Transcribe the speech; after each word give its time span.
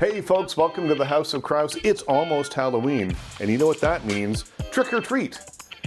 Hey, 0.00 0.20
folks, 0.20 0.56
welcome 0.56 0.86
to 0.86 0.94
the 0.94 1.04
House 1.04 1.34
of 1.34 1.42
Kraus. 1.42 1.74
It's 1.82 2.02
almost 2.02 2.54
Halloween, 2.54 3.16
and 3.40 3.50
you 3.50 3.58
know 3.58 3.66
what 3.66 3.80
that 3.80 4.04
means 4.04 4.44
trick 4.70 4.92
or 4.92 5.00
treat. 5.00 5.40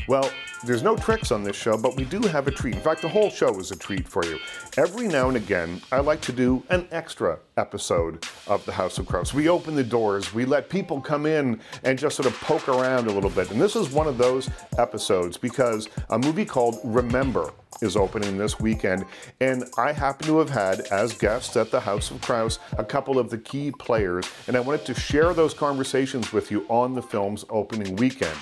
Well, 0.06 0.29
there's 0.63 0.84
no 0.84 0.96
tricks 0.96 1.31
on 1.31 1.44
this 1.44 1.55
show, 1.55 1.78
but 1.78 1.96
we 1.96 2.04
do 2.05 2.21
have 2.21 2.47
a 2.47 2.52
treat. 2.52 2.76
In 2.76 2.81
fact, 2.81 3.02
the 3.02 3.10
whole 3.10 3.29
show 3.29 3.60
is 3.60 3.71
a 3.71 3.76
treat 3.76 4.08
for 4.08 4.24
you. 4.26 4.38
Every 4.78 5.08
now 5.08 5.28
and 5.28 5.38
again, 5.38 5.81
I 5.92 5.99
like 5.99 6.22
to 6.22 6.31
do 6.31 6.63
an 6.70 6.88
extra 6.92 7.40
episode 7.58 8.26
of 8.47 8.63
the 8.66 8.71
House 8.71 8.99
of 8.99 9.08
Kraus. 9.08 9.34
We 9.34 9.49
open 9.49 9.76
the 9.76 9.84
doors, 9.84 10.34
we 10.34 10.46
let 10.46 10.70
people 10.70 11.02
come 11.02 11.26
in 11.26 11.60
and 11.84 11.97
just 11.97 12.16
sort 12.16 12.28
of 12.28 12.39
poke 12.42 12.70
around 12.70 13.08
a 13.08 13.12
little 13.12 13.29
bit. 13.29 13.49
And 13.52 13.60
this 13.60 13.76
is 13.76 13.89
one 13.89 14.08
of 14.08 14.17
those 14.17 14.49
episodes 14.78 15.38
because 15.38 15.89
a 16.09 16.20
movie 16.20 16.45
called 16.45 16.80
Remember 16.84 17.52
is 17.81 17.95
opening 17.95 18.38
this 18.38 18.59
weekend. 18.59 19.05
And 19.39 19.66
I 19.77 19.91
happen 19.91 20.27
to 20.27 20.38
have 20.39 20.49
had, 20.49 20.81
as 20.91 21.13
guests 21.13 21.57
at 21.57 21.71
the 21.71 21.80
House 21.80 22.12
of 22.12 22.21
Kraus, 22.21 22.59
a 22.77 22.84
couple 22.84 23.17
of 23.17 23.30
the 23.30 23.38
key 23.38 23.71
players, 23.71 24.30
and 24.48 24.55
I 24.55 24.59
wanted 24.59 24.85
to 24.85 24.93
share 24.93 25.34
those 25.34 25.53
conversations 25.53 26.31
with 26.31 26.52
you 26.52 26.66
on 26.70 26.93
the 26.93 27.02
film's 27.02 27.45
opening 27.49 27.95
weekend. 27.95 28.38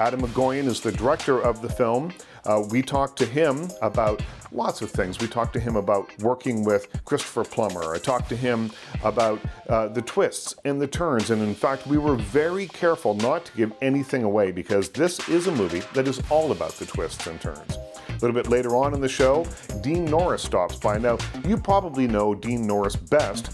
Atom 0.00 0.20
Egoyan 0.20 0.66
is 0.66 0.80
the 0.80 0.92
director 0.92 1.40
of 1.40 1.60
the 1.60 1.68
film. 1.68 2.12
Uh, 2.44 2.64
we 2.70 2.82
talked 2.82 3.18
to 3.18 3.26
him 3.26 3.68
about 3.82 4.22
lots 4.52 4.80
of 4.80 4.90
things. 4.90 5.18
We 5.18 5.26
talked 5.26 5.52
to 5.54 5.60
him 5.60 5.74
about 5.74 6.16
working 6.20 6.64
with 6.64 6.86
Christopher 7.04 7.42
Plummer. 7.42 7.94
I 7.94 7.98
talked 7.98 8.28
to 8.28 8.36
him 8.36 8.70
about 9.02 9.40
uh, 9.68 9.88
the 9.88 10.00
twists 10.00 10.54
and 10.64 10.80
the 10.80 10.86
turns. 10.86 11.30
And 11.30 11.42
in 11.42 11.54
fact, 11.54 11.86
we 11.86 11.98
were 11.98 12.14
very 12.14 12.68
careful 12.68 13.14
not 13.14 13.46
to 13.46 13.56
give 13.56 13.72
anything 13.82 14.22
away 14.22 14.52
because 14.52 14.88
this 14.88 15.28
is 15.28 15.48
a 15.48 15.52
movie 15.52 15.82
that 15.94 16.06
is 16.06 16.22
all 16.30 16.52
about 16.52 16.72
the 16.74 16.86
twists 16.86 17.26
and 17.26 17.40
turns. 17.40 17.76
A 18.08 18.12
little 18.20 18.32
bit 18.34 18.48
later 18.48 18.76
on 18.76 18.94
in 18.94 19.00
the 19.00 19.08
show, 19.08 19.44
Dean 19.80 20.04
Norris 20.04 20.42
stops 20.42 20.76
by. 20.76 20.98
Now, 20.98 21.18
you 21.44 21.56
probably 21.56 22.06
know 22.06 22.34
Dean 22.34 22.66
Norris 22.66 22.96
best 22.96 23.52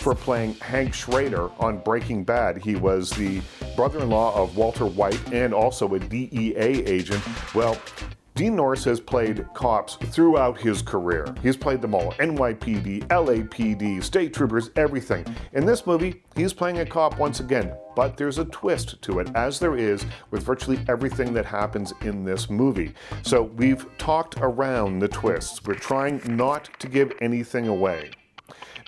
for 0.00 0.14
playing 0.14 0.54
Hank 0.54 0.94
Schrader 0.94 1.50
on 1.58 1.78
Breaking 1.78 2.24
Bad. 2.24 2.62
He 2.62 2.76
was 2.76 3.10
the 3.10 3.42
brother 3.80 4.02
in 4.02 4.10
law 4.10 4.36
of 4.36 4.58
Walter 4.58 4.84
White 4.84 5.32
and 5.32 5.54
also 5.54 5.94
a 5.94 5.98
DEA 5.98 6.54
agent. 6.84 7.24
Well, 7.54 7.78
Dean 8.34 8.54
Norris 8.54 8.84
has 8.84 9.00
played 9.00 9.46
cops 9.54 9.94
throughout 9.94 10.60
his 10.60 10.82
career. 10.82 11.34
He's 11.42 11.56
played 11.56 11.80
them 11.80 11.94
all 11.94 12.12
NYPD, 12.12 13.06
LAPD, 13.06 14.04
state 14.04 14.34
troopers, 14.34 14.68
everything. 14.76 15.24
In 15.54 15.64
this 15.64 15.86
movie, 15.86 16.22
he's 16.36 16.52
playing 16.52 16.80
a 16.80 16.84
cop 16.84 17.18
once 17.18 17.40
again, 17.40 17.72
but 17.96 18.18
there's 18.18 18.36
a 18.36 18.44
twist 18.44 19.00
to 19.00 19.18
it, 19.18 19.30
as 19.34 19.58
there 19.58 19.78
is 19.78 20.04
with 20.30 20.42
virtually 20.42 20.78
everything 20.86 21.32
that 21.32 21.46
happens 21.46 21.94
in 22.02 22.22
this 22.22 22.50
movie. 22.50 22.92
So 23.22 23.44
we've 23.44 23.86
talked 23.96 24.36
around 24.42 24.98
the 24.98 25.08
twists. 25.08 25.64
We're 25.64 25.72
trying 25.72 26.20
not 26.26 26.68
to 26.80 26.86
give 26.86 27.14
anything 27.22 27.66
away. 27.66 28.10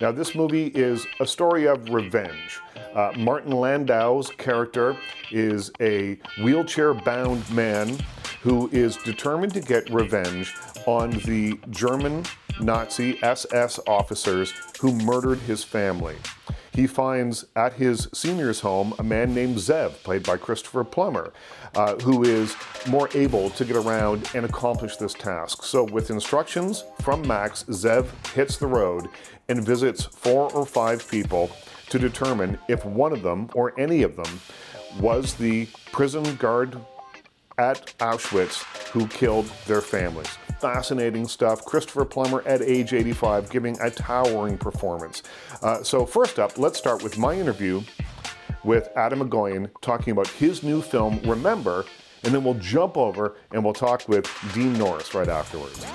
Now, 0.01 0.11
this 0.11 0.35
movie 0.35 0.67
is 0.67 1.05
a 1.19 1.25
story 1.25 1.67
of 1.67 1.89
revenge. 1.89 2.59
Uh, 2.93 3.11
Martin 3.17 3.51
Landau's 3.51 4.29
character 4.29 4.95
is 5.31 5.71
a 5.79 6.17
wheelchair 6.43 6.93
bound 6.93 7.49
man 7.51 7.97
who 8.41 8.69
is 8.71 8.97
determined 8.97 9.53
to 9.53 9.61
get 9.61 9.89
revenge 9.89 10.53
on 10.85 11.11
the 11.25 11.59
German 11.69 12.23
Nazi 12.59 13.17
SS 13.23 13.79
officers 13.87 14.53
who 14.79 14.93
murdered 14.93 15.39
his 15.39 15.63
family. 15.63 16.15
He 16.73 16.87
finds 16.87 17.45
at 17.55 17.73
his 17.73 18.07
senior's 18.13 18.59
home 18.59 18.95
a 18.97 19.03
man 19.03 19.33
named 19.33 19.57
Zev, 19.57 19.91
played 20.03 20.23
by 20.23 20.37
Christopher 20.37 20.83
Plummer, 20.83 21.31
uh, 21.75 21.95
who 21.97 22.23
is 22.23 22.55
more 22.87 23.09
able 23.13 23.51
to 23.51 23.63
get 23.63 23.75
around 23.75 24.27
and 24.33 24.43
accomplish 24.43 24.97
this 24.97 25.13
task. 25.13 25.63
So, 25.63 25.83
with 25.83 26.09
instructions 26.09 26.83
from 27.01 27.27
Max, 27.27 27.63
Zev 27.65 28.07
hits 28.33 28.57
the 28.57 28.65
road 28.67 29.07
and 29.53 29.63
visits 29.63 30.03
four 30.03 30.51
or 30.53 30.65
five 30.65 31.07
people 31.07 31.51
to 31.89 31.99
determine 31.99 32.57
if 32.67 32.83
one 32.85 33.13
of 33.13 33.21
them 33.21 33.47
or 33.53 33.79
any 33.79 34.01
of 34.01 34.15
them 34.15 34.41
was 34.99 35.35
the 35.35 35.67
prison 35.91 36.23
guard 36.37 36.75
at 37.59 37.93
Auschwitz 37.99 38.63
who 38.89 39.05
killed 39.07 39.45
their 39.67 39.81
families. 39.81 40.39
Fascinating 40.59 41.27
stuff. 41.27 41.63
Christopher 41.65 42.03
Plummer 42.03 42.41
at 42.47 42.63
age 42.63 42.93
85 42.93 43.51
giving 43.51 43.79
a 43.79 43.91
towering 43.91 44.57
performance. 44.57 45.21
Uh, 45.61 45.83
so, 45.83 46.03
first 46.03 46.39
up, 46.39 46.57
let's 46.57 46.79
start 46.79 47.03
with 47.03 47.19
my 47.19 47.35
interview 47.35 47.83
with 48.63 48.89
Atom 48.95 49.29
Egoyan 49.29 49.69
talking 49.81 50.13
about 50.13 50.27
his 50.29 50.63
new 50.63 50.81
film, 50.81 51.19
Remember, 51.25 51.85
and 52.23 52.33
then 52.33 52.43
we'll 52.43 52.55
jump 52.55 52.97
over 52.97 53.35
and 53.51 53.63
we'll 53.63 53.73
talk 53.73 54.07
with 54.07 54.27
Dean 54.55 54.73
Norris 54.73 55.13
right 55.13 55.29
afterwards. 55.29 55.85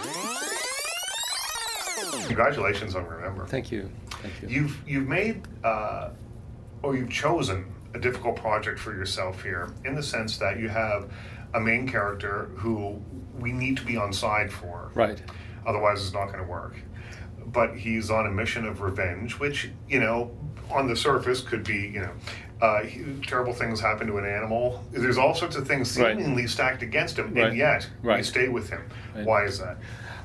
Congratulations 2.27 2.95
on 2.95 3.07
Remember. 3.07 3.47
Thank 3.47 3.71
you. 3.73 3.91
Thank 4.11 4.43
you. 4.43 4.49
You've 4.49 4.89
you've 4.89 5.09
made 5.09 5.43
uh, 5.65 6.11
or 6.83 6.97
you've 6.97 7.11
chosen 7.11 7.73
a 7.95 7.99
difficult 7.99 8.37
project 8.37 8.79
for 8.79 8.93
yourself 8.95 9.43
here 9.43 9.71
in 9.85 9.95
the 9.95 10.03
sense 10.03 10.37
that 10.39 10.59
you 10.59 10.69
have 10.69 11.11
a 11.55 11.61
main 11.61 11.89
character 11.89 12.51
who 12.57 13.01
we 13.39 13.53
need 13.53 13.77
to 13.79 13.85
be 13.85 13.97
on 13.97 14.13
side 14.13 14.53
for. 14.53 14.91
Right. 14.95 15.21
Otherwise, 15.67 16.03
it's 16.05 16.13
not 16.13 16.27
going 16.27 16.39
to 16.39 16.45
work. 16.45 16.77
But 17.47 17.75
he's 17.77 18.11
on 18.11 18.27
a 18.27 18.31
mission 18.31 18.67
of 18.67 18.83
revenge, 18.83 19.39
which 19.39 19.71
you 19.89 20.01
know, 20.01 20.31
on 20.71 20.87
the 20.87 20.95
surface, 20.97 21.41
could 21.41 21.65
be 21.65 21.89
you 21.89 22.01
know, 22.01 22.11
uh, 22.61 22.83
he, 22.83 23.03
terrible 23.27 23.55
things 23.55 23.81
happen 23.81 24.07
to 24.09 24.19
an 24.19 24.27
animal. 24.27 24.85
There's 24.93 25.17
all 25.17 25.35
sorts 25.35 25.57
of 25.57 25.67
things 25.67 25.99
Right. 25.99 26.17
seemingly 26.19 26.47
stacked 26.47 26.83
against 26.83 27.19
him, 27.19 27.33
Right. 27.33 27.47
and 27.49 27.57
yet 27.57 27.89
you 28.03 28.09
Right. 28.11 28.25
stay 28.25 28.49
with 28.49 28.69
him. 28.69 28.83
Right. 29.17 29.25
Why 29.25 29.45
is 29.45 29.59
that? 29.61 29.79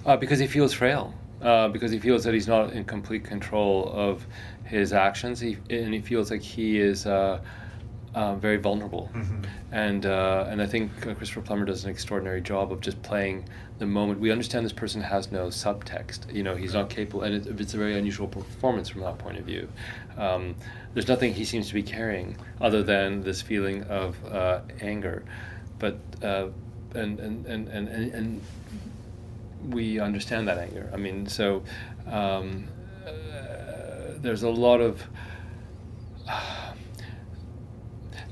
Uh, 0.06 0.18
because 0.18 0.40
he 0.40 0.48
feels 0.48 0.74
frail. 0.74 1.14
Uh, 1.44 1.68
because 1.68 1.92
he 1.92 2.00
feels 2.00 2.24
that 2.24 2.34
he's 2.34 2.48
not 2.48 2.72
in 2.72 2.86
complete 2.86 3.24
control 3.26 3.92
of 3.94 4.26
his 4.64 4.94
actions. 4.94 5.42
He, 5.42 5.58
and 5.70 5.94
he 5.94 6.00
feels 6.00 6.32
like 6.32 6.42
he 6.42 6.80
is 6.80 7.06
uh, 7.06 7.42
uh, 8.16 8.36
very 8.36 8.58
vulnerable. 8.58 9.10
And 9.72 10.06
uh, 10.06 10.46
and 10.50 10.62
I 10.62 10.66
think 10.68 10.92
uh, 11.06 11.14
Christopher 11.16 11.42
Plummer 11.42 11.66
does 11.66 11.84
an 11.84 11.90
extraordinary 11.90 12.42
job 12.42 12.72
of 12.72 12.80
just 12.80 13.02
playing 13.02 13.50
the 13.80 13.86
moment. 13.86 14.20
We 14.20 14.32
understand 14.32 14.64
this 14.66 14.72
person 14.72 15.02
has 15.02 15.32
no 15.32 15.48
subtext. 15.48 16.34
You 16.34 16.44
know, 16.44 16.56
he's 16.56 16.74
not 16.76 16.90
capable, 16.90 17.24
and 17.24 17.36
it, 17.36 17.60
it's 17.60 17.74
a 17.74 17.78
very 17.78 17.98
unusual 17.98 18.28
performance 18.28 18.88
from 18.88 19.02
that 19.02 19.18
point 19.18 19.38
of 19.38 19.46
view. 19.46 19.68
Um, 20.18 20.56
there's 20.94 21.08
nothing 21.08 21.34
he 21.34 21.44
seems 21.44 21.68
to 21.68 21.74
be 21.74 21.84
carrying 21.84 22.38
other 22.62 22.84
than 22.84 23.22
this 23.22 23.42
feeling 23.42 23.84
of 23.84 24.16
uh, 24.26 24.62
anger, 24.82 25.24
but. 25.78 25.98
Uh, 26.22 26.48
and, 26.96 27.20
and, 27.20 27.46
and, 27.48 27.68
and, 27.70 27.88
and 28.14 28.42
we 29.70 30.00
understand 30.00 30.48
that 30.48 30.58
anger. 30.58 30.90
I 30.94 30.98
mean, 30.98 31.28
so 31.28 31.64
um, 32.08 32.68
uh, 33.06 33.12
there's 34.18 34.44
a 34.44 34.50
lot 34.50 34.82
of, 34.82 35.04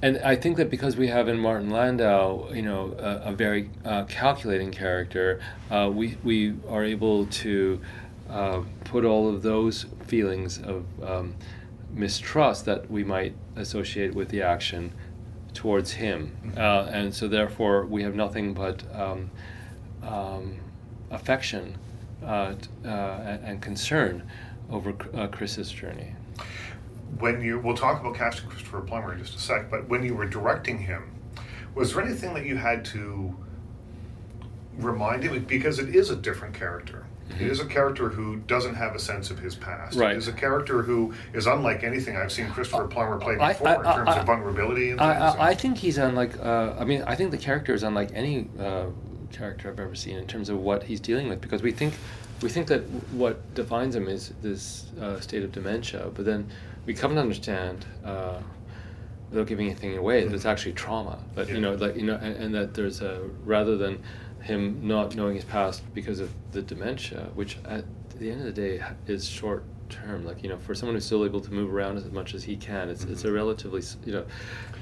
and 0.02 0.18
I 0.20 0.36
think 0.36 0.58
that 0.58 0.70
because 0.70 0.96
we 0.96 1.08
have 1.08 1.28
in 1.28 1.40
Martin 1.40 1.70
Landau, 1.70 2.52
you 2.52 2.62
know, 2.62 2.96
a, 2.97 3.30
a 3.30 3.34
very 3.34 3.70
uh, 3.86 4.06
calculating 4.06 4.72
character, 4.72 5.40
uh, 5.70 5.90
we 5.94 6.18
we 6.24 6.56
are 6.68 6.84
able 6.84 7.28
to 7.28 7.81
uh, 8.30 8.62
put 8.84 9.06
all 9.06 9.30
of 9.30 9.41
those 9.41 9.86
feelings 10.08 10.59
of 10.59 10.86
um, 11.03 11.36
mistrust 11.94 12.66
that 12.66 12.90
we 12.90 13.03
might 13.03 13.36
associate 13.56 14.14
with 14.14 14.30
the 14.30 14.41
action 14.41 14.94
towards 15.53 15.91
him, 15.91 16.53
uh, 16.58 16.90
and 16.91 17.14
so 17.14 17.28
therefore 17.28 17.86
we 17.86 18.03
have 18.03 18.16
nothing 18.16 18.53
but. 18.53 18.84
Um, 18.96 19.31
um, 20.03 20.58
affection 21.12 21.78
uh, 22.24 22.54
uh, 22.86 22.88
and, 22.88 23.62
concern 23.62 24.24
over 24.70 24.94
uh, 25.14 25.28
Chris's 25.28 25.72
journey. 25.72 26.14
when 27.20 27.42
you 27.42 27.60
we'll 27.60 27.76
talk 27.76 28.00
about 28.00 28.16
casting 28.16 28.50
Christopher 28.50 28.82
Plummer 28.82 29.14
in 29.14 29.20
just 29.20 29.36
a 29.36 29.40
sec, 29.40 29.70
but 29.70 29.88
when 29.90 30.04
you 30.04 30.16
were 30.16 30.26
directing 30.26 30.78
him, 30.80 31.12
was 31.76 31.94
there 31.94 32.04
anything 32.04 32.34
that 32.34 32.46
you 32.46 32.58
had 32.58 32.86
to 32.86 33.36
remind 34.78 35.24
him 35.24 35.44
because 35.46 35.80
it 35.80 35.96
is 35.96 36.10
a 36.10 36.16
different 36.16 36.54
character. 36.54 37.06
It 37.40 37.48
is 37.48 37.60
a 37.62 37.66
character 37.66 38.10
who 38.10 38.38
doesn't 38.38 38.76
have 38.76 38.94
a 38.94 39.00
sense 39.00 39.32
of 39.32 39.40
his 39.40 39.56
past. 39.56 39.97
Right. 39.97 40.16
It 40.16 40.18
is 40.18 40.28
a 40.28 40.34
character 40.34 40.82
who 40.82 41.14
is 41.34 41.47
unlike 41.47 41.84
anything 41.84 42.18
I've 42.18 42.32
seen 42.32 42.50
Christopher 42.50 42.88
Plummer 42.88 43.18
play 43.20 43.38
I- 43.38 43.53
before 43.53 43.68
I- 43.70 43.76
in 43.76 43.84
terms 43.97 44.09
I- 44.09 44.20
of 44.20 44.26
vulnerability 44.26 44.91
and 44.91 45.00
I, 45.00 45.14
things. 45.14 45.35
I, 45.40 45.47
I 45.50 45.56
think 45.56 45.78
he's 45.78 45.97
unlike. 45.97 46.38
Uh, 46.40 46.76
I 46.78 46.84
mean, 46.84 47.03
I 47.08 47.16
think 47.16 47.32
the 47.32 47.38
character 47.38 47.74
is 47.74 47.84
unlike 47.84 48.09
any 48.14 48.50
uh, 48.59 48.85
character 49.32 49.70
I've 49.70 49.80
ever 49.80 49.96
seen 49.96 50.18
in 50.18 50.28
terms 50.28 50.50
of 50.50 50.60
what 50.60 50.84
he's 50.84 51.00
dealing 51.00 51.30
with. 51.30 51.42
Because 51.42 51.62
we 51.62 51.72
think, 51.72 51.94
we 52.42 52.50
think 52.50 52.68
that 52.68 52.82
what 53.12 53.54
defines 53.56 53.96
him 53.96 54.08
is 54.08 54.34
this 54.42 54.86
uh, 55.00 55.20
state 55.20 55.44
of 55.44 55.52
dementia, 55.52 56.12
but 56.14 56.26
then 56.26 56.50
we 56.86 56.94
come 56.94 57.16
to 57.16 57.22
understand. 57.22 57.86
Uh, 58.04 58.40
Without 59.30 59.48
giving 59.48 59.68
anything 59.68 59.98
away, 59.98 60.26
that 60.26 60.36
it's 60.36 60.44
actually 60.44 60.74
trauma. 60.74 61.18
But 61.36 61.48
you 61.48 61.62
know, 61.62 61.76
like 61.76 61.96
you 61.96 62.04
know, 62.04 62.16
and, 62.22 62.36
and 62.36 62.54
that 62.54 62.74
there's 62.74 63.00
a 63.00 63.22
rather 63.46 63.78
than 63.78 64.04
him 64.42 64.86
not 64.86 65.16
knowing 65.16 65.36
his 65.36 65.46
past 65.46 65.82
because 65.94 66.20
of 66.20 66.34
the 66.52 66.62
dementia, 66.62 67.30
which 67.34 67.58
at 67.64 67.86
the 68.20 68.30
end 68.30 68.42
of 68.42 68.46
the 68.46 68.52
day 68.52 68.84
is 69.08 69.26
short 69.26 69.64
term. 69.91 70.26
Like 70.26 70.41
you 70.41 70.49
know, 70.49 70.58
for 70.58 70.73
someone 70.73 70.96
who's 70.96 71.05
still 71.05 71.23
able 71.26 71.41
to 71.41 71.53
move 71.53 71.72
around 71.73 71.97
as 71.97 72.09
much 72.11 72.34
as 72.34 72.43
he 72.43 72.55
can, 72.55 72.90
it's 72.90 73.03
it's 73.03 73.23
a 73.23 73.28
Mm-hmm. 73.28 73.35
relatively 73.35 73.84
you 74.05 74.14
know, 74.14 74.26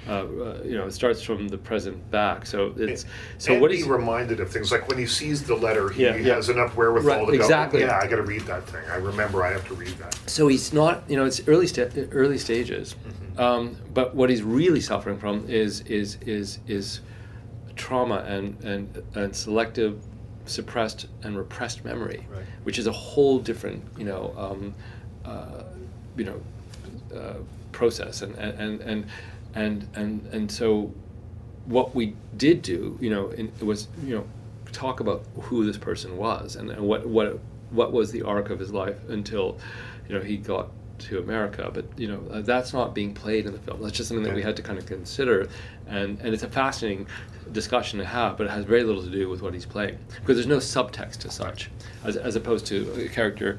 uh, 0.07 0.11
uh, 0.11 0.61
you 0.63 0.77
know, 0.77 0.85
it 0.88 0.91
starts 0.94 1.21
from 1.21 1.47
the 1.50 1.57
present 1.57 2.09
back. 2.11 2.45
So 2.45 2.73
it's 2.77 3.06
so 3.38 3.53
and 3.53 3.61
what 3.61 3.71
he's 3.71 3.85
reminded 3.85 4.39
of 4.39 4.50
things 4.50 4.71
like 4.71 4.88
when 4.88 4.97
he 4.97 5.06
sees 5.06 5.44
the 5.45 5.56
letter, 5.56 5.89
he 5.89 6.03
Yeah, 6.03 6.15
yeah. 6.15 6.35
has 6.35 6.50
enough 6.50 6.75
wherewithal 6.77 7.25
Right, 7.25 7.27
to 7.27 7.33
exactly. 7.33 7.81
go. 7.81 7.88
Yeah, 7.88 8.00
I 8.01 8.07
got 8.07 8.15
to 8.17 8.23
read 8.23 8.41
that 8.44 8.65
thing. 8.69 8.83
I 8.89 8.95
remember 8.95 9.44
I 9.44 9.51
have 9.51 9.67
to 9.67 9.73
read 9.73 9.97
that. 9.97 10.17
so 10.27 10.47
he's 10.47 10.71
not 10.71 11.03
you 11.09 11.17
know 11.17 11.25
it's 11.25 11.41
early 11.47 11.67
sta- 11.67 11.89
early 12.12 12.38
stages 12.38 12.95
Mm-hmm. 12.95 13.39
um, 13.41 13.75
but 13.94 14.15
what 14.15 14.29
he's 14.29 14.44
really 14.44 14.81
suffering 14.81 15.17
from 15.17 15.45
is 15.50 15.81
is 15.81 16.17
is 16.25 16.59
is 16.67 17.01
trauma 17.75 18.23
and 18.27 18.62
and 18.63 19.01
and 19.15 19.35
selective 19.35 20.01
suppressed 20.45 21.07
and 21.23 21.38
repressed 21.38 21.85
memory 21.85 22.25
Right. 22.29 22.44
which 22.63 22.77
is 22.79 22.88
a 22.88 22.91
whole 22.91 23.39
different 23.39 23.83
you 23.97 24.05
know 24.05 24.33
um, 24.38 24.73
uh, 25.29 25.63
you 26.17 26.25
know 26.25 26.41
uh, 27.15 27.35
process 27.71 28.21
and 28.21 28.35
and 28.35 28.81
and 28.81 29.05
and 29.55 29.87
and 29.95 30.25
and 30.31 30.51
so 30.51 30.91
what 31.65 31.93
we 31.93 32.15
did 32.35 32.61
do, 32.61 32.97
you 32.99 33.09
know, 33.09 33.29
in, 33.29 33.51
was 33.61 33.87
you 34.03 34.15
know 34.15 34.25
talk 34.71 34.99
about 34.99 35.23
who 35.41 35.65
this 35.65 35.77
person 35.77 36.17
was 36.17 36.55
and, 36.55 36.69
and 36.69 36.81
what 36.81 37.07
what 37.07 37.39
what 37.71 37.91
was 37.91 38.11
the 38.11 38.23
arc 38.23 38.49
of 38.49 38.59
his 38.59 38.71
life 38.71 38.97
until 39.09 39.57
you 40.07 40.15
know 40.15 40.21
he 40.21 40.37
got 40.37 40.69
to 40.99 41.19
America. 41.19 41.69
But 41.73 41.85
you 41.97 42.07
know 42.07 42.21
uh, 42.31 42.41
that's 42.41 42.73
not 42.73 42.93
being 42.93 43.13
played 43.13 43.45
in 43.45 43.53
the 43.53 43.59
film. 43.59 43.81
That's 43.81 43.95
just 43.95 44.09
something 44.09 44.25
that 44.25 44.35
we 44.35 44.41
had 44.41 44.55
to 44.57 44.63
kind 44.63 44.79
of 44.79 44.85
consider, 44.85 45.47
and 45.87 46.19
and 46.19 46.33
it's 46.33 46.43
a 46.43 46.49
fascinating 46.49 47.07
discussion 47.51 47.99
to 47.99 48.05
have, 48.05 48.37
but 48.37 48.45
it 48.45 48.51
has 48.51 48.65
very 48.65 48.83
little 48.83 49.01
to 49.01 49.09
do 49.09 49.29
with 49.29 49.41
what 49.41 49.53
he's 49.53 49.65
playing 49.65 49.97
because 50.21 50.35
there's 50.35 50.47
no 50.47 50.57
subtext 50.57 51.25
as 51.25 51.33
such, 51.33 51.71
as, 52.03 52.15
as 52.15 52.35
opposed 52.35 52.65
to 52.67 53.05
a 53.05 53.07
character 53.09 53.57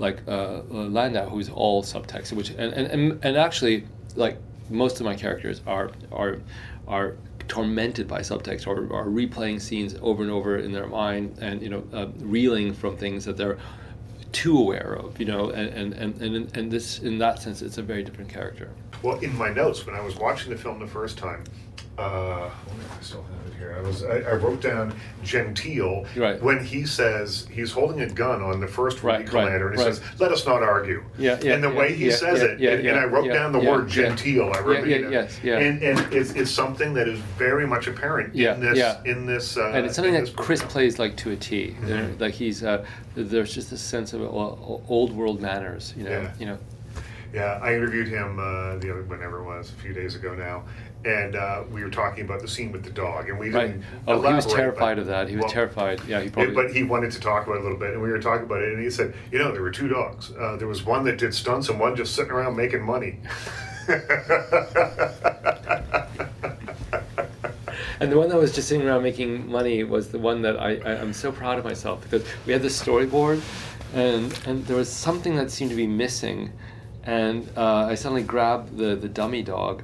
like 0.00 0.26
uh, 0.26 0.62
Landau, 0.70 1.28
who's 1.28 1.50
all 1.50 1.82
subtext, 1.82 2.32
which 2.32 2.50
and, 2.50 2.72
and, 2.72 3.22
and, 3.22 3.36
actually 3.36 3.86
like 4.16 4.38
most 4.70 4.98
of 4.98 5.06
my 5.06 5.14
characters 5.14 5.60
are 5.66 5.90
are 6.10 6.38
are 6.88 7.16
tormented 7.46 8.08
by 8.08 8.20
subtext 8.20 8.66
or 8.66 8.76
are 8.94 9.06
replaying 9.06 9.60
scenes 9.60 9.94
over 10.00 10.22
and 10.22 10.32
over 10.32 10.58
in 10.58 10.72
their 10.72 10.86
mind 10.86 11.36
and 11.40 11.62
you 11.62 11.68
know 11.68 11.84
uh, 11.92 12.06
reeling 12.20 12.72
from 12.72 12.96
things 12.96 13.24
that 13.24 13.36
they're 13.36 13.58
too 14.32 14.56
aware 14.56 14.94
of 14.94 15.18
you 15.18 15.26
know 15.26 15.50
and 15.50 15.68
and, 15.68 15.92
and, 15.94 16.22
and 16.22 16.56
and 16.56 16.70
this 16.70 17.00
in 17.00 17.18
that 17.18 17.42
sense 17.42 17.60
it's 17.60 17.78
a 17.78 17.82
very 17.82 18.02
different 18.02 18.30
character. 18.30 18.70
Well, 19.02 19.18
in 19.18 19.36
my 19.36 19.50
notes 19.52 19.86
when 19.86 19.94
I 19.94 20.00
was 20.00 20.16
watching 20.16 20.50
the 20.50 20.58
film 20.58 20.78
the 20.78 20.86
first 20.86 21.18
time, 21.18 21.44
uh, 22.00 22.50
I 22.50 23.02
still 23.02 23.22
have 23.22 23.52
it 23.52 23.56
here. 23.58 23.76
I 23.78 23.82
was 23.86 24.02
I, 24.04 24.18
I 24.20 24.32
wrote 24.34 24.60
down 24.62 24.94
genteel 25.22 26.06
Right. 26.16 26.42
when 26.42 26.64
he 26.64 26.84
says 26.86 27.46
he's 27.50 27.70
holding 27.70 28.00
a 28.00 28.08
gun 28.08 28.42
on 28.42 28.60
the 28.60 28.66
first 28.66 29.02
Right, 29.02 29.20
Rudy 29.20 29.36
right, 29.36 29.52
and 29.60 29.74
he 29.74 29.82
right. 29.84 29.94
says, 29.94 30.00
"Let 30.18 30.32
us 30.32 30.46
not 30.46 30.62
argue." 30.62 31.02
Yeah, 31.18 31.38
yeah, 31.42 31.54
And 31.54 31.62
the 31.64 31.70
yeah, 31.70 31.78
way 31.78 31.94
he 31.94 32.06
yeah, 32.06 32.14
says 32.16 32.38
yeah, 32.40 32.44
it, 32.48 32.60
yeah, 32.60 32.70
and, 32.72 32.84
yeah, 32.84 32.90
and 32.92 33.00
I 33.00 33.04
wrote 33.04 33.26
yeah, 33.26 33.32
down 33.34 33.52
the 33.52 33.60
yeah, 33.60 33.70
word 33.70 33.88
yeah. 33.88 33.94
genteel. 34.08 34.44
I 34.54 34.58
Yeah, 34.60 34.64
wrote 34.66 34.86
yeah, 34.86 34.96
you 34.96 35.10
yes, 35.10 35.40
yeah. 35.42 35.58
And 35.58 35.82
and 35.82 36.12
it's, 36.12 36.32
it's 36.32 36.50
something 36.50 36.94
that 36.94 37.08
is 37.08 37.18
very 37.38 37.66
much 37.66 37.86
apparent 37.86 38.34
Yeah, 38.34 38.54
in 38.54 38.60
this 38.60 38.78
yeah. 38.78 39.02
in 39.04 39.26
this. 39.26 39.56
Uh, 39.56 39.70
and 39.74 39.86
it's 39.86 39.96
something 39.96 40.14
that 40.14 40.34
Chris 40.36 40.60
film. 40.60 40.70
plays 40.72 40.98
like 40.98 41.16
to 41.18 41.30
a 41.32 41.36
T. 41.36 41.76
Mhm. 41.82 42.18
Like 42.20 42.34
he's 42.34 42.62
uh, 42.64 42.84
there's 43.14 43.54
just 43.54 43.70
this 43.70 43.80
sense 43.82 44.12
of 44.14 44.22
old 44.22 45.12
world 45.14 45.40
manners, 45.40 45.94
you 45.96 46.04
know. 46.04 46.10
Yeah. 46.10 46.32
You 46.38 46.46
know. 46.46 46.58
Yeah, 47.32 47.60
I 47.62 47.74
interviewed 47.76 48.08
him 48.08 48.40
uh, 48.40 48.76
the 48.78 48.90
other 48.90 49.02
whenever 49.02 49.38
it 49.38 49.44
was 49.44 49.70
a 49.70 49.74
few 49.74 49.92
days 49.92 50.16
ago 50.16 50.34
now, 50.34 50.64
and 51.04 51.34
uh, 51.36 51.62
we 51.72 51.82
were 51.82 51.90
talking 51.90 52.24
about 52.24 52.40
the 52.42 52.48
scene 52.48 52.72
with 52.72 52.84
the 52.84 52.90
dog, 52.90 53.28
and 53.28 53.38
we 53.38 53.50
Right. 53.50 53.68
didn't. 53.68 53.84
Oh, 54.06 54.20
he 54.20 54.34
was 54.34 54.46
terrified 54.46 54.96
but- 54.96 55.02
of 55.02 55.06
that. 55.06 55.28
He 55.28 55.36
was 55.36 55.44
well, 55.44 55.52
terrified. 55.52 56.00
Yeah, 56.06 56.20
he 56.20 56.26
Yeah, 56.26 56.30
probably. 56.32 56.54
but 56.54 56.70
he 56.72 56.82
wanted 56.82 57.12
to 57.12 57.20
talk 57.20 57.46
about 57.46 57.56
it 57.56 57.60
a 57.60 57.62
little 57.62 57.78
bit, 57.78 57.92
and 57.94 58.02
we 58.02 58.10
were 58.10 58.18
talking 58.20 58.44
about 58.44 58.62
it, 58.62 58.72
and 58.72 58.82
he 58.82 58.90
said, 58.90 59.14
"You 59.32 59.38
know, 59.38 59.52
there 59.52 59.62
were 59.62 59.70
two 59.70 59.88
dogs. 59.88 60.32
Uh, 60.38 60.56
there 60.56 60.68
was 60.68 60.84
one 60.84 61.04
that 61.04 61.18
did 61.18 61.34
stunts, 61.34 61.68
and 61.68 61.80
one 61.80 61.96
just 61.96 62.14
sitting 62.14 62.32
around 62.32 62.56
making 62.56 62.82
money." 62.82 63.18
And 68.00 68.10
the 68.10 68.16
one 68.16 68.30
that 68.30 68.38
was 68.38 68.54
just 68.54 68.68
sitting 68.68 68.86
around 68.86 69.02
making 69.02 69.50
money 69.50 69.84
was 69.84 70.08
the 70.08 70.18
one 70.18 70.40
that 70.42 70.58
I, 70.58 70.76
I 70.76 71.00
I'm 71.00 71.12
so 71.12 71.30
proud 71.30 71.58
of 71.58 71.64
myself 71.66 72.02
because 72.02 72.26
we 72.46 72.52
had 72.54 72.62
this 72.62 72.80
storyboard, 72.82 73.42
and 73.94 74.32
and 74.46 74.64
there 74.66 74.76
was 74.76 74.90
something 74.90 75.36
that 75.36 75.50
seemed 75.50 75.70
to 75.70 75.76
be 75.76 75.86
missing, 75.86 76.50
and 77.04 77.46
uh, 77.58 77.86
I 77.90 77.94
suddenly 77.96 78.22
grabbed 78.22 78.78
the 78.78 78.96
the 78.96 79.08
dummy 79.08 79.42
dog, 79.42 79.82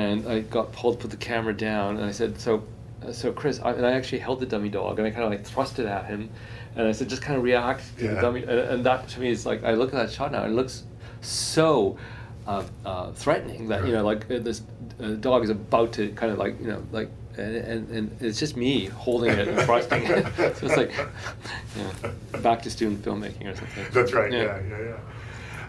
and 0.00 0.26
I 0.26 0.40
got 0.40 0.72
Paul 0.72 0.92
to 0.94 0.98
put 1.02 1.10
the 1.10 1.16
camera 1.30 1.54
down, 1.54 1.96
and 1.98 2.04
I 2.06 2.12
said 2.12 2.40
so. 2.40 2.52
uh, 3.06 3.12
So 3.12 3.32
Chris, 3.32 3.60
I, 3.60 3.72
and 3.78 3.84
I 3.86 3.92
actually 3.98 4.20
held 4.26 4.38
the 4.40 4.46
dummy 4.46 4.68
dog, 4.68 4.98
and 4.98 5.06
I 5.08 5.10
kind 5.10 5.24
of 5.24 5.30
like 5.30 5.44
thrust 5.44 5.78
it 5.78 5.86
at 5.86 6.04
him, 6.06 6.20
and 6.76 6.88
I 6.88 6.92
said, 6.92 7.08
just 7.08 7.22
kind 7.22 7.36
of 7.38 7.44
react 7.44 7.82
to 7.98 8.04
the 8.14 8.20
dummy, 8.20 8.40
and, 8.42 8.50
and 8.72 8.84
that 8.88 9.00
to 9.12 9.20
me 9.20 9.28
is 9.36 9.44
like 9.50 9.60
I 9.64 9.72
look 9.74 9.90
at 9.94 9.98
that 10.02 10.10
shot 10.16 10.32
now, 10.32 10.42
and 10.44 10.52
it 10.52 10.56
looks 10.56 10.84
so 11.20 11.96
uh, 12.46 12.64
uh, 12.84 13.12
threatening 13.12 13.68
that 13.68 13.80
you 13.86 13.92
know 13.92 14.04
like 14.04 14.22
uh, 14.30 14.38
this 14.38 14.62
uh, 15.02 15.08
dog 15.28 15.44
is 15.44 15.50
about 15.50 15.92
to 15.98 16.10
kind 16.20 16.32
of 16.32 16.38
like 16.38 16.54
you 16.60 16.68
know 16.72 16.82
like 16.92 17.10
and, 17.36 17.56
and, 17.56 17.90
and 17.96 18.04
it's 18.20 18.38
just 18.38 18.56
me 18.56 18.86
holding 18.86 19.30
it 19.30 19.48
and 19.48 19.58
thrusting 19.68 20.02
it 20.04 20.24
so 20.56 20.66
it's 20.66 20.76
like 20.76 20.92
you 21.76 21.82
know, 21.84 22.40
back 22.40 22.60
to 22.62 22.70
student 22.70 23.02
filmmaking 23.04 23.46
or 23.50 23.54
something 23.56 23.84
That's 23.92 24.12
right. 24.12 24.32
Yeah, 24.32 24.60
yeah, 24.68 24.80
yeah. 24.90 24.96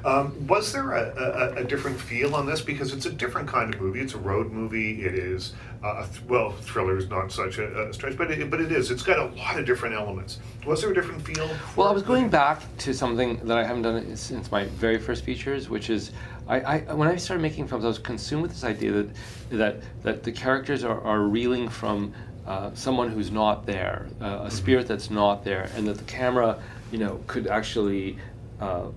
Um, 0.05 0.47
was 0.47 0.73
there 0.73 0.91
a, 0.91 1.53
a, 1.57 1.61
a 1.61 1.63
different 1.63 2.00
feel 2.00 2.35
on 2.35 2.45
this 2.45 2.61
because 2.61 2.91
it's 2.91 3.05
a 3.05 3.11
different 3.11 3.47
kind 3.47 3.73
of 3.73 3.79
movie? 3.79 4.01
It's 4.01 4.15
a 4.15 4.17
road 4.17 4.51
movie. 4.51 5.05
It 5.05 5.15
is 5.15 5.53
uh, 5.81 6.03
a 6.03 6.07
th- 6.07 6.23
well, 6.27 6.51
thriller 6.51 6.97
is 6.97 7.09
not 7.09 7.31
such 7.31 7.57
a, 7.57 7.88
a 7.88 7.94
stretch, 7.94 8.17
but 8.17 8.29
it, 8.29 8.50
but 8.50 8.59
it 8.59 8.71
is. 8.71 8.91
It's 8.91 9.03
got 9.03 9.19
a 9.19 9.25
lot 9.35 9.57
of 9.57 9.65
different 9.65 9.95
elements. 9.95 10.39
Was 10.65 10.81
there 10.81 10.91
a 10.91 10.94
different 10.94 11.21
feel? 11.21 11.50
Well, 11.77 11.88
I 11.88 11.91
was 11.91 12.03
going 12.03 12.29
back 12.29 12.61
to 12.79 12.94
something 12.94 13.38
that 13.45 13.57
I 13.57 13.63
haven't 13.63 13.83
done 13.83 14.15
since 14.17 14.51
my 14.51 14.65
very 14.65 15.00
first 15.00 15.23
features, 15.23 15.69
which 15.69 15.89
is 15.89 16.11
I, 16.47 16.59
I 16.59 16.94
when 16.94 17.07
I 17.07 17.15
started 17.15 17.41
making 17.41 17.67
films, 17.67 17.85
I 17.85 17.88
was 17.88 18.00
consumed 18.00 18.41
with 18.41 18.51
this 18.51 18.65
idea 18.65 18.91
that 18.91 19.09
that 19.51 20.03
that 20.03 20.23
the 20.23 20.31
characters 20.31 20.83
are, 20.83 21.00
are 21.01 21.21
reeling 21.21 21.69
from 21.69 22.13
uh, 22.45 22.71
someone 22.73 23.09
who's 23.09 23.31
not 23.31 23.65
there, 23.65 24.07
uh, 24.19 24.41
a 24.44 24.51
spirit 24.51 24.85
that's 24.85 25.09
not 25.09 25.45
there, 25.45 25.69
and 25.75 25.88
that 25.88 25.97
the 25.97 26.03
camera, 26.03 26.61
you 26.91 26.97
know, 26.97 27.21
could 27.25 27.47
actually 27.47 28.17
uh, 28.59 28.88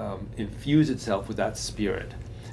um, 0.00 0.28
infuse 0.36 0.90
itself 0.90 1.28
with 1.28 1.36
that 1.36 1.56
spirit. 1.56 2.12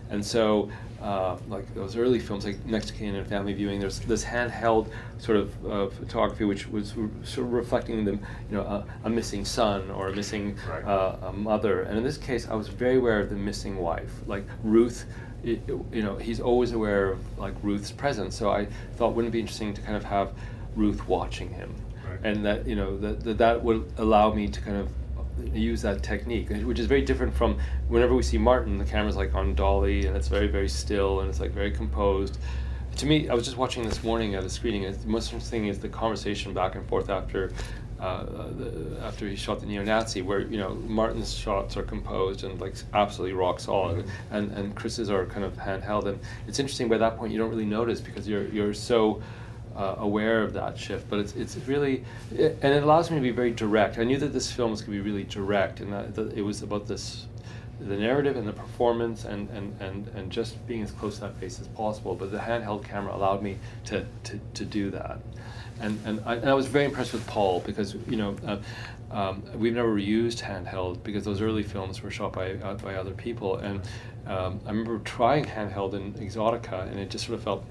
And 0.09 0.25
so, 0.25 0.69
uh, 1.01 1.37
like 1.49 1.65
those 1.75 1.95
early 1.97 2.19
films, 2.19 2.45
like 2.45 2.65
Next 2.65 2.91
of 2.91 2.95
Kin 2.97 3.13
and 3.15 3.27
Family 3.27 3.53
Viewing, 3.53 3.79
there's 3.79 3.99
this 3.99 4.23
handheld 4.23 4.89
sort 5.19 5.37
of 5.37 5.65
uh, 5.65 5.87
photography, 5.89 6.45
which 6.45 6.67
was 6.69 6.95
re- 6.95 7.09
sort 7.23 7.47
of 7.47 7.53
reflecting 7.53 8.05
them, 8.05 8.19
you 8.49 8.55
know, 8.57 8.63
a, 8.63 8.85
a 9.03 9.09
missing 9.09 9.43
son 9.45 9.91
or 9.91 10.07
a 10.09 10.15
missing 10.15 10.57
Right. 10.69 10.83
uh, 10.85 11.17
a 11.23 11.33
mother. 11.33 11.81
And 11.83 11.97
in 11.97 12.03
this 12.03 12.17
case, 12.17 12.47
I 12.47 12.55
was 12.55 12.67
very 12.69 12.97
aware 12.97 13.19
of 13.19 13.29
the 13.29 13.35
missing 13.35 13.77
wife, 13.77 14.11
like 14.27 14.45
Ruth. 14.63 15.05
i 15.43 15.59
you 15.93 16.01
know, 16.05 16.15
he's 16.17 16.39
always 16.39 16.71
aware 16.71 17.11
of 17.11 17.19
like 17.37 17.53
Ruth's 17.61 17.91
presence. 17.91 18.35
So 18.35 18.49
I 18.49 18.67
thought, 18.95 19.13
wouldn't 19.13 19.31
it 19.31 19.37
be 19.37 19.39
interesting 19.41 19.73
to 19.75 19.81
kind 19.81 19.95
of 19.97 20.03
have 20.05 20.31
Ruth 20.75 21.05
watching 21.07 21.49
him, 21.51 21.75
Right. 22.09 22.19
and 22.23 22.45
that 22.45 22.65
you 22.65 22.75
know 22.75 22.97
that 23.03 23.23
that, 23.25 23.37
that 23.39 23.63
would 23.63 23.91
allow 23.97 24.33
me 24.33 24.47
to 24.47 24.59
kind 24.61 24.77
of 24.77 24.87
use 25.53 25.81
that 25.81 26.03
technique, 26.03 26.49
which 26.49 26.79
is 26.79 26.85
very 26.85 27.01
different 27.01 27.33
from 27.33 27.57
whenever 27.87 28.15
we 28.15 28.23
see 28.23 28.37
Martin, 28.37 28.77
the 28.77 28.85
camera's 28.85 29.15
like 29.15 29.33
on 29.35 29.55
dolly 29.55 30.05
and 30.05 30.15
it's 30.15 30.27
very, 30.27 30.47
very 30.47 30.69
still 30.69 31.21
and 31.21 31.29
it's 31.29 31.39
like 31.39 31.51
very 31.51 31.71
composed. 31.71 32.37
To 32.97 33.05
me, 33.05 33.29
I 33.29 33.33
was 33.33 33.45
just 33.45 33.57
watching 33.57 33.83
this 33.83 34.03
morning 34.03 34.33
at 34.33 34.43
a 34.43 34.49
screening, 34.49 34.85
and 34.85 34.95
the 34.95 35.07
most 35.07 35.31
interesting 35.31 35.61
thing 35.61 35.69
is 35.69 35.77
the 35.79 35.89
conversation 35.89 36.53
back 36.53 36.75
and 36.75 36.87
forth 36.87 37.09
after. 37.09 37.51
Uh, 37.99 38.49
the, 38.51 38.95
after 39.01 39.27
he 39.27 39.35
shot 39.35 39.59
the 39.59 39.65
neo-Nazi, 39.65 40.21
where 40.21 40.41
you 40.41 40.57
know 40.57 40.75
Martin's 40.85 41.33
shots 41.33 41.75
are 41.77 41.81
composed 41.81 42.43
and 42.43 42.61
like 42.61 42.75
absolutely 42.93 43.33
rock 43.35 43.59
solid, 43.59 44.05
and 44.29 44.51
and 44.51 44.75
Chris's 44.75 45.09
are 45.09 45.25
kind 45.25 45.43
of 45.43 45.53
handheld, 45.55 46.05
and 46.05 46.19
it's 46.47 46.59
interesting. 46.59 46.89
By 46.89 46.99
that 46.99 47.17
point, 47.17 47.31
you 47.31 47.39
don't 47.39 47.49
really 47.49 47.65
notice 47.65 47.99
because 47.99 48.27
you're 48.27 48.47
you're 48.49 48.75
so 48.75 49.19
uh, 49.77 49.95
aware 49.99 50.41
of 50.41 50.53
that 50.53 50.77
shift, 50.77 51.07
but 51.09 51.19
it's 51.19 51.35
it's 51.35 51.55
really, 51.67 52.03
it, 52.35 52.57
and 52.61 52.73
it 52.73 52.83
allows 52.83 53.11
me 53.11 53.17
to 53.17 53.21
be 53.21 53.31
very 53.31 53.51
direct. 53.51 53.99
I 53.99 54.03
knew 54.03 54.17
that 54.17 54.33
this 54.33 54.51
film 54.51 54.71
was 54.71 54.81
going 54.81 54.97
to 54.97 55.03
be 55.03 55.09
really 55.09 55.23
direct, 55.23 55.79
and 55.79 55.93
that, 55.93 56.15
that 56.15 56.33
it 56.33 56.41
was 56.41 56.63
about 56.63 56.87
this, 56.87 57.27
the 57.79 57.95
narrative 57.95 58.35
and 58.35 58.47
the 58.47 58.53
performance, 58.53 59.25
and, 59.25 59.49
and, 59.51 59.79
and, 59.79 60.07
and 60.15 60.31
just 60.31 60.65
being 60.67 60.81
as 60.81 60.91
close 60.91 61.15
to 61.15 61.21
that 61.21 61.39
face 61.39 61.59
as 61.61 61.67
possible. 61.69 62.15
But 62.15 62.31
the 62.31 62.39
handheld 62.39 62.85
camera 62.85 63.15
allowed 63.15 63.43
me 63.43 63.59
to, 63.85 64.05
to, 64.23 64.39
to 64.55 64.65
do 64.65 64.89
that, 64.91 65.19
and 65.79 65.99
and 66.05 66.21
I, 66.25 66.35
and 66.35 66.49
I 66.49 66.55
was 66.55 66.65
very 66.65 66.85
impressed 66.85 67.13
with 67.13 67.25
Paul 67.27 67.61
because 67.61 67.95
you 68.09 68.17
know. 68.17 68.35
Uh, 68.45 68.57
um, 69.09 69.41
we've 69.55 69.73
never 69.73 69.97
used 69.97 70.39
handheld 70.39 71.01
because 71.01 71.23
those 71.23 71.39
early 71.39 71.63
films 71.63 72.03
were 72.03 72.11
shot 72.11 72.33
by 72.33 72.55
uh, 72.55 72.73
by 72.73 72.95
other 72.95 73.11
people, 73.11 73.55
and 73.55 73.79
um, 74.25 74.59
I 74.65 74.71
remember 74.71 74.99
trying 74.99 75.45
handheld 75.45 75.93
in 75.93 76.11
Exotica, 76.15 76.91
and 76.91 76.99
it 76.99 77.09
just 77.09 77.25
sort 77.25 77.37
of 77.37 77.43
felt 77.45 77.63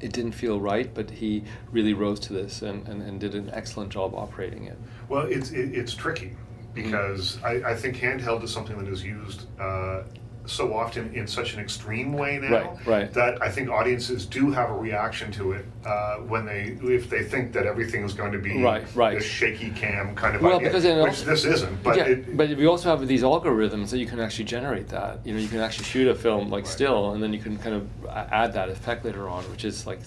it, 0.00 0.12
didn't 0.12 0.32
feel 0.32 0.60
right, 0.60 0.92
but 0.92 1.10
he 1.10 1.44
really 1.70 1.94
rose 1.94 2.20
to 2.20 2.32
this 2.32 2.62
and, 2.62 2.86
and, 2.88 3.02
and 3.02 3.20
did 3.20 3.34
an 3.34 3.50
excellent 3.52 3.90
job 3.90 4.14
operating 4.14 4.64
it. 4.64 4.78
Well, 5.08 5.26
it's 5.26 5.50
it, 5.50 5.74
it's 5.74 5.94
tricky 5.94 6.36
Mm-hmm. 6.74 6.84
because 6.84 7.42
I, 7.42 7.70
I 7.70 7.74
think 7.74 7.96
handheld 7.96 8.44
is 8.44 8.52
something 8.52 8.78
that 8.78 8.88
is 8.88 9.02
used 9.02 9.46
uh, 9.58 10.02
so 10.46 10.74
often 10.74 11.12
in 11.14 11.26
such 11.26 11.54
an 11.54 11.60
extreme 11.60 12.12
way 12.12 12.38
now 12.42 12.50
Right, 12.50 12.86
right. 12.86 13.12
that 13.14 13.40
I 13.42 13.50
think 13.50 13.68
audiences 13.70 14.26
do 14.26 14.50
have 14.50 14.70
a 14.70 14.74
reaction 14.74 15.30
to 15.32 15.52
it 15.52 15.64
uh, 15.84 16.16
when 16.16 16.46
they 16.46 16.76
if 16.82 17.08
they 17.10 17.22
think 17.22 17.52
that 17.52 17.66
everything 17.66 18.04
is 18.04 18.14
going 18.14 18.32
to 18.32 18.38
be 18.38 18.62
Right, 18.62 18.84
right. 18.96 19.18
this 19.18 19.26
shaky 19.26 19.70
cam 19.70 20.14
kind 20.16 20.34
of 20.36 20.42
Well, 20.42 20.56
idea, 20.56 20.68
because 20.68 20.84
which 20.84 20.94
also- 20.96 21.24
this 21.26 21.44
isn't. 21.44 21.82
But 21.82 21.96
yeah, 21.98 22.04
it, 22.04 22.36
but 22.36 22.48
we 22.56 22.66
also 22.66 22.88
have 22.88 23.06
these 23.06 23.22
algorithms 23.22 23.90
that 23.90 23.98
you 23.98 24.06
can 24.06 24.18
actually 24.20 24.46
generate 24.46 24.88
that. 24.88 25.24
You 25.24 25.34
know, 25.34 25.40
you 25.40 25.48
can 25.48 25.60
actually 25.60 25.84
shoot 25.84 26.08
a 26.08 26.14
film 26.14 26.50
like 26.50 26.64
Right. 26.64 26.72
still, 26.72 27.12
and 27.12 27.22
then 27.22 27.32
you 27.32 27.38
can 27.38 27.56
kind 27.58 27.76
of 27.76 27.88
add 28.08 28.52
that 28.54 28.68
effect 28.70 29.04
later 29.04 29.28
on, 29.28 29.44
which 29.50 29.64
is 29.64 29.86
like 29.86 30.00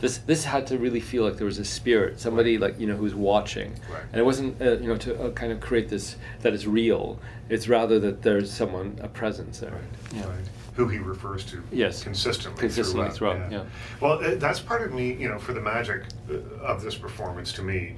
this. 0.00 0.18
This 0.18 0.44
had 0.44 0.66
to 0.68 0.78
really 0.78 1.00
feel 1.00 1.24
like 1.24 1.36
there 1.36 1.46
was 1.46 1.58
a 1.58 1.64
spirit, 1.64 2.20
somebody 2.20 2.58
like 2.58 2.78
you 2.80 2.86
know 2.86 2.96
who's 2.96 3.14
watching, 3.14 3.72
Right. 3.92 4.02
and 4.12 4.20
it 4.20 4.24
wasn't 4.24 4.60
uh, 4.62 4.72
you 4.78 4.88
know 4.88 4.96
to 4.98 5.20
uh, 5.20 5.30
kind 5.32 5.52
of 5.52 5.60
create 5.60 5.88
this 5.88 6.16
that 6.42 6.54
is 6.54 6.66
real. 6.66 7.18
It's 7.48 7.68
rather 7.68 7.98
that 8.00 8.22
there's 8.22 8.52
someone 8.52 8.98
a 9.02 9.08
presence 9.08 9.60
there. 9.60 9.80
Yeah. 10.14 10.22
Right. 10.28 10.38
Who 10.74 10.86
he 10.88 10.98
refers 10.98 11.44
to 11.46 11.62
Yes. 11.72 12.04
consistently, 12.04 12.60
Consistently 12.60 13.10
throughout, 13.10 13.50
yeah. 13.50 13.64
Well, 14.00 14.24
uh, 14.24 14.36
that's 14.36 14.60
part 14.60 14.82
of 14.82 14.92
me, 14.94 15.12
you 15.14 15.28
know, 15.28 15.38
for 15.38 15.52
the 15.52 15.60
magic 15.60 16.02
uh, 16.30 16.34
of 16.62 16.82
this 16.82 16.94
performance 16.94 17.52
to 17.54 17.62
me, 17.62 17.96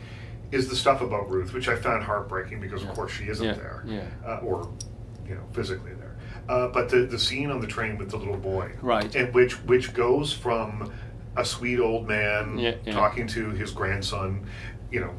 is 0.50 0.69
the 0.69 0.76
stuff 0.76 1.00
about 1.02 1.30
Ruth, 1.30 1.52
which 1.52 1.69
I 1.69 1.76
found 1.76 2.02
heartbreaking 2.04 2.61
because, 2.61 2.83
Yeah. 2.83 2.88
of 2.88 2.95
course, 2.95 3.12
she 3.12 3.25
isn't 3.25 3.45
Yeah, 3.47 3.52
there, 3.52 3.85
yeah. 3.87 4.04
Uh, 4.26 4.38
or, 4.42 4.69
you 5.28 5.35
know, 5.35 5.42
physically 5.52 5.92
there. 5.92 6.16
Uh, 6.49 6.69
but 6.69 6.88
the 6.88 7.02
the 7.02 7.19
scene 7.19 7.50
on 7.50 7.61
the 7.61 7.66
train 7.66 7.99
with 7.99 8.11
the 8.11 8.16
little 8.16 8.37
boy, 8.37 8.73
Right. 8.80 9.14
and 9.14 9.33
which 9.35 9.52
which 9.66 9.92
goes 9.92 10.33
from 10.33 10.90
a 11.37 11.45
sweet 11.45 11.78
old 11.78 12.09
man 12.09 12.59
Yeah, 12.59 12.75
yeah. 12.85 12.92
talking 12.92 13.26
to 13.28 13.50
his 13.50 13.71
grandson, 13.73 14.47
you 14.90 15.00
know. 15.00 15.11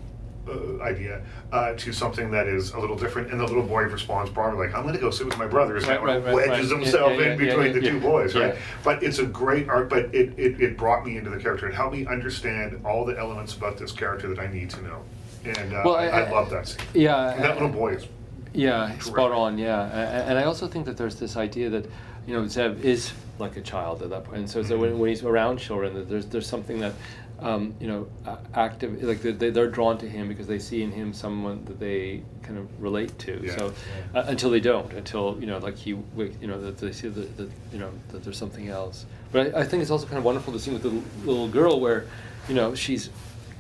Uh, 0.48 0.82
idea 0.82 1.22
uh, 1.52 1.74
to 1.76 1.94
something 1.94 2.32
that 2.32 2.48
is 2.48 2.72
a 2.72 2.80
little 2.80 2.96
different, 2.96 3.30
and 3.30 3.40
the 3.40 3.46
little 3.46 3.62
boy 3.62 3.84
responds 3.84 4.32
broadly 4.32 4.66
like, 4.66 4.76
"I'm 4.76 4.82
going 4.82 4.96
to 4.96 5.00
go 5.00 5.12
sit 5.12 5.28
with 5.28 5.38
my 5.38 5.46
brothers," 5.46 5.86
Right, 5.88 6.02
right, 6.02 6.16
and 6.16 6.26
right, 6.26 6.50
wedges. 6.50 6.72
Himself 6.72 7.12
yeah, 7.12 7.20
yeah, 7.20 7.32
in 7.34 7.38
between 7.38 7.68
yeah, 7.68 7.72
the 7.74 7.84
yeah. 7.84 7.92
two 7.92 8.00
boys, 8.00 8.34
right? 8.34 8.56
But 8.84 9.04
it's 9.04 9.20
a 9.20 9.26
great 9.28 9.70
art, 9.70 9.88
but 9.88 10.06
it, 10.16 10.34
it, 10.40 10.60
it 10.60 10.78
brought 10.78 11.06
me 11.06 11.18
into 11.18 11.30
the 11.30 11.38
character. 11.38 11.70
It 11.70 11.76
helped 11.76 11.96
me 11.96 12.08
understand 12.08 12.82
all 12.84 13.06
the 13.06 13.20
elements 13.20 13.56
about 13.56 13.78
this 13.78 13.92
character 13.92 14.28
that 14.30 14.40
I 14.40 14.52
need 14.52 14.72
to 14.72 14.82
know. 14.82 15.04
And 15.46 15.74
uh, 15.74 15.84
Well, 15.86 15.96
I, 15.96 16.08
I- 16.08 16.22
I, 16.22 16.32
love 16.32 16.50
that 16.50 16.68
scene. 16.68 16.86
Yeah, 16.96 17.34
And 17.36 17.44
that 17.44 17.54
little 17.54 17.70
boy 17.70 17.94
is 17.94 18.08
Yeah, 18.52 18.98
spot 18.98 19.32
on. 19.32 19.60
Yeah, 19.60 19.84
and 20.28 20.40
I 20.40 20.46
also 20.46 20.68
think 20.68 20.86
that 20.86 20.98
there's 20.98 21.18
this 21.18 21.38
idea 21.38 21.70
that 21.70 21.86
you 22.26 22.34
know 22.34 22.44
Zev 22.46 22.82
is 22.84 23.14
like 23.38 23.58
a 23.58 23.62
child 23.62 24.02
at 24.02 24.10
that 24.10 24.24
point, 24.24 24.38
and 24.40 24.50
so, 24.50 24.64
so 24.64 24.78
when, 24.78 24.98
when 24.98 25.10
he's 25.10 25.24
around 25.24 25.58
children, 25.58 25.94
that 25.94 26.10
there's 26.10 26.26
there's 26.26 26.48
something 26.48 26.80
that 26.80 26.94
um, 27.42 27.74
you 27.80 27.88
know 27.88 28.08
active 28.54 29.02
like 29.04 29.22
they, 29.22 29.50
they're 29.50 29.70
drawn 29.70 29.98
to 29.98 30.08
him 30.08 30.28
because 30.28 30.48
they 30.48 30.60
see 30.60 30.84
in 30.84 30.92
him 30.92 31.12
someone 31.14 31.66
that 31.66 31.80
they 31.80 32.22
kind 32.44 32.58
of 32.60 32.68
relate 32.82 33.18
to. 33.20 33.42
Yeah, 33.44 33.58
So 33.58 33.74
uh, 34.14 34.24
until 34.28 34.50
they 34.52 34.60
don't, 34.60 34.92
until 34.94 35.38
you 35.40 35.48
know 35.48 35.58
like 35.58 35.76
he 35.78 35.94
wake- 35.94 36.40
you 36.42 36.48
know 36.48 36.60
that 36.62 36.78
they 36.78 36.92
see 36.92 37.08
that, 37.10 37.38
that 37.38 37.50
you 37.74 37.80
know 37.80 37.92
that 38.10 38.24
there's 38.24 38.38
something 38.38 38.68
else. 38.70 39.06
But 39.32 39.56
I, 39.56 39.62
I 39.62 39.64
think 39.66 39.82
it's 39.82 39.92
also 39.92 40.06
kind 40.06 40.18
of 40.20 40.24
wonderful 40.24 40.54
to 40.54 40.60
see 40.60 40.72
with 40.72 40.84
the 40.84 40.90
l- 40.92 41.04
little 41.26 41.48
girl 41.48 41.80
where 41.80 42.06
you 42.48 42.54
know 42.56 42.76
she's 42.76 43.10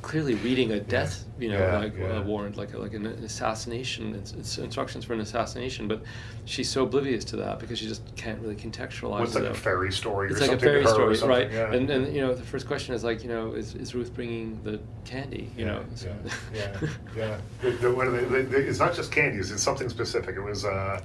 clearly 0.01 0.33
reading 0.35 0.71
a 0.71 0.79
death 0.79 1.25
you 1.39 1.49
know 1.49 1.59
Yeah, 1.59 1.77
like 1.77 1.97
yeah. 1.97 2.17
uh, 2.17 2.23
warrant 2.23 2.57
like 2.57 2.73
a, 2.73 2.77
like 2.77 2.93
an 2.93 3.05
assassination 3.05 4.15
it's, 4.15 4.31
it's 4.33 4.57
instructions 4.57 5.05
for 5.05 5.13
an 5.13 5.21
assassination 5.21 5.87
but 5.87 6.01
she's 6.45 6.69
so 6.69 6.83
oblivious 6.83 7.23
to 7.25 7.35
that 7.37 7.59
because 7.59 7.77
she 7.79 7.87
just 7.87 8.03
can't 8.15 8.39
really 8.39 8.55
contextualize 8.55 9.19
what's 9.19 9.35
like 9.35 9.43
a 9.43 9.53
fairy 9.53 9.91
story 9.91 10.29
it's 10.29 10.37
or 10.37 10.41
like 10.41 10.47
a 10.47 10.51
something 10.53 10.69
fairy 10.69 10.83
to 10.83 11.15
story 11.15 11.29
right 11.29 11.51
Yeah. 11.51 11.73
and 11.73 11.89
and 11.89 12.13
you 12.15 12.21
know 12.21 12.33
the 12.33 12.43
first 12.43 12.67
question 12.67 12.95
is 12.95 13.03
like 13.03 13.21
you 13.23 13.29
know 13.29 13.53
is, 13.53 13.75
is 13.75 13.93
ruth 13.93 14.13
bringing 14.13 14.59
the 14.63 14.79
candy 15.05 15.51
you 15.55 15.65
yeah, 15.65 15.71
know 15.71 15.83
so- 15.95 16.15
yeah, 16.53 16.77
yeah, 17.15 17.37
yeah. 17.63 17.71
It's 18.61 18.79
not 18.79 18.93
just 18.95 19.11
candies; 19.11 19.51
it's 19.51 19.63
something 19.63 19.89
specific. 19.89 20.35
It 20.35 20.41
was 20.41 20.65
uh, 20.65 21.01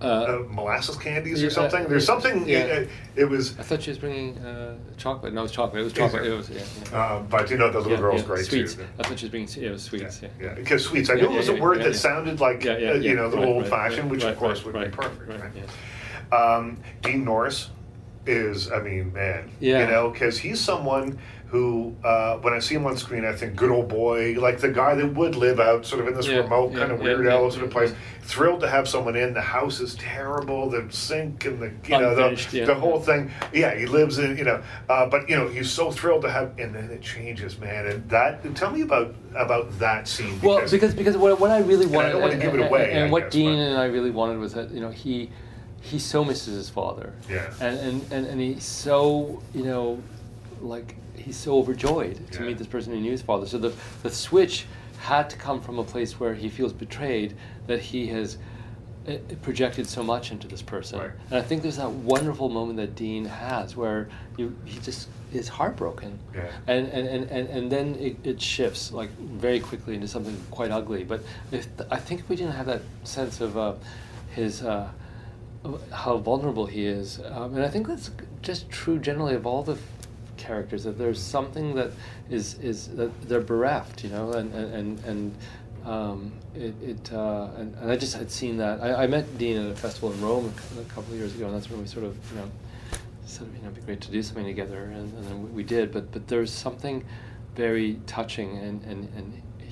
uh, 0.00 0.04
uh, 0.04 0.44
molasses 0.50 0.96
candies 0.96 1.42
or 1.42 1.50
something. 1.50 1.86
There's 1.88 2.08
uh, 2.08 2.20
something. 2.20 2.48
yeah. 2.48 2.58
It, 2.58 2.88
it 3.16 3.24
was, 3.24 3.58
i 3.58 3.62
thought 3.62 3.82
she 3.82 3.90
was 3.90 3.98
bringing 3.98 4.38
uh, 4.38 4.78
chocolate 4.96 5.34
no 5.34 5.40
it 5.40 5.42
was 5.42 5.52
chocolate 5.52 5.80
it 5.80 5.84
was 5.84 5.92
chocolate 5.92 6.24
it? 6.26 6.34
was 6.34 6.48
yeah, 6.48 6.62
yeah. 6.90 6.98
uh, 6.98 7.20
but 7.22 7.50
you 7.50 7.58
know, 7.58 7.70
the 7.70 7.80
little 7.80 7.98
girl's 7.98 8.22
great 8.22 8.46
sweets. 8.46 8.74
too. 8.74 8.86
I 8.98 9.02
thought 9.02 9.18
she 9.18 9.26
was 9.26 9.30
bringing. 9.30 9.48
It 9.62 9.70
was 9.70 9.82
sweets. 9.82 10.22
Yeah. 10.22 10.28
Yeah, 10.40 10.54
because 10.54 10.84
sweets. 10.84 11.10
I 11.10 11.14
knew 11.14 11.24
it 11.30 11.36
was 11.36 11.48
a 11.48 11.56
word 11.56 11.80
that 11.82 11.94
sounded 11.94 12.40
like 12.40 12.64
uh, 12.66 12.76
you 12.76 13.14
know 13.14 13.28
the 13.28 13.36
right, 13.36 13.46
old 13.48 13.62
right, 13.62 13.70
fashioned, 13.70 14.04
right, 14.04 14.10
which 14.10 14.24
of 14.24 14.36
course 14.36 14.64
would 14.64 14.74
be 14.74 14.88
perfect. 14.96 15.28
right, 15.28 15.40
Right, 15.40 15.52
yeah. 15.54 16.36
Um, 16.36 16.78
Dean 17.02 17.24
Norris 17.24 17.70
is, 18.26 18.70
I 18.70 18.80
mean, 18.80 19.12
man, 19.12 19.50
Yeah. 19.60 19.80
you 19.80 19.86
know, 19.90 20.10
because 20.10 20.38
he's 20.38 20.60
someone 20.60 21.18
who, 21.50 21.96
uh, 22.04 22.36
when 22.36 22.52
I 22.52 22.60
see 22.60 22.76
him 22.76 22.86
on 22.86 22.96
screen, 22.96 23.24
I 23.24 23.32
think 23.32 23.56
good 23.56 23.72
old 23.72 23.88
boy, 23.88 24.36
like 24.38 24.60
the 24.60 24.68
guy 24.68 24.94
that 24.94 25.14
would 25.14 25.34
live 25.34 25.58
out 25.58 25.84
sort 25.84 26.00
of 26.00 26.06
in 26.06 26.14
this 26.14 26.28
Yeah, 26.28 26.38
remote 26.38 26.70
yeah, 26.72 26.78
kind 26.78 26.92
of 26.92 26.98
yeah, 26.98 27.04
weird 27.04 27.24
yeah, 27.24 27.50
sort 27.50 27.64
of 27.64 27.70
place. 27.70 27.92
Thrilled 28.22 28.60
to 28.60 28.68
have 28.68 28.88
someone 28.88 29.16
in. 29.16 29.34
The 29.34 29.40
house 29.40 29.80
is 29.80 29.96
terrible. 29.96 30.70
The 30.70 30.86
sink 30.90 31.46
and 31.46 31.58
the 31.60 31.72
you 31.88 31.98
know 31.98 32.14
the, 32.14 32.64
the 32.64 32.74
whole 32.74 33.00
thing. 33.00 33.32
Yeah, 33.52 33.74
he 33.74 33.86
lives 33.86 34.18
in 34.18 34.38
you 34.38 34.44
know, 34.44 34.62
uh, 34.88 35.06
but 35.06 35.28
you 35.28 35.34
know 35.36 35.48
he's 35.48 35.68
so 35.68 35.90
thrilled 35.90 36.22
to 36.22 36.30
have, 36.30 36.56
and 36.56 36.72
then 36.72 36.88
it 36.90 37.02
changes, 37.02 37.58
man. 37.58 37.86
And 37.86 38.08
that 38.10 38.54
tell 38.54 38.70
me 38.70 38.82
about 38.82 39.12
about 39.34 39.76
that 39.80 40.06
scene. 40.06 40.40
Well, 40.40 40.60
because 40.70 40.94
because 40.94 41.16
what, 41.16 41.40
what 41.40 41.50
I 41.50 41.58
really 41.58 41.86
I 41.86 41.88
wanted, 41.88 42.12
don't 42.12 42.20
wanna 42.22 42.36
give 42.36 42.54
it 42.54 42.60
away, 42.60 42.92
and, 42.92 43.04
I 43.06 43.10
what 43.10 43.24
guess, 43.24 43.32
Dean 43.32 43.56
but- 43.56 43.62
and 43.62 43.78
I 43.78 43.86
really 43.86 44.12
wanted 44.12 44.38
was 44.38 44.54
that 44.54 44.70
you 44.70 44.80
know 44.80 44.90
he 44.90 45.30
he 45.80 45.98
so 45.98 46.22
misses 46.24 46.54
his 46.54 46.70
father, 46.70 47.12
Yeah. 47.28 47.52
and 47.60 47.76
and 47.80 48.12
and, 48.12 48.26
and 48.28 48.40
he's 48.40 48.62
so 48.62 49.42
you 49.52 49.64
know 49.64 50.00
like 50.60 50.96
he's 51.16 51.36
so 51.36 51.56
overjoyed 51.58 52.30
to 52.32 52.40
Yeah. 52.40 52.46
meet 52.48 52.58
this 52.58 52.66
person 52.66 52.92
who 52.92 53.00
knew 53.00 53.10
his 53.12 53.22
father. 53.22 53.46
So 53.46 53.58
the 53.58 53.72
the 54.02 54.10
switch 54.10 54.66
had 54.98 55.30
to 55.30 55.36
come 55.36 55.60
from 55.60 55.78
a 55.78 55.84
place 55.84 56.20
where 56.20 56.34
he 56.34 56.48
feels 56.48 56.72
betrayed 56.72 57.34
that 57.66 57.80
he 57.80 58.06
has 58.08 58.36
uh, 59.08 59.16
projected 59.40 59.86
so 59.86 60.02
much 60.02 60.30
into 60.30 60.46
this 60.46 60.60
person. 60.60 60.98
Right. 60.98 61.10
And 61.30 61.38
I 61.38 61.42
think 61.42 61.62
there's 61.62 61.78
that 61.78 61.90
wonderful 61.90 62.50
moment 62.50 62.76
that 62.76 62.94
Dean 62.96 63.24
has 63.24 63.74
where 63.74 64.08
you, 64.36 64.54
he 64.66 64.78
just 64.80 65.08
is 65.32 65.48
heartbroken. 65.48 66.18
Yeah. 66.34 66.50
And, 66.66 66.86
and, 66.88 67.08
and, 67.08 67.30
and, 67.30 67.48
and 67.48 67.72
then 67.72 67.94
it, 67.94 68.16
it 68.24 68.42
shifts 68.42 68.92
like 68.92 69.10
very 69.18 69.58
quickly 69.58 69.94
into 69.94 70.06
something 70.06 70.36
quite 70.50 70.70
ugly. 70.70 71.02
But 71.04 71.22
if 71.50 71.66
I 71.90 71.96
think 71.96 72.20
if 72.20 72.28
we 72.28 72.36
didn't 72.36 72.52
have 72.52 72.66
that 72.66 72.82
sense 73.04 73.40
of 73.40 73.56
uh, 73.56 73.74
his 74.34 74.62
uh, 74.62 74.90
how 75.92 76.18
vulnerable 76.18 76.66
he 76.66 76.84
is, 76.84 77.20
um, 77.30 77.54
and 77.54 77.64
I 77.64 77.68
think 77.68 77.86
that's 77.88 78.10
just 78.42 78.68
true 78.70 78.98
generally 78.98 79.34
of 79.34 79.46
all 79.46 79.62
the 79.62 79.78
characters 80.40 80.82
that 80.84 80.96
there's 80.98 81.20
something 81.20 81.74
that 81.74 81.90
is 82.30 82.58
is 82.60 82.88
that 82.96 83.10
they're 83.28 83.40
bereft, 83.54 84.02
you 84.04 84.10
know, 84.10 84.32
and 84.32 84.52
and 84.54 84.98
and. 85.04 85.34
um, 85.86 86.32
it, 86.54 86.74
it 86.82 87.12
uh, 87.12 87.48
and, 87.56 87.74
and 87.80 87.90
I 87.90 87.96
just 87.96 88.14
had 88.16 88.30
seen 88.30 88.58
that. 88.58 88.82
I, 88.82 89.04
I 89.04 89.06
met 89.06 89.38
Dean 89.38 89.56
at 89.56 89.70
a 89.70 89.74
festival 89.74 90.12
in 90.12 90.20
Rome 90.20 90.52
a 90.78 90.84
couple 90.94 91.12
of 91.14 91.18
years 91.18 91.34
ago, 91.34 91.46
and 91.46 91.54
that's 91.54 91.70
when 91.70 91.80
we 91.80 91.86
sort 91.86 92.04
of, 92.04 92.14
you 92.30 92.36
know, 92.38 92.48
said, 93.24 93.46
you 93.56 93.62
know, 93.62 93.70
it'd 93.70 93.76
be 93.76 93.80
great 93.82 94.00
to 94.02 94.10
do 94.10 94.22
something 94.22 94.44
together, 94.44 94.82
and, 94.96 95.06
and 95.16 95.24
then 95.26 95.36
we- 95.42 95.50
we 95.60 95.62
did. 95.62 95.90
But 95.90 96.12
but 96.12 96.28
there's 96.28 96.52
something 96.52 97.02
very 97.56 97.98
touching 98.06 98.58
and, 98.58 98.82
and, 98.84 99.08
and 99.16 99.26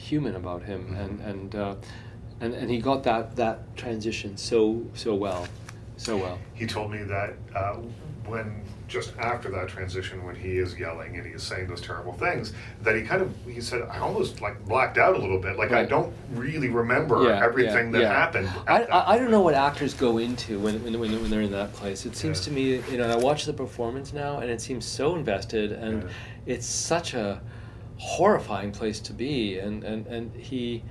human 0.08 0.34
about 0.36 0.62
him, 0.62 0.96
and 0.96 1.20
and, 1.20 1.54
uh, 1.54 1.74
and 2.40 2.54
and 2.54 2.70
he 2.70 2.78
got 2.80 3.02
that 3.04 3.36
that 3.36 3.58
transition 3.76 4.36
so 4.38 4.82
so 4.94 5.14
well, 5.14 5.46
so 5.98 6.16
well. 6.16 6.38
he 6.54 6.64
told 6.66 6.90
me 6.90 7.02
that 7.02 7.30
uh, 7.54 7.74
when 8.30 8.62
just 8.88 9.16
after 9.18 9.50
that 9.50 9.68
transition, 9.68 10.24
when 10.24 10.34
he 10.34 10.58
is 10.58 10.76
yelling 10.78 11.16
and 11.16 11.26
he 11.26 11.32
is 11.32 11.42
saying 11.42 11.68
those 11.68 11.80
terrible 11.80 12.14
things, 12.14 12.54
that 12.82 12.96
he 12.96 13.02
kind 13.02 13.22
of 13.22 13.32
he 13.46 13.60
said 13.60 13.82
I 13.82 13.98
almost 13.98 14.40
like 14.40 14.64
blacked 14.66 14.98
out 14.98 15.14
a 15.14 15.18
little 15.18 15.38
bit, 15.38 15.56
like 15.58 15.72
I 15.72 15.84
don't 15.84 16.12
really 16.32 16.68
remember 16.68 17.22
Yeah, 17.22 17.44
everything 17.44 17.86
yeah, 17.86 17.92
that 17.92 18.00
yeah. 18.00 18.12
happened. 18.12 18.48
I, 18.66 18.80
that 18.80 18.94
I, 18.94 19.14
I 19.14 19.18
don't 19.18 19.30
know 19.30 19.42
what 19.42 19.54
actors 19.54 19.94
go 19.94 20.18
into 20.18 20.58
when, 20.58 20.82
when, 20.82 20.98
when, 20.98 21.12
when 21.20 21.30
they're 21.30 21.42
in 21.42 21.52
that 21.52 21.72
place. 21.74 22.06
It 22.06 22.16
seems 22.16 22.40
to 22.42 22.50
me, 22.50 22.76
you 22.90 22.96
know, 22.96 23.04
and 23.04 23.12
I 23.12 23.16
watch 23.16 23.44
the 23.44 23.52
performance 23.52 24.12
now, 24.12 24.38
and 24.38 24.50
it 24.50 24.60
seems 24.60 24.84
so 24.84 25.14
invested, 25.14 25.72
and 25.72 26.08
it's 26.46 26.66
such 26.66 27.14
a 27.14 27.40
horrifying 27.98 28.72
place 28.72 29.00
to 29.00 29.12
be. 29.12 29.58
And, 29.58 29.84
and, 29.84 30.06
and 30.06 30.34
he, 30.34 30.82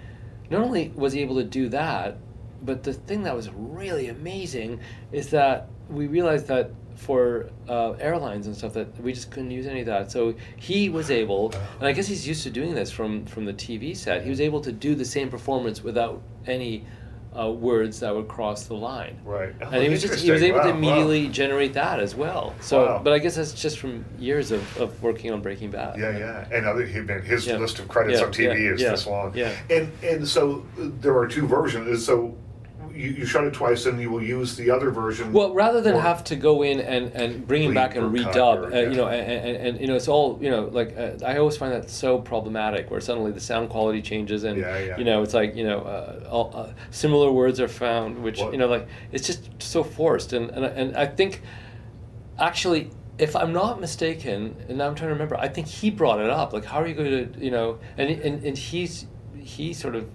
not 0.50 0.62
only 0.62 0.90
was 0.96 1.14
he 1.14 1.22
able 1.22 1.36
to 1.36 1.44
do 1.44 1.68
that, 1.70 2.18
but 2.62 2.84
the 2.84 2.94
thing 2.94 3.24
that 3.24 3.36
was 3.36 3.50
really 3.50 4.10
amazing 4.10 4.80
is 5.12 5.30
that 5.30 5.68
we 5.90 6.08
realized 6.08 6.48
that 6.48 6.72
for 6.98 7.50
uh, 7.70 7.92
airlines 7.94 8.48
and 8.48 8.56
stuff 8.58 8.74
that 8.74 9.00
we 9.02 9.14
just 9.14 9.30
couldn't 9.32 9.52
use 9.52 9.68
any 9.68 9.82
of 9.82 9.86
that. 9.86 10.12
So 10.12 10.34
he 10.58 10.90
was 10.90 11.12
able, 11.12 11.54
and 11.80 11.88
I 11.88 11.92
guess 11.92 12.08
he's 12.08 12.28
used 12.28 12.44
to 12.44 12.50
doing 12.50 12.74
this 12.74 12.92
from 12.92 13.26
from 13.26 13.46
the 13.46 13.54
TV 13.54 13.96
set. 13.96 14.24
He 14.24 14.30
was 14.30 14.42
able 14.42 14.60
to 14.62 14.72
do 14.72 14.96
the 14.96 15.06
same 15.06 15.30
performance 15.30 15.84
without 15.84 16.22
any 16.48 16.86
uh, 17.38 17.52
words 17.52 18.00
that 18.00 18.16
would 18.16 18.28
cross 18.28 18.66
the 18.66 18.74
line. 18.74 19.20
Right. 19.24 19.54
Oh, 19.62 19.66
and 19.70 19.84
he 19.84 19.90
was 19.90 20.02
just 20.02 20.24
he 20.24 20.32
was 20.32 20.42
able 20.42 20.58
interesting. 20.58 20.82
to 20.82 20.88
Wow, 20.88 20.94
wow. 20.94 21.00
immediately 21.04 21.28
generate 21.32 21.74
that 21.74 22.00
as 22.00 22.16
well. 22.16 22.56
So, 22.62 22.84
Wow. 22.86 23.02
but 23.04 23.14
I 23.14 23.20
guess 23.20 23.36
that's 23.36 23.54
just 23.54 23.78
from 23.78 24.04
years 24.18 24.50
of, 24.52 24.78
of 24.80 25.04
working 25.04 25.32
on 25.32 25.42
Breaking 25.42 25.70
Bad. 25.70 26.00
Yeah, 26.00 26.18
yeah, 26.18 26.48
and 26.52 26.66
other 26.66 26.84
his 26.86 27.46
Yeah. 27.46 27.58
list 27.58 27.78
of 27.78 27.88
credits 27.88 28.20
Yeah, 28.22 28.26
on 28.26 28.32
TV 28.34 28.64
yeah, 28.66 28.72
is 28.74 28.80
this 28.82 29.06
long. 29.06 29.34
yeah. 29.36 29.52
and 29.70 29.92
and 30.04 30.28
so 30.28 30.66
there 30.78 31.16
are 31.16 31.28
two 31.28 31.46
versions. 31.46 32.04
So 32.04 32.36
you, 32.98 33.10
you 33.12 33.26
shot 33.26 33.44
it 33.46 33.54
twice, 33.54 33.86
and 33.86 34.02
you 34.02 34.10
will 34.10 34.24
use 34.24 34.56
the 34.56 34.70
other 34.72 34.90
version. 34.92 35.32
Well, 35.32 35.54
rather 35.54 35.82
than 35.82 35.96
have 36.00 36.24
to 36.26 36.36
go 36.36 36.64
in 36.64 36.80
and, 36.80 37.12
and 37.14 37.48
bring 37.48 37.64
him 37.64 37.72
Bleep 37.72 37.76
back 37.76 37.96
and 37.96 38.16
redub, 38.16 38.58
or- 38.58 38.66
uh, 38.66 38.70
yeah. 38.70 38.90
you 38.90 38.96
know, 38.96 39.08
and, 39.08 39.32
and, 39.48 39.68
and 39.68 39.82
you 39.82 39.88
know, 39.88 39.96
it's 39.96 40.08
all 40.08 40.38
you 40.42 40.50
know, 40.50 40.64
like 40.72 40.98
uh, 40.98 41.12
I 41.26 41.38
always 41.38 41.58
find 41.58 41.72
that 41.74 41.90
so 41.90 42.20
problematic, 42.20 42.90
where 42.92 43.00
suddenly 43.02 43.32
the 43.32 43.40
sound 43.40 43.70
quality 43.70 44.02
changes, 44.02 44.44
and 44.44 44.58
Yeah, 44.60 44.78
yeah. 44.80 44.98
you 44.98 45.04
know, 45.06 45.22
it's 45.24 45.34
like 45.34 45.56
you 45.56 45.64
know, 45.64 45.80
uh, 45.82 46.28
all, 46.30 46.52
uh, 46.54 46.74
similar 46.92 47.32
words 47.32 47.60
are 47.60 47.68
found, 47.68 48.24
which 48.24 48.40
Well- 48.40 48.52
you 48.52 48.58
know, 48.58 48.68
like 48.68 48.88
it's 49.12 49.28
just 49.28 49.50
so 49.62 49.84
forced, 49.84 50.34
and 50.34 50.50
and 50.50 50.66
and 50.66 50.98
I 50.98 51.06
think, 51.06 51.42
actually. 52.40 52.92
If 53.20 53.36
I'm 53.36 53.52
not 53.52 53.82
mistaken, 53.82 54.56
and 54.70 54.80
I'm 54.80 54.94
trying 54.94 55.08
to 55.10 55.14
remember, 55.14 55.36
I 55.38 55.48
think 55.48 55.66
he 55.66 55.90
brought 55.90 56.20
it 56.20 56.30
up. 56.30 56.54
Like, 56.54 56.66
how 56.66 56.80
are 56.82 56.86
you 56.86 56.94
going 56.94 57.34
to, 57.34 57.44
you 57.44 57.50
know, 57.50 57.80
and 57.98 58.12
and, 58.12 58.44
and 58.44 58.56
he's 58.56 59.08
he 59.40 59.74
sort 59.74 59.96
of 59.96 60.08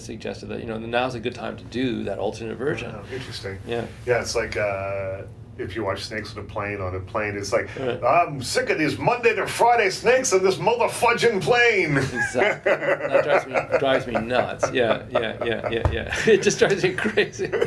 suggested 0.00 0.46
that 0.46 0.60
you 0.60 0.66
know 0.66 0.78
now's 0.78 1.14
a 1.14 1.20
good 1.20 1.34
time 1.34 1.56
to 1.56 1.64
do 1.64 2.04
that 2.04 2.18
alternate 2.18 2.56
version. 2.56 2.94
Oh, 2.94 3.14
interesting. 3.14 3.58
Yeah. 3.66 3.86
Yeah, 4.06 4.20
it's 4.20 4.34
like 4.34 4.56
uh, 4.56 5.22
if 5.58 5.76
you 5.76 5.84
watch 5.84 6.02
Snakes 6.04 6.32
on 6.36 6.42
a 6.42 6.46
Plane 6.46 6.80
on 6.80 6.94
a 6.94 7.00
plane, 7.00 7.36
it's 7.36 7.52
like, 7.52 7.68
Right. 7.78 8.02
I'm 8.02 8.42
sick 8.42 8.70
of 8.70 8.78
these 8.78 8.98
Monday 8.98 9.34
to 9.34 9.46
Friday 9.46 9.90
snakes 9.90 10.32
on 10.32 10.42
this 10.42 10.56
motherfudging 10.56 11.42
plane. 11.42 11.98
Exactly. 11.98 12.72
That 12.72 13.24
drives 13.24 13.46
me 13.46 13.78
drives 13.78 14.06
me 14.06 14.12
nuts. 14.14 14.70
Yeah, 14.72 15.04
yeah, 15.10 15.44
yeah, 15.44 15.68
yeah, 15.70 15.90
yeah. 15.92 16.16
It 16.26 16.42
just 16.42 16.58
drives 16.58 16.82
me 16.82 16.94
crazy. 16.94 17.50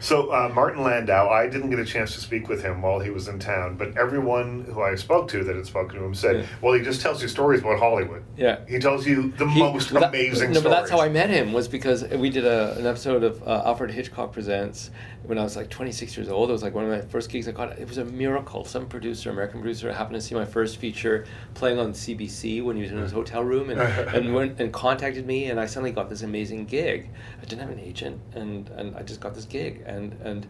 So 0.00 0.30
uh, 0.32 0.50
Martin 0.54 0.82
Landau, 0.82 1.28
I 1.30 1.48
didn't 1.48 1.70
get 1.70 1.78
a 1.78 1.84
chance 1.84 2.14
to 2.14 2.20
speak 2.20 2.48
with 2.48 2.62
him 2.62 2.82
while 2.82 3.00
he 3.00 3.10
was 3.10 3.28
in 3.28 3.38
town, 3.38 3.76
but 3.76 3.96
everyone 3.96 4.64
who 4.64 4.82
I 4.82 4.94
spoke 4.96 5.28
to 5.28 5.42
that 5.44 5.56
had 5.56 5.66
spoken 5.66 5.98
to 5.98 6.04
him 6.04 6.14
said, 6.14 6.36
Yeah. 6.36 6.46
"Well, 6.60 6.74
he 6.74 6.82
just 6.82 7.00
tells 7.00 7.22
you 7.22 7.28
stories 7.28 7.60
about 7.60 7.78
Hollywood. 7.78 8.22
Yeah. 8.36 8.58
He 8.68 8.78
tells 8.78 9.06
you 9.06 9.32
the 9.38 9.46
He- 9.48 9.60
most 9.60 9.90
that- 9.92 10.08
amazing 10.08 10.50
No, 10.52 10.60
stories." 10.60 10.62
but 10.62 10.68
that's 10.70 10.90
how 10.90 11.00
I 11.00 11.08
met 11.08 11.30
him. 11.30 11.52
Was 11.52 11.68
because 11.68 12.04
we 12.08 12.28
did 12.30 12.44
a, 12.44 12.76
an 12.78 12.86
episode 12.86 13.24
of 13.24 13.42
uh, 13.46 13.62
Alfred 13.64 13.90
Hitchcock 13.92 14.32
Presents 14.32 14.90
when 15.24 15.38
I 15.38 15.42
was 15.42 15.56
like 15.56 15.70
26 15.70 16.16
years 16.16 16.28
old. 16.28 16.50
It 16.50 16.52
was 16.52 16.62
like 16.62 16.74
one 16.74 16.84
of 16.84 16.90
my 16.90 17.03
first 17.08 17.30
gigs 17.30 17.46
I 17.48 17.52
got. 17.52 17.78
It 17.78 17.88
was 17.88 17.98
a 17.98 18.04
miracle. 18.04 18.64
Some 18.64 18.86
producer, 18.86 19.30
American 19.30 19.60
producer, 19.60 19.92
happened 19.92 20.14
to 20.14 20.20
see 20.20 20.34
my 20.34 20.44
first 20.44 20.76
feature 20.78 21.24
playing 21.54 21.78
on 21.78 21.92
CBC 21.92 22.62
when 22.64 22.76
he 22.76 22.82
was 22.82 22.90
in 22.92 22.98
his 22.98 23.12
hotel 23.12 23.42
room, 23.42 23.70
and 23.70 23.80
and 24.14 24.34
went 24.34 24.60
and 24.60 24.72
contacted 24.72 25.26
me, 25.26 25.46
and 25.46 25.58
I 25.60 25.66
suddenly 25.66 25.92
got 25.92 26.08
this 26.08 26.22
amazing 26.22 26.66
gig. 26.66 27.10
I 27.40 27.44
didn't 27.44 27.60
have 27.60 27.70
an 27.70 27.80
agent, 27.80 28.20
and 28.34 28.68
and 28.70 28.96
I 28.96 29.02
just 29.02 29.20
got 29.20 29.34
this 29.34 29.44
gig, 29.44 29.82
and 29.86 30.12
and 30.22 30.46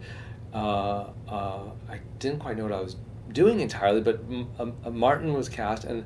uh, 0.53 1.07
uh, 1.29 1.71
I 1.89 2.01
didn't 2.19 2.39
quite 2.41 2.57
know 2.57 2.65
what 2.65 2.73
I 2.73 2.81
was 2.81 2.97
doing 3.33 3.61
entirely, 3.61 4.01
but 4.01 4.21
M- 4.31 4.49
um, 4.59 4.73
uh, 4.85 4.91
Martin 4.91 5.33
was 5.33 5.49
cast, 5.49 5.85
and 5.85 6.05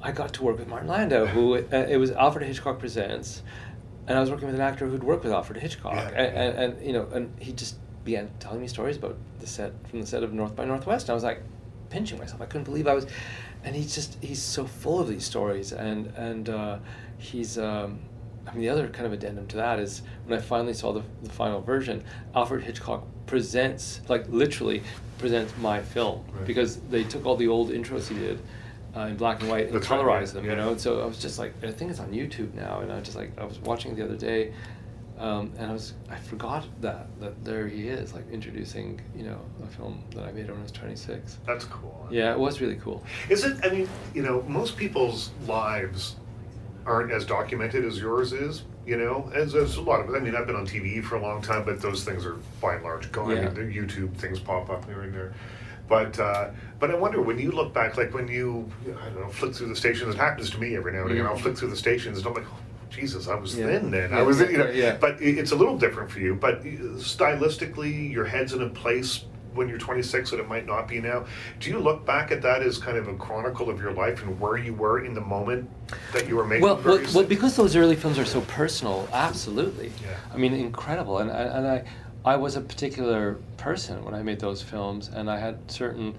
I 0.00 0.12
got 0.12 0.32
to 0.34 0.42
work 0.42 0.58
with 0.58 0.68
Martin 0.68 0.88
Landau, 0.88 1.26
who 1.26 1.54
uh, 1.72 1.86
it 1.88 1.98
was 1.98 2.10
Alfred 2.10 2.46
Hitchcock 2.46 2.78
Presents, 2.78 3.42
and 4.06 4.16
I 4.16 4.20
was 4.20 4.30
working 4.30 4.46
with 4.46 4.54
an 4.54 4.60
actor 4.62 4.86
who'd 4.86 5.04
worked 5.04 5.24
with 5.24 5.32
Alfred 5.32 5.60
Hitchcock, 5.60 5.94
Yeah, 5.94 6.08
and, 6.08 6.34
yeah. 6.34 6.42
and, 6.42 6.74
and 6.74 6.86
you 6.86 6.92
know, 6.92 7.08
and 7.12 7.32
he 7.38 7.52
just 7.52 7.76
began 8.04 8.30
telling 8.40 8.60
me 8.60 8.68
stories 8.68 8.96
about 8.96 9.16
the 9.40 9.46
set 9.46 9.72
from 9.88 10.00
the 10.00 10.06
set 10.06 10.22
of 10.22 10.32
North 10.32 10.54
by 10.54 10.64
Northwest, 10.64 11.06
and 11.06 11.10
I 11.10 11.14
was 11.14 11.24
like 11.24 11.42
pinching 11.90 12.18
myself. 12.18 12.40
I 12.40 12.46
couldn't 12.46 12.64
believe 12.64 12.86
I 12.86 12.94
was, 12.94 13.06
and 13.64 13.74
he's 13.74 13.94
just 13.94 14.18
he's 14.22 14.42
so 14.42 14.66
full 14.66 15.00
of 15.00 15.08
these 15.08 15.24
stories, 15.24 15.72
and 15.72 16.06
and 16.16 16.48
uh, 16.48 16.78
he's. 17.18 17.58
Um, 17.58 17.98
I 18.46 18.52
mean, 18.52 18.60
the 18.60 18.68
other 18.68 18.88
kind 18.88 19.06
of 19.06 19.14
addendum 19.14 19.46
to 19.48 19.56
that 19.56 19.78
is 19.78 20.02
when 20.26 20.38
I 20.38 20.42
finally 20.42 20.74
saw 20.74 20.92
the, 20.92 21.02
the 21.22 21.30
final 21.30 21.62
version, 21.62 22.04
Alfred 22.34 22.62
Hitchcock 22.62 23.02
presents, 23.24 24.02
like 24.06 24.28
literally 24.28 24.82
presents 25.16 25.54
my 25.62 25.80
film 25.80 26.22
Right. 26.30 26.46
because 26.46 26.76
they 26.90 27.04
took 27.04 27.24
all 27.24 27.36
the 27.36 27.48
old 27.48 27.70
intros 27.70 28.06
he 28.08 28.14
did 28.16 28.38
uh, 28.94 29.00
in 29.06 29.16
black 29.16 29.40
and 29.40 29.48
white 29.48 29.68
and 29.68 29.74
That's 29.76 29.88
right, 29.88 29.98
colorized 29.98 30.26
yeah, 30.34 30.40
them, 30.40 30.44
you 30.44 30.56
know. 30.56 30.72
And 30.72 30.80
so 30.80 31.00
I 31.00 31.06
was 31.06 31.18
just 31.18 31.38
like, 31.38 31.54
I 31.64 31.70
think 31.72 31.90
it's 31.90 32.00
on 32.00 32.12
YouTube 32.12 32.52
now, 32.52 32.80
and 32.80 32.92
I 32.92 32.96
was 32.96 33.04
just 33.06 33.16
like, 33.16 33.30
I 33.38 33.46
was 33.46 33.58
watching 33.60 33.92
it 33.92 33.96
the 33.96 34.04
other 34.04 34.16
day, 34.16 34.52
um, 35.18 35.52
and 35.58 35.70
I 35.70 35.72
was, 35.72 35.94
I 36.10 36.16
forgot 36.16 36.66
that 36.80 37.06
that 37.20 37.44
there 37.44 37.66
he 37.68 37.88
is, 37.88 38.12
like 38.14 38.28
introducing, 38.30 39.00
you 39.16 39.24
know, 39.24 39.40
a 39.62 39.66
film 39.66 40.02
that 40.14 40.24
I 40.24 40.32
made 40.32 40.48
when 40.48 40.58
I 40.58 40.62
was 40.62 40.72
twenty 40.72 40.96
six. 40.96 41.38
That's 41.46 41.64
cool. 41.66 42.08
Yeah, 42.10 42.32
it 42.32 42.38
was 42.38 42.60
really 42.60 42.76
cool. 42.76 43.04
Is 43.28 43.44
it? 43.44 43.56
I 43.64 43.70
mean, 43.70 43.88
you 44.14 44.22
know, 44.22 44.42
most 44.48 44.76
people's 44.76 45.30
lives 45.46 46.16
aren't 46.86 47.12
as 47.12 47.24
documented 47.24 47.84
as 47.84 47.98
yours 47.98 48.32
is. 48.32 48.64
You 48.86 48.98
know, 48.98 49.30
as 49.34 49.52
there's 49.52 49.76
a 49.76 49.80
lot 49.80 50.00
of. 50.00 50.14
I 50.14 50.18
mean, 50.18 50.34
I've 50.36 50.46
been 50.46 50.56
on 50.56 50.66
TV 50.66 51.02
for 51.02 51.16
a 51.16 51.22
long 51.22 51.40
time, 51.40 51.64
but 51.64 51.80
those 51.80 52.04
things 52.04 52.26
are 52.26 52.36
by 52.60 52.74
and 52.74 52.84
large 52.84 53.10
gone. 53.12 53.30
I 53.30 53.34
Yeah. 53.34 53.40
mean, 53.48 53.54
the 53.54 53.60
YouTube 53.62 54.14
things 54.16 54.38
pop 54.40 54.68
up 54.68 54.84
here 54.84 55.02
and 55.02 55.14
there. 55.14 55.32
But 55.88 56.18
uh, 56.18 56.50
but 56.80 56.90
I 56.90 56.94
wonder 56.94 57.22
when 57.22 57.38
you 57.38 57.50
look 57.52 57.72
back, 57.72 57.96
like 57.96 58.12
when 58.12 58.26
you 58.28 58.70
I 59.00 59.04
don't 59.10 59.20
know, 59.20 59.28
flick 59.28 59.54
through 59.54 59.68
the 59.68 59.76
stations. 59.76 60.14
It 60.14 60.18
happens 60.18 60.50
to 60.50 60.58
me 60.58 60.76
every 60.76 60.92
now 60.92 61.02
and 61.02 61.12
again. 61.12 61.24
Mhm. 61.24 61.28
I'll 61.28 61.36
flick 61.38 61.56
through 61.56 61.70
the 61.70 61.76
stations, 61.76 62.18
and 62.18 62.26
I'm 62.26 62.34
like. 62.34 62.44
Oh, 62.46 62.58
Jesus, 62.94 63.28
I 63.28 63.34
was 63.34 63.56
Yeah. 63.56 63.66
thin 63.66 63.90
then. 63.90 64.12
I 64.12 64.18
Yeah, 64.18 64.22
was, 64.22 64.40
you 64.40 64.56
know. 64.58 64.70
yeah. 64.70 64.96
But 65.00 65.20
it's 65.20 65.52
a 65.52 65.56
little 65.56 65.76
different 65.76 66.10
for 66.10 66.20
you. 66.20 66.34
But 66.34 66.62
stylistically, 66.64 68.10
your 68.12 68.24
head's 68.24 68.52
in 68.52 68.62
a 68.62 68.68
place 68.68 69.24
when 69.54 69.68
you're 69.68 69.78
26 69.78 70.30
that 70.30 70.40
it 70.40 70.48
might 70.48 70.66
not 70.66 70.88
be 70.88 71.00
now. 71.00 71.24
Do 71.60 71.70
you 71.70 71.78
look 71.78 72.04
back 72.04 72.32
at 72.32 72.42
that 72.42 72.62
as 72.62 72.76
kind 72.78 72.96
of 72.96 73.06
a 73.06 73.14
chronicle 73.14 73.70
of 73.70 73.80
your 73.80 73.92
life 73.92 74.22
and 74.22 74.40
where 74.40 74.56
you 74.56 74.74
were 74.74 75.04
in 75.04 75.14
the 75.14 75.20
moment 75.20 75.70
that 76.12 76.28
you 76.28 76.34
were 76.36 76.44
making 76.44 76.64
Well, 76.64 76.80
well, 76.84 77.00
well, 77.14 77.24
because 77.24 77.54
those 77.56 77.76
early 77.76 77.94
films 77.94 78.18
are 78.18 78.24
so 78.24 78.40
personal, 78.42 79.08
absolutely. 79.12 79.92
Yeah. 80.02 80.16
I 80.32 80.36
mean, 80.38 80.54
incredible. 80.54 81.18
And, 81.18 81.30
and 81.30 81.50
and 81.50 81.66
I, 81.68 81.84
I 82.24 82.36
was 82.36 82.56
a 82.56 82.60
particular 82.60 83.36
person 83.56 84.04
when 84.04 84.12
I 84.14 84.22
made 84.22 84.40
those 84.40 84.60
films, 84.60 85.08
and 85.14 85.30
I 85.30 85.38
had 85.38 85.70
certain, 85.70 86.16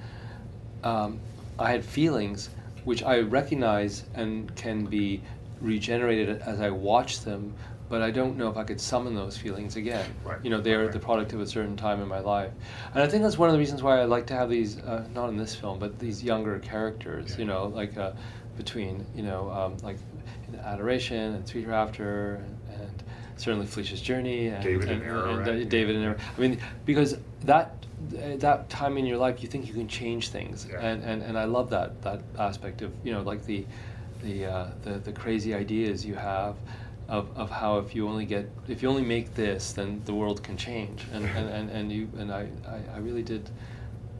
um, 0.85 1.19
I 1.59 1.71
had 1.71 1.83
feelings 1.83 2.49
which 2.85 3.03
I 3.03 3.19
recognize 3.19 4.03
and 4.13 4.55
can 4.55 4.85
be 4.85 5.21
regenerated 5.65 6.41
as 6.41 6.61
I 6.61 6.69
watch 6.69 7.21
them, 7.21 7.53
but 7.89 8.01
I 8.01 8.11
don't 8.11 8.37
know 8.37 8.49
if 8.49 8.57
I 8.57 8.63
could 8.63 8.79
summon 8.81 9.13
those 9.15 9.37
feelings 9.37 9.75
again. 9.75 10.09
Right, 10.23 10.39
You 10.43 10.49
know, 10.49 10.59
they 10.61 10.73
are 10.73 10.83
right. 10.85 10.91
the 10.91 10.99
product 10.99 11.33
of 11.33 11.41
a 11.41 11.47
certain 11.47 11.75
time 11.77 12.01
in 12.01 12.07
my 12.07 12.19
life. 12.19 12.51
And 12.93 13.03
I 13.03 13.07
think 13.07 13.23
that's 13.23 13.37
one 13.37 13.49
of 13.49 13.53
the 13.53 13.59
reasons 13.59 13.83
why 13.83 13.99
I 13.99 14.05
like 14.05 14.25
to 14.27 14.33
have 14.35 14.49
these, 14.49 14.79
uh, 14.79 15.07
not 15.13 15.29
in 15.29 15.37
this 15.37 15.55
film, 15.55 15.77
but 15.79 15.99
these 15.99 16.23
younger 16.23 16.59
characters, 16.59 17.31
Yeah. 17.31 17.37
you 17.39 17.45
know, 17.45 17.65
like 17.67 17.97
uh, 17.97 18.13
between, 18.57 19.05
you 19.15 19.23
know, 19.23 19.49
um, 19.51 19.77
like 19.83 19.97
in 20.47 20.55
Adoration 20.59 21.35
and 21.35 21.47
Sweet 21.47 21.65
Hereafter 21.65 22.35
and, 22.35 22.81
and 22.81 23.03
certainly 23.35 23.65
Felicia's 23.67 24.01
Journey 24.01 24.47
and, 24.47 24.63
David 24.63 24.89
and, 24.89 25.01
and 25.01 25.11
Era, 25.11 25.33
and, 25.35 25.47
uh, 25.47 25.51
right? 25.51 25.69
David 25.69 25.95
and 25.95 26.05
Era. 26.05 26.17
I 26.37 26.41
mean, 26.41 26.59
because 26.85 27.17
that 27.43 27.71
that 28.11 28.69
time 28.69 28.97
in 28.97 29.05
your 29.05 29.17
life, 29.17 29.41
you 29.41 29.47
think 29.49 29.67
you 29.67 29.73
can 29.73 29.87
change 29.87 30.29
things, 30.29 30.67
Yeah. 30.69 30.79
and, 30.79 31.03
and, 31.03 31.23
and 31.23 31.37
I 31.39 31.45
love 31.45 31.69
that 31.71 32.01
that 32.03 32.21
aspect 32.37 32.81
of 32.81 32.91
you 33.03 33.11
know 33.13 33.21
like 33.21 33.45
the 33.45 33.65
the 34.25 34.45
uh, 34.45 34.67
the, 34.83 34.93
the 34.99 35.11
crazy 35.13 35.53
ideas 35.53 36.05
you 36.05 36.15
have. 36.15 36.55
Of, 37.07 37.27
of 37.37 37.51
how 37.51 37.77
if 37.77 37.93
you 37.93 38.09
only 38.09 38.25
get 38.25 38.49
if 38.67 38.81
you 38.81 38.89
only 38.89 39.03
make 39.03 39.35
this 39.35 39.73
then 39.73 40.01
the 40.05 40.13
world 40.15 40.41
can 40.41 40.57
change. 40.57 41.05
And, 41.13 41.23
and, 41.37 41.47
and, 41.57 41.69
and 41.69 41.91
you 41.91 42.09
and 42.17 42.31
I, 42.33 42.47
I, 42.67 42.95
I 42.95 42.97
really 42.97 43.21
did 43.21 43.47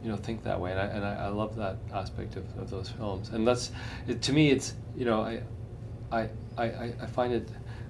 you 0.04 0.08
know 0.08 0.16
think 0.16 0.44
that 0.44 0.60
way. 0.60 0.70
And 0.70 0.78
I, 0.78 0.84
and 0.84 1.04
I, 1.04 1.14
I 1.24 1.28
love 1.30 1.56
that 1.56 1.78
aspect 1.92 2.36
of, 2.36 2.44
of 2.56 2.70
those 2.70 2.88
films. 2.90 3.30
And 3.30 3.44
that's 3.44 3.72
it, 4.06 4.22
to 4.22 4.32
me 4.32 4.50
it's 4.52 4.74
you 4.96 5.04
know 5.04 5.20
I, 5.22 5.42
I, 6.12 6.28
I, 6.56 6.64
I- 7.02 7.06
find 7.06 7.32
it 7.32 7.48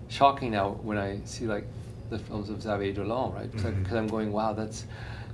shocking 0.08 0.50
now 0.52 0.70
when 0.82 0.96
I 0.96 1.20
see 1.26 1.46
like 1.46 1.66
the 2.08 2.18
films 2.18 2.48
of 2.48 2.62
Xavier 2.62 2.92
Dolan 2.94 3.34
right? 3.34 3.52
Because 3.52 3.74
Mhm. 3.74 3.98
I'm 3.98 4.06
going 4.06 4.32
wow 4.32 4.54
that's 4.54 4.86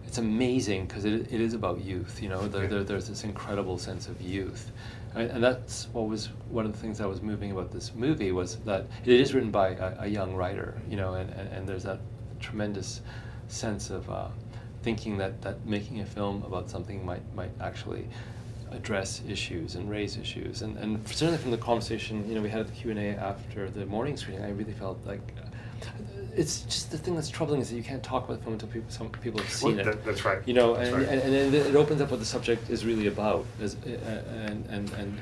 it's 0.08 0.18
amazing 0.18 0.86
because 0.86 1.04
it, 1.04 1.32
it 1.32 1.40
is 1.40 1.54
about 1.54 1.84
youth 1.84 2.20
you 2.20 2.28
know? 2.28 2.48
There, 2.48 2.66
there, 2.66 2.82
there's 2.82 3.06
this 3.06 3.22
incredible 3.22 3.78
sense 3.78 4.08
of 4.08 4.20
youth 4.20 4.72
and, 5.14 5.42
that's 5.42 5.88
what 5.92 6.08
was 6.08 6.28
one 6.50 6.64
of 6.66 6.72
the 6.72 6.78
things 6.78 6.98
that 6.98 7.08
was 7.08 7.22
moving 7.22 7.52
about 7.52 7.70
this 7.70 7.94
movie 7.94 8.32
was 8.32 8.56
that 8.58 8.86
it 9.04 9.20
is 9.20 9.34
written 9.34 9.50
by 9.50 9.70
a, 9.70 9.96
a 10.00 10.06
young 10.06 10.34
writer 10.34 10.80
you 10.88 10.96
know 10.96 11.14
and, 11.14 11.30
and, 11.30 11.48
and 11.52 11.68
there's 11.68 11.82
that 11.82 12.00
tremendous 12.40 13.02
sense 13.48 13.90
of 13.90 14.08
uh, 14.10 14.28
thinking 14.82 15.16
that, 15.18 15.40
that 15.42 15.64
making 15.66 16.00
a 16.00 16.06
film 16.06 16.42
about 16.44 16.68
something 16.68 17.04
might 17.04 17.22
might 17.34 17.50
actually 17.60 18.06
address 18.74 19.22
issues 19.28 19.74
and 19.74 19.90
raise 19.90 20.16
issues. 20.16 20.62
And, 20.62 20.76
and 20.78 21.06
certainly 21.08 21.38
from 21.38 21.50
the 21.50 21.58
conversation 21.58 22.28
you 22.28 22.34
know 22.34 22.40
we 22.40 22.48
had 22.48 22.60
at 22.60 22.66
the 22.68 22.72
Q&A 22.72 23.10
after 23.10 23.70
the 23.70 23.86
morning 23.86 24.16
screening 24.16 24.44
I 24.44 24.50
really 24.50 24.72
felt 24.72 24.98
like 25.06 25.34
it's 26.34 26.62
just 26.62 26.90
the 26.90 26.98
thing 26.98 27.14
that's 27.14 27.28
troubling 27.28 27.60
is 27.60 27.68
that 27.70 27.76
you 27.76 27.82
can't 27.82 28.02
talk 28.02 28.24
about 28.24 28.38
the 28.38 28.42
film 28.44 28.54
until 28.54 28.68
people 28.68 28.90
some 28.90 29.08
people 29.10 29.40
have 29.40 29.50
seen 29.52 29.76
Well, 29.76 29.88
it 29.88 30.04
that's 30.04 30.24
right. 30.24 30.38
you 30.46 30.54
know 30.54 30.74
and, 30.76 30.92
right. 30.96 31.08
and, 31.08 31.20
and 31.22 31.52
then 31.52 31.66
it 31.66 31.76
opens 31.76 32.00
up 32.00 32.10
what 32.10 32.20
the 32.20 32.26
subject 32.26 32.70
is 32.70 32.84
really 32.86 33.06
about 33.08 33.44
is, 33.60 33.76
uh, 33.86 34.22
and 34.48 34.64
and 34.66 34.90
and 34.94 35.20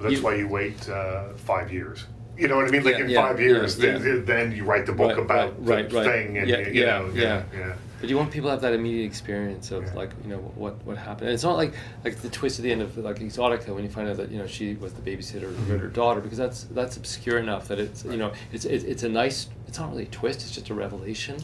That's 0.00 0.14
you- 0.14 0.22
why 0.22 0.34
you 0.36 0.48
wait 0.48 0.88
uh, 0.88 1.34
five 1.34 1.72
years. 1.72 2.06
You 2.38 2.48
know 2.48 2.56
what 2.56 2.68
I 2.68 2.70
mean? 2.70 2.84
Like 2.84 2.98
Yeah, 2.98 3.04
in 3.04 3.08
yeah, 3.08 3.26
five 3.28 3.40
years, 3.40 3.78
yeah, 3.78 3.96
then, 3.96 4.24
then 4.26 4.52
you 4.52 4.64
write 4.64 4.84
the 4.84 4.92
book 4.92 5.16
Right, 5.16 5.24
about 5.26 5.66
right, 5.66 5.88
the 5.88 5.96
right, 5.96 6.04
thing, 6.06 6.36
and 6.36 6.46
Yeah, 6.46 6.58
you, 6.68 6.84
know, 6.84 7.10
yeah. 7.14 7.44
yeah. 7.54 7.72
But 7.98 8.10
you 8.10 8.16
want 8.18 8.30
people 8.30 8.48
to 8.48 8.50
have 8.50 8.60
that 8.60 8.74
immediate 8.74 9.06
experience 9.06 9.70
of 9.70 9.94
like 9.94 10.10
you 10.22 10.28
know 10.28 10.40
what 10.54 10.74
what 10.84 10.98
happened. 10.98 11.28
And 11.28 11.34
it's 11.34 11.44
not 11.44 11.56
like 11.56 11.72
like 12.04 12.16
the 12.16 12.28
twist 12.28 12.58
at 12.58 12.62
the 12.64 12.72
end 12.72 12.82
of 12.82 12.94
like 12.98 13.20
Exotica 13.20 13.68
when 13.74 13.84
you 13.84 13.88
find 13.88 14.06
out 14.10 14.18
that 14.18 14.30
you 14.30 14.36
know 14.36 14.46
she 14.46 14.74
was 14.74 14.92
the 14.92 15.00
babysitter 15.00 15.44
of 15.44 15.54
Mm-hmm. 15.54 15.78
her 15.78 15.86
daughter 15.88 16.20
because 16.20 16.36
that's 16.36 16.64
that's 16.64 16.98
obscure 16.98 17.38
enough 17.38 17.68
that 17.68 17.78
it's 17.78 18.04
you 18.04 18.18
know 18.18 18.32
it's 18.52 18.66
it's, 18.66 18.84
it's 18.84 19.02
a 19.02 19.08
nice 19.08 19.48
it's 19.66 19.78
not 19.78 19.90
really 19.90 20.04
a 20.04 20.06
twist 20.06 20.40
it's 20.42 20.50
just 20.52 20.70
a 20.70 20.74
revelation, 20.74 21.36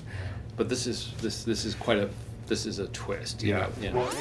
but 0.57 0.69
this 0.69 0.87
is 0.87 1.13
this 1.21 1.45
this 1.45 1.65
is 1.65 1.75
quite 1.75 1.99
a 1.99 2.09
this 2.47 2.67
is 2.67 2.79
a 2.79 2.89
twist. 2.89 3.43
You 3.43 3.51
Yeah. 3.55 3.59
Know? 3.61 3.69
yeah. 3.81 3.93
Well- 3.95 4.13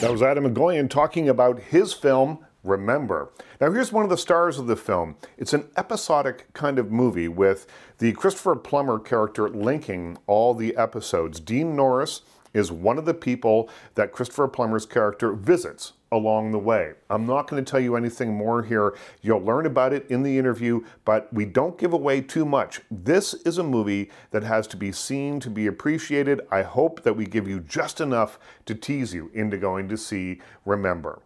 That 0.00 0.10
was 0.10 0.22
Atom 0.22 0.52
Egoyan 0.52 0.90
talking 0.90 1.28
about 1.28 1.58
his 1.60 1.92
film, 1.92 2.38
Remember. 2.64 3.30
Now, 3.60 3.70
here's 3.70 3.92
one 3.92 4.04
of 4.04 4.10
the 4.10 4.16
stars 4.16 4.58
of 4.58 4.66
the 4.66 4.74
film. 4.76 5.16
It's 5.36 5.52
an 5.52 5.68
episodic 5.76 6.50
kind 6.54 6.78
of 6.78 6.90
movie 6.90 7.28
with 7.28 7.66
the 7.98 8.12
Christopher 8.12 8.56
Plummer 8.56 8.98
character 8.98 9.48
linking 9.50 10.16
all 10.26 10.54
the 10.54 10.74
episodes. 10.76 11.40
Dean 11.40 11.76
Norris 11.76 12.22
is 12.54 12.72
one 12.72 12.96
of 12.96 13.04
the 13.04 13.12
people 13.12 13.68
that 13.96 14.12
Christopher 14.12 14.48
Plummer's 14.48 14.86
character 14.86 15.32
visits 15.32 15.92
along 16.10 16.52
the 16.52 16.58
way. 16.58 16.92
I'm 17.10 17.26
not 17.26 17.48
going 17.48 17.62
to 17.62 17.68
tell 17.68 17.80
you 17.80 17.96
anything 17.96 18.32
more 18.34 18.62
here. 18.62 18.96
You'll 19.20 19.42
learn 19.42 19.66
about 19.66 19.92
it 19.92 20.08
in 20.08 20.22
the 20.22 20.38
interview, 20.38 20.84
but 21.04 21.30
we 21.32 21.44
don't 21.44 21.76
give 21.76 21.92
away 21.92 22.20
too 22.20 22.44
much. 22.44 22.80
This 22.90 23.34
is 23.34 23.58
a 23.58 23.64
movie 23.64 24.10
that 24.30 24.44
has 24.44 24.66
to 24.68 24.76
be 24.76 24.92
seen 24.92 25.40
to 25.40 25.50
be 25.50 25.66
appreciated. 25.66 26.40
I 26.50 26.62
hope 26.62 27.02
that 27.02 27.16
we 27.16 27.26
give 27.26 27.48
you 27.48 27.60
just 27.60 28.00
enough 28.00 28.38
to 28.66 28.74
tease 28.74 29.12
you 29.12 29.30
into 29.34 29.58
going 29.58 29.88
to 29.88 29.96
see 29.96 30.40
Remember. 30.64 31.20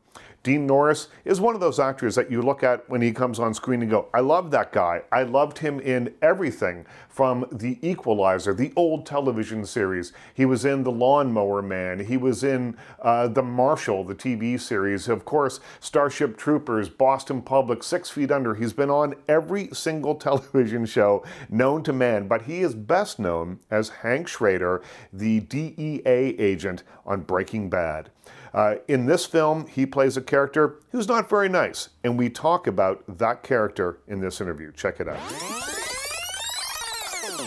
Dean 0.49 0.67
Norris 0.67 1.09
is 1.27 1.43
one 1.43 1.55
of 1.55 1.61
those 1.61 1.79
actors 1.79 2.15
that 2.15 2.31
you 2.31 2.41
look 2.41 2.63
at 2.63 2.89
when 2.89 3.03
he 3.03 3.13
comes 3.13 3.39
on 3.39 3.53
screen 3.53 3.83
and 3.83 3.91
go, 3.91 4.09
I 4.15 4.21
love 4.21 4.51
that 4.53 4.73
guy. 4.73 5.03
I 5.13 5.25
loved 5.25 5.59
him 5.59 5.79
in 5.79 6.15
everything 6.23 6.87
from 7.07 7.45
The 7.53 7.79
Equalizer, 7.87 8.55
the 8.55 8.73
old 8.75 9.05
television 9.05 9.67
series. 9.67 10.15
He 10.33 10.47
was 10.47 10.65
in 10.65 10.85
The 10.85 10.91
Lawnmower 10.91 11.61
Man. 11.61 11.99
He 11.99 12.17
was 12.17 12.45
in 12.45 12.79
uh, 13.03 13.29
The 13.29 13.43
Marshal, 13.43 14.05
the 14.05 14.15
TV 14.15 14.59
series. 14.59 15.07
Of 15.07 15.27
course, 15.27 15.61
Starship 15.81 16.39
Troopers, 16.39 16.89
Boston 16.89 17.43
Public, 17.43 17.83
Six 17.83 18.09
Feet 18.09 18.31
Under. 18.31 18.55
He's 18.55 18.73
been 18.73 18.89
on 18.89 19.17
every 19.29 19.69
single 19.75 20.15
television 20.29 20.87
show 20.87 21.27
known 21.51 21.83
to 21.83 21.93
man, 21.93 22.27
but 22.27 22.41
he 22.43 22.61
is 22.61 22.75
best 22.75 23.19
known 23.19 23.59
as 23.71 23.91
Hank 23.91 24.29
Schrader, 24.29 24.81
the 25.13 25.41
DEA 25.41 26.01
agent 26.39 26.85
on 27.05 27.21
Breaking 27.21 27.69
Bad. 27.69 28.09
Uh, 28.55 28.77
in 28.89 29.07
this 29.07 29.27
film, 29.27 29.67
he 29.67 29.87
plays 29.87 30.17
a 30.17 30.23
character 30.23 30.77
who's 30.91 31.09
not 31.09 31.29
very 31.29 31.49
nice, 31.49 31.91
and 32.03 32.19
we 32.19 32.29
talk 32.31 32.67
about 32.67 33.03
that 33.19 33.43
character 33.43 33.99
in 34.09 34.21
this 34.21 34.41
interview. 34.41 34.73
Check 34.73 35.01
it 35.01 35.09
out. 35.09 35.19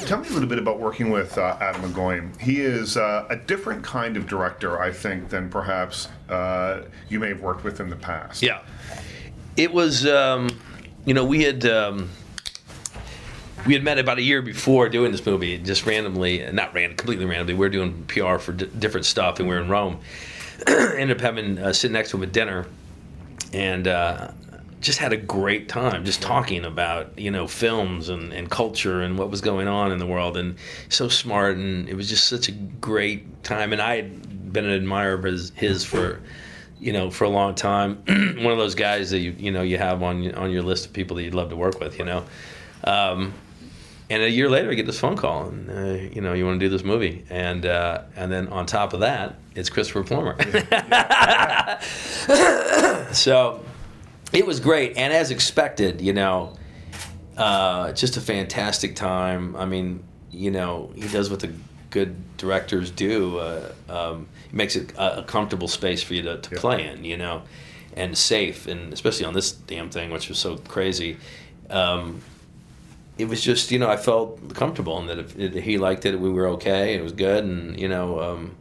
Tell 0.05 0.19
me 0.19 0.27
a 0.29 0.31
little 0.31 0.49
bit 0.49 0.59
about 0.59 0.79
working 0.79 1.09
with 1.09 1.37
uh, 1.37 1.57
Atom 1.61 1.93
Egoyan. 1.93 2.39
He 2.39 2.61
is 2.61 2.97
uh, 2.97 3.27
a 3.29 3.35
different 3.35 3.83
kind 3.83 4.17
of 4.17 4.27
director, 4.27 4.81
I 4.81 4.91
think, 4.91 5.29
than 5.29 5.49
perhaps 5.49 6.07
uh, 6.29 6.83
you 7.07 7.19
may 7.19 7.29
have 7.29 7.41
worked 7.41 7.63
with 7.63 7.79
in 7.79 7.89
the 7.89 7.95
past. 7.95 8.41
Yeah, 8.41 8.61
it 9.57 9.71
was. 9.71 10.05
Um, 10.07 10.49
you 11.05 11.13
know, 11.13 11.25
we 11.25 11.43
had. 11.43 11.65
Um, 11.65 12.09
we 13.65 13.73
had 13.73 13.83
met 13.83 13.99
about 13.99 14.17
a 14.17 14.23
year 14.23 14.41
before 14.41 14.89
doing 14.89 15.11
this 15.11 15.23
movie, 15.23 15.57
just 15.59 15.85
randomly, 15.85 16.49
not 16.51 16.73
random, 16.73 16.97
completely 16.97 17.25
randomly. 17.25 17.53
We 17.53 17.59
were 17.59 17.69
doing 17.69 18.05
PR 18.07 18.37
for 18.37 18.53
d- 18.53 18.65
different 18.79 19.05
stuff, 19.05 19.39
and 19.39 19.47
we 19.47 19.53
were 19.53 19.61
in 19.61 19.69
Rome, 19.69 19.99
ended 20.67 21.17
up 21.17 21.21
having 21.21 21.57
uh, 21.57 21.73
sitting 21.73 21.93
next 21.93 22.11
to 22.11 22.17
him 22.17 22.23
at 22.23 22.31
dinner, 22.31 22.67
and 23.53 23.87
uh, 23.87 24.31
just 24.81 24.97
had 24.97 25.13
a 25.13 25.17
great 25.17 25.69
time 25.69 26.03
just 26.03 26.21
talking 26.21 26.65
about 26.65 27.17
you 27.17 27.29
know 27.29 27.47
films 27.47 28.09
and, 28.09 28.33
and 28.33 28.49
culture 28.49 29.01
and 29.01 29.17
what 29.17 29.29
was 29.29 29.39
going 29.39 29.67
on 29.67 29.91
in 29.91 29.99
the 29.99 30.07
world 30.07 30.35
and 30.37 30.55
so 30.89 31.07
smart 31.07 31.55
and 31.55 31.87
it 31.87 31.93
was 31.93 32.09
just 32.09 32.27
such 32.27 32.49
a 32.49 32.51
great 32.51 33.43
time 33.43 33.73
and 33.73 33.81
I 33.81 33.97
had 33.97 34.51
been 34.51 34.65
an 34.65 34.71
admirer 34.71 35.13
of 35.13 35.23
his, 35.23 35.51
his 35.55 35.85
for 35.85 36.19
you 36.79 36.91
know 36.91 37.11
for 37.11 37.23
a 37.25 37.29
long 37.29 37.55
time. 37.55 38.03
One 38.07 38.51
of 38.51 38.57
those 38.57 38.75
guys 38.75 39.11
that 39.11 39.19
you 39.19 39.35
you 39.37 39.51
know 39.51 39.61
you 39.61 39.77
have 39.77 40.03
on 40.03 40.33
on 40.33 40.51
your 40.51 40.63
list 40.63 40.87
of 40.87 40.93
people 40.93 41.15
that 41.17 41.23
you'd 41.23 41.35
love 41.35 41.49
to 41.49 41.55
work 41.55 41.79
with 41.79 41.97
you 41.99 42.05
know. 42.05 42.25
Um, 42.83 43.33
and 44.11 44.23
a 44.23 44.29
year 44.29 44.49
later, 44.49 44.69
I 44.69 44.73
get 44.73 44.85
this 44.85 44.99
phone 44.99 45.15
call, 45.15 45.47
and 45.47 45.71
uh, 45.71 46.13
you 46.13 46.19
know, 46.19 46.33
you 46.33 46.45
want 46.45 46.59
to 46.59 46.65
do 46.65 46.69
this 46.69 46.83
movie, 46.83 47.23
and 47.29 47.65
uh, 47.65 48.01
and 48.17 48.29
then 48.29 48.49
on 48.49 48.65
top 48.65 48.91
of 48.91 48.99
that, 48.99 49.35
it's 49.55 49.69
Christopher 49.69 50.03
Plummer. 50.03 50.33
so 53.13 53.63
it 54.33 54.45
was 54.45 54.59
great, 54.59 54.97
and 54.97 55.13
as 55.13 55.31
expected, 55.31 56.01
you 56.01 56.11
know, 56.11 56.57
uh, 57.37 57.93
just 57.93 58.17
a 58.17 58.21
fantastic 58.21 58.97
time. 58.97 59.55
I 59.55 59.65
mean, 59.65 60.03
you 60.29 60.51
know, 60.51 60.91
he 60.93 61.07
does 61.07 61.29
what 61.29 61.39
the 61.39 61.53
good 61.89 62.35
directors 62.35 62.91
do. 62.91 63.37
Uh, 63.37 63.71
um, 63.87 64.27
he 64.49 64.57
makes 64.57 64.75
it 64.75 64.91
a, 64.97 65.19
a, 65.19 65.23
comfortable 65.23 65.69
space 65.69 66.03
for 66.03 66.15
you 66.15 66.23
to, 66.23 66.37
to 66.37 66.55
play 66.57 66.85
in, 66.85 67.05
you 67.05 67.15
know, 67.15 67.43
and 67.95 68.17
safe, 68.17 68.67
and 68.67 68.91
especially 68.91 69.25
on 69.25 69.33
this 69.33 69.53
damn 69.53 69.89
thing, 69.89 70.11
which 70.11 70.27
was 70.27 70.37
so 70.37 70.57
crazy. 70.57 71.15
Um, 71.69 72.21
it 73.21 73.27
was 73.29 73.41
just 73.41 73.71
you 73.71 73.79
know 73.79 73.89
I 73.89 73.97
felt 73.97 74.53
comfortable 74.55 74.97
and 74.99 75.09
that 75.09 75.19
if, 75.19 75.37
if, 75.37 75.63
he 75.63 75.77
liked 75.77 76.05
it, 76.05 76.19
we 76.19 76.29
were 76.29 76.47
okay. 76.49 76.95
It 76.95 77.03
was 77.03 77.11
good, 77.11 77.43
and 77.43 77.79
you 77.79 77.87
know, 77.87 78.19
um, 78.19 78.55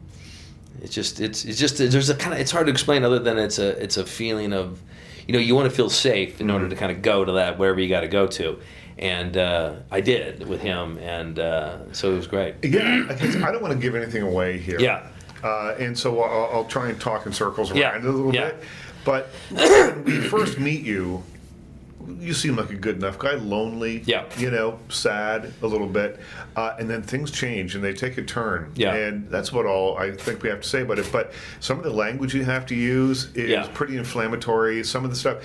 it's 0.81 0.93
just 0.93 1.19
it's 1.19 1.45
it's 1.45 1.59
just 1.59 1.77
there's 1.77 2.09
a 2.09 2.15
kind 2.15 2.33
of 2.33 2.39
it's 2.39 2.51
hard 2.51 2.67
to 2.67 2.71
explain 2.71 3.03
other 3.03 3.19
than 3.19 3.37
it's 3.37 3.59
a 3.59 3.69
it's 3.81 3.97
a 3.97 4.05
feeling 4.05 4.53
of 4.53 4.81
you 5.27 5.33
know 5.33 5.39
you 5.39 5.55
want 5.55 5.69
to 5.69 5.75
feel 5.75 5.89
safe 5.89 6.39
in 6.39 6.49
order 6.49 6.69
to 6.69 6.75
kind 6.75 6.91
of 6.91 7.01
go 7.01 7.25
to 7.25 7.33
that 7.33 7.57
wherever 7.57 7.79
you 7.79 7.89
got 7.89 8.01
to 8.01 8.07
go 8.07 8.27
to. 8.27 8.59
And 8.97 9.35
uh, 9.35 9.75
I 9.89 10.01
did 10.01 10.47
with 10.47 10.61
him, 10.61 10.99
and 10.99 11.39
uh, 11.39 11.91
so 11.91 12.11
it 12.11 12.15
was 12.15 12.27
great. 12.27 12.55
Yeah, 12.63 13.07
I 13.09 13.51
don't 13.51 13.61
want 13.61 13.73
to 13.73 13.79
give 13.79 13.95
anything 13.95 14.21
away 14.21 14.59
here. 14.59 14.79
Yeah, 14.79 15.07
uh, 15.43 15.75
and 15.79 15.97
so 15.97 16.21
I'll, 16.21 16.57
I'll, 16.57 16.65
try 16.65 16.89
and 16.89 17.01
talk 17.01 17.25
in 17.25 17.33
circles 17.33 17.71
around 17.71 17.79
yeah. 17.79 17.95
it 17.95 18.05
a 18.05 18.11
little 18.11 18.35
yeah. 18.35 18.51
bit. 18.51 18.63
But 19.03 19.27
when 19.49 20.03
we 20.03 20.19
first 20.19 20.59
meet 20.59 20.83
you, 20.83 21.23
you 22.19 22.33
seem 22.33 22.55
like 22.55 22.69
a 22.69 22.75
good 22.75 22.97
enough 22.97 23.17
guy, 23.17 23.33
lonely, 23.33 24.03
yeah. 24.05 24.25
you 24.37 24.51
know, 24.51 24.79
sad 24.89 25.53
a 25.61 25.67
little 25.67 25.87
bit, 25.87 26.19
uh, 26.55 26.75
and 26.79 26.89
then 26.89 27.01
things 27.01 27.31
change 27.31 27.75
and 27.75 27.83
they 27.83 27.93
take 27.93 28.17
a 28.17 28.23
turn, 28.23 28.71
yeah. 28.75 28.93
and 28.93 29.29
that's 29.29 29.51
what 29.51 29.65
all 29.65 29.97
I 29.97 30.11
think 30.11 30.43
we 30.43 30.49
have 30.49 30.61
to 30.61 30.67
say 30.67 30.81
about 30.81 30.99
it. 30.99 31.09
But 31.11 31.33
some 31.59 31.77
of 31.77 31.83
the 31.83 31.91
language 31.91 32.33
you 32.33 32.43
have 32.43 32.65
to 32.67 32.75
use 32.75 33.33
is 33.35 33.49
yeah. 33.49 33.67
pretty 33.73 33.97
inflammatory. 33.97 34.83
Some 34.83 35.03
of 35.03 35.09
the 35.09 35.15
stuff, 35.15 35.43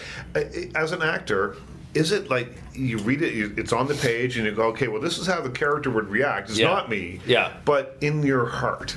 as 0.74 0.92
an 0.92 1.02
actor, 1.02 1.56
is 1.94 2.12
it 2.12 2.28
like 2.28 2.52
you 2.74 2.98
read 2.98 3.22
it, 3.22 3.58
it's 3.58 3.72
on 3.72 3.86
the 3.88 3.94
page, 3.94 4.36
and 4.36 4.46
you 4.46 4.52
go, 4.52 4.64
okay, 4.68 4.88
well, 4.88 5.00
this 5.00 5.18
is 5.18 5.26
how 5.26 5.40
the 5.40 5.50
character 5.50 5.90
would 5.90 6.08
react. 6.08 6.50
It's 6.50 6.58
yeah. 6.58 6.68
not 6.68 6.90
me, 6.90 7.20
yeah, 7.26 7.54
but 7.64 7.96
in 8.00 8.22
your 8.22 8.46
heart, 8.46 8.94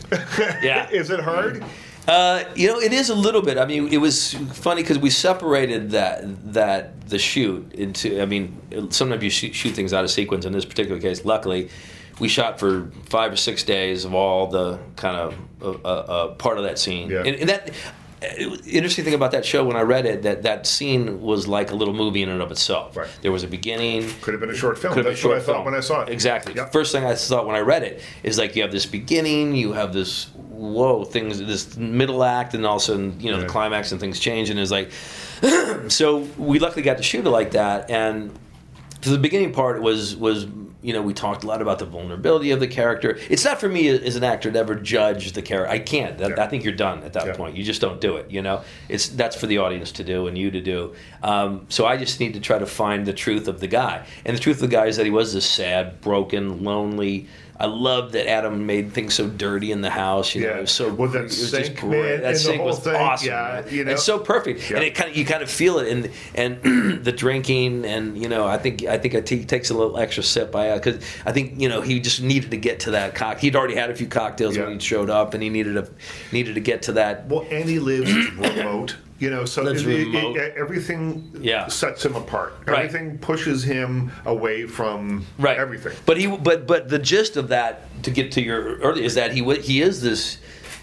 yeah, 0.62 0.89
is 0.91 1.10
it 1.10 1.19
hard? 1.19 1.63
Uh, 2.07 2.43
you 2.55 2.67
know, 2.67 2.79
it 2.79 2.91
is 2.91 3.09
a 3.09 3.15
little 3.15 3.41
bit. 3.41 3.57
I 3.57 3.65
mean, 3.65 3.89
it 3.89 3.97
was 3.97 4.33
funny 4.33 4.81
because 4.81 4.97
we 4.97 5.09
separated 5.09 5.91
that 5.91 6.53
that 6.53 7.07
the 7.09 7.19
shoot 7.19 7.71
into. 7.73 8.21
I 8.21 8.25
mean, 8.25 8.89
sometimes 8.91 9.23
you 9.23 9.29
shoot, 9.29 9.53
shoot 9.53 9.71
things 9.71 9.93
out 9.93 10.03
of 10.03 10.12
sequence. 10.12 10.45
In 10.45 10.53
this 10.53 10.65
particular 10.65 10.99
case, 10.99 11.23
luckily, 11.23 11.69
we 12.19 12.27
shot 12.27 12.59
for 12.59 12.91
five 13.05 13.31
or 13.31 13.35
six 13.35 13.63
days 13.63 14.05
of 14.05 14.13
all 14.13 14.47
the 14.47 14.79
kind 14.95 15.17
of 15.62 15.85
uh, 15.85 15.88
uh, 15.88 16.27
part 16.35 16.57
of 16.57 16.63
that 16.63 16.79
scene. 16.79 17.09
Yeah. 17.09 17.19
And, 17.19 17.35
and 17.35 17.49
that 17.49 17.71
Uh, 18.21 18.58
interesting 18.67 19.05
thing 19.05 19.13
about 19.13 19.32
that 19.32 19.45
show 19.45 19.63
when 19.63 19.77
I 19.77 19.82
read 19.82 20.05
it 20.05 20.23
that 20.23 20.43
that 20.43 20.67
scene 20.67 21.21
was 21.21 21.47
like 21.47 21.71
a 21.71 21.75
little 21.75 21.93
movie 21.93 22.21
in 22.21 22.29
and 22.29 22.41
of 22.41 22.51
itself. 22.51 22.97
Right. 22.97 23.08
There 23.21 23.32
was 23.32 23.43
a 23.43 23.47
beginning. 23.47 24.10
Could 24.21 24.34
have 24.34 24.41
been 24.41 24.49
a 24.49 24.55
short 24.55 24.77
film. 24.77 24.93
Could 24.93 25.05
have 25.05 25.13
That's 25.13 25.21
been 25.21 25.32
a 25.32 25.36
what 25.36 25.41
short 25.41 25.43
I 25.43 25.45
thought 25.45 25.63
film. 25.63 25.65
when 25.65 25.73
I 25.75 25.79
saw 25.79 26.01
it. 26.01 26.10
Exactly. 26.10 26.53
Yep. 26.55 26.71
First 26.73 26.91
thing 26.91 27.05
I 27.05 27.15
thought 27.15 27.45
when 27.47 27.55
I 27.55 27.60
read 27.62 27.84
it 27.84 28.01
is 28.23 28.38
like 28.38 28.55
you 28.55 28.62
have 28.63 28.71
this 28.71 28.86
beginning, 28.86 29.55
you 29.55 29.71
have 29.73 29.93
this 29.93 30.25
whoa 30.49 31.05
things, 31.05 31.39
this 31.39 31.77
middle 31.77 32.23
act, 32.23 32.53
and 32.53 32.65
all 32.65 32.75
of 32.75 32.82
a 32.82 32.86
sudden 32.86 33.19
you 33.21 33.32
know 33.32 33.38
Yeah. 33.38 33.43
the 33.43 33.49
climax 33.49 33.91
and 33.91 33.99
things 34.01 34.19
change, 34.19 34.49
and 34.49 34.60
it's 34.60 34.71
like. 34.71 34.91
so 35.88 36.17
we 36.38 36.60
luckily 36.60 36.82
got 36.82 36.97
to 36.97 37.03
shoot 37.03 37.25
it 37.25 37.29
like 37.29 37.51
that, 37.51 37.89
and 37.89 38.38
so 39.01 39.12
the 39.12 39.17
beginning 39.17 39.53
part 39.53 39.82
was 39.82 40.13
was 40.17 40.45
you 40.82 40.94
know 40.94 41.02
we 41.02 41.13
talked 41.13 41.44
a 41.44 41.48
lot 41.48 41.62
about 41.62 41.80
the 41.80 41.86
vulnerability 41.86 42.52
of 42.52 42.60
the 42.60 42.68
character. 42.68 43.18
It's 43.30 43.44
not 43.44 43.60
for 43.60 43.68
me 43.68 43.89
as 43.89 44.15
an 44.15 44.24
actor 44.24 44.50
to 44.52 44.58
ever 44.60 44.76
judge 44.76 45.34
the 45.34 45.42
character. 45.42 45.72
I 45.72 45.80
can't. 45.80 46.18
That, 46.18 46.32
Yeah. 46.32 46.44
I 46.44 46.48
think 46.48 46.63
you're 46.63 46.74
done 46.74 47.04
at 47.04 47.13
that 47.13 47.26
Yeah. 47.28 47.34
point. 47.36 47.58
You 47.58 47.63
just 47.63 47.82
don't 47.82 48.00
do 48.00 48.15
it. 48.15 48.32
You 48.32 48.42
know, 48.42 48.62
it's 48.88 49.10
that's 49.10 49.36
for 49.36 49.46
the 49.48 49.58
audience 49.58 49.92
to 49.94 50.04
do 50.04 50.28
and 50.28 50.38
you 50.38 50.52
to 50.52 50.62
do. 50.62 50.94
Um, 51.22 51.65
so 51.70 51.86
I 51.86 51.98
just 51.98 52.20
need 52.20 52.34
to 52.36 52.39
try 52.39 52.60
to 52.60 52.65
find 52.65 53.06
the 53.06 53.13
truth 53.13 53.48
of 53.48 53.60
the 53.60 53.68
guy, 53.68 54.06
and 54.26 54.36
the 54.38 54.42
truth 54.42 54.58
of 54.58 54.70
the 54.70 54.76
guy 54.76 54.86
is 54.86 54.96
that 54.98 55.06
he 55.06 55.12
was 55.12 55.34
this 55.34 55.46
sad, 55.46 56.00
broken, 56.02 56.63
lonely. 56.63 57.28
I 57.62 57.65
love 57.65 58.13
that 58.13 58.26
Atom 58.30 58.65
made 58.65 58.93
things 58.93 59.13
so 59.15 59.28
dirty 59.28 59.74
in 59.74 59.82
the 59.82 59.89
house. 59.89 60.34
You 60.34 60.43
know, 60.43 60.48
Yeah. 60.50 60.58
it 60.60 60.62
was 60.62 60.72
so 60.72 60.93
With 60.93 61.12
that 61.12 61.19
it 61.19 61.24
was 61.26 61.50
sink, 61.52 61.65
just 61.65 61.78
great. 61.78 62.22
that 62.22 62.38
sink 62.38 62.63
was 62.63 62.80
thing, 62.80 62.95
awesome. 62.95 63.28
yeah, 63.28 63.67
you 63.69 63.84
know. 63.84 63.91
It's 63.91 64.04
so 64.04 64.17
perfect, 64.17 64.69
Yeah. 64.72 64.78
and 64.78 64.86
it 64.86 64.95
kind 64.95 65.10
of 65.12 65.17
you 65.17 65.26
kind 65.26 65.43
of 65.43 65.50
feel 65.50 65.80
it, 65.80 65.89
and 65.91 66.10
and 66.36 67.04
the 67.06 67.12
drinking, 67.12 67.84
and 67.86 68.17
you 68.17 68.30
know, 68.30 68.48
I 68.48 68.58
think 68.58 68.86
I 68.86 68.98
think 68.98 69.28
he 69.28 69.43
takes 69.43 69.69
a 69.69 69.74
little 69.74 69.98
extra 69.98 70.24
sip 70.24 70.52
by 70.54 70.74
because 70.76 70.98
uh, 70.98 71.00
I 71.26 71.32
think 71.34 71.60
you 71.60 71.67
know 71.67 71.82
he 71.82 72.00
just 72.00 72.22
needed 72.22 72.52
to 72.52 72.58
get 72.58 72.80
to 72.82 72.91
that 72.91 73.13
cock. 73.13 73.39
He'd 73.39 73.56
already 73.58 73.76
had 73.76 73.89
a 73.89 73.95
few 73.95 74.08
cocktails 74.08 74.56
Yeah. 74.56 74.63
when 74.63 74.74
he 74.74 74.80
showed 74.80 75.10
up, 75.10 75.34
and 75.34 75.43
he 75.43 75.50
needed 75.50 75.74
to 75.74 75.88
needed 76.32 76.56
to 76.56 76.62
get 76.62 76.84
to 76.84 76.93
that. 76.93 77.28
Well, 77.28 77.45
and 77.52 77.67
he 77.67 77.80
lives 77.80 78.13
remote. 78.38 78.95
You 79.19 79.29
know, 79.29 79.43
so 79.45 79.67
it- 79.67 79.86
it- 79.86 80.15
it- 80.15 80.53
everything 80.58 81.29
Yeah. 81.41 81.67
sets 81.67 82.05
him 82.05 82.15
apart. 82.15 82.53
Right. 82.65 82.86
Everything 82.86 83.17
pushes 83.17 83.63
him 83.63 84.12
away 84.25 84.65
from 84.65 85.25
right. 85.38 85.58
everything. 85.58 85.91
But 86.05 86.17
he, 86.17 86.27
but 86.27 86.65
but 86.65 86.88
the 86.88 86.99
gist 86.99 87.36
of 87.36 87.49
that 87.49 87.82
to 88.03 88.12
get 88.12 88.32
to 88.34 88.41
your 88.41 88.77
earlier 88.77 89.03
is 89.03 89.15
that 89.15 89.34
he 89.34 89.43
he 89.58 89.82
is 89.82 90.01
this 90.01 90.38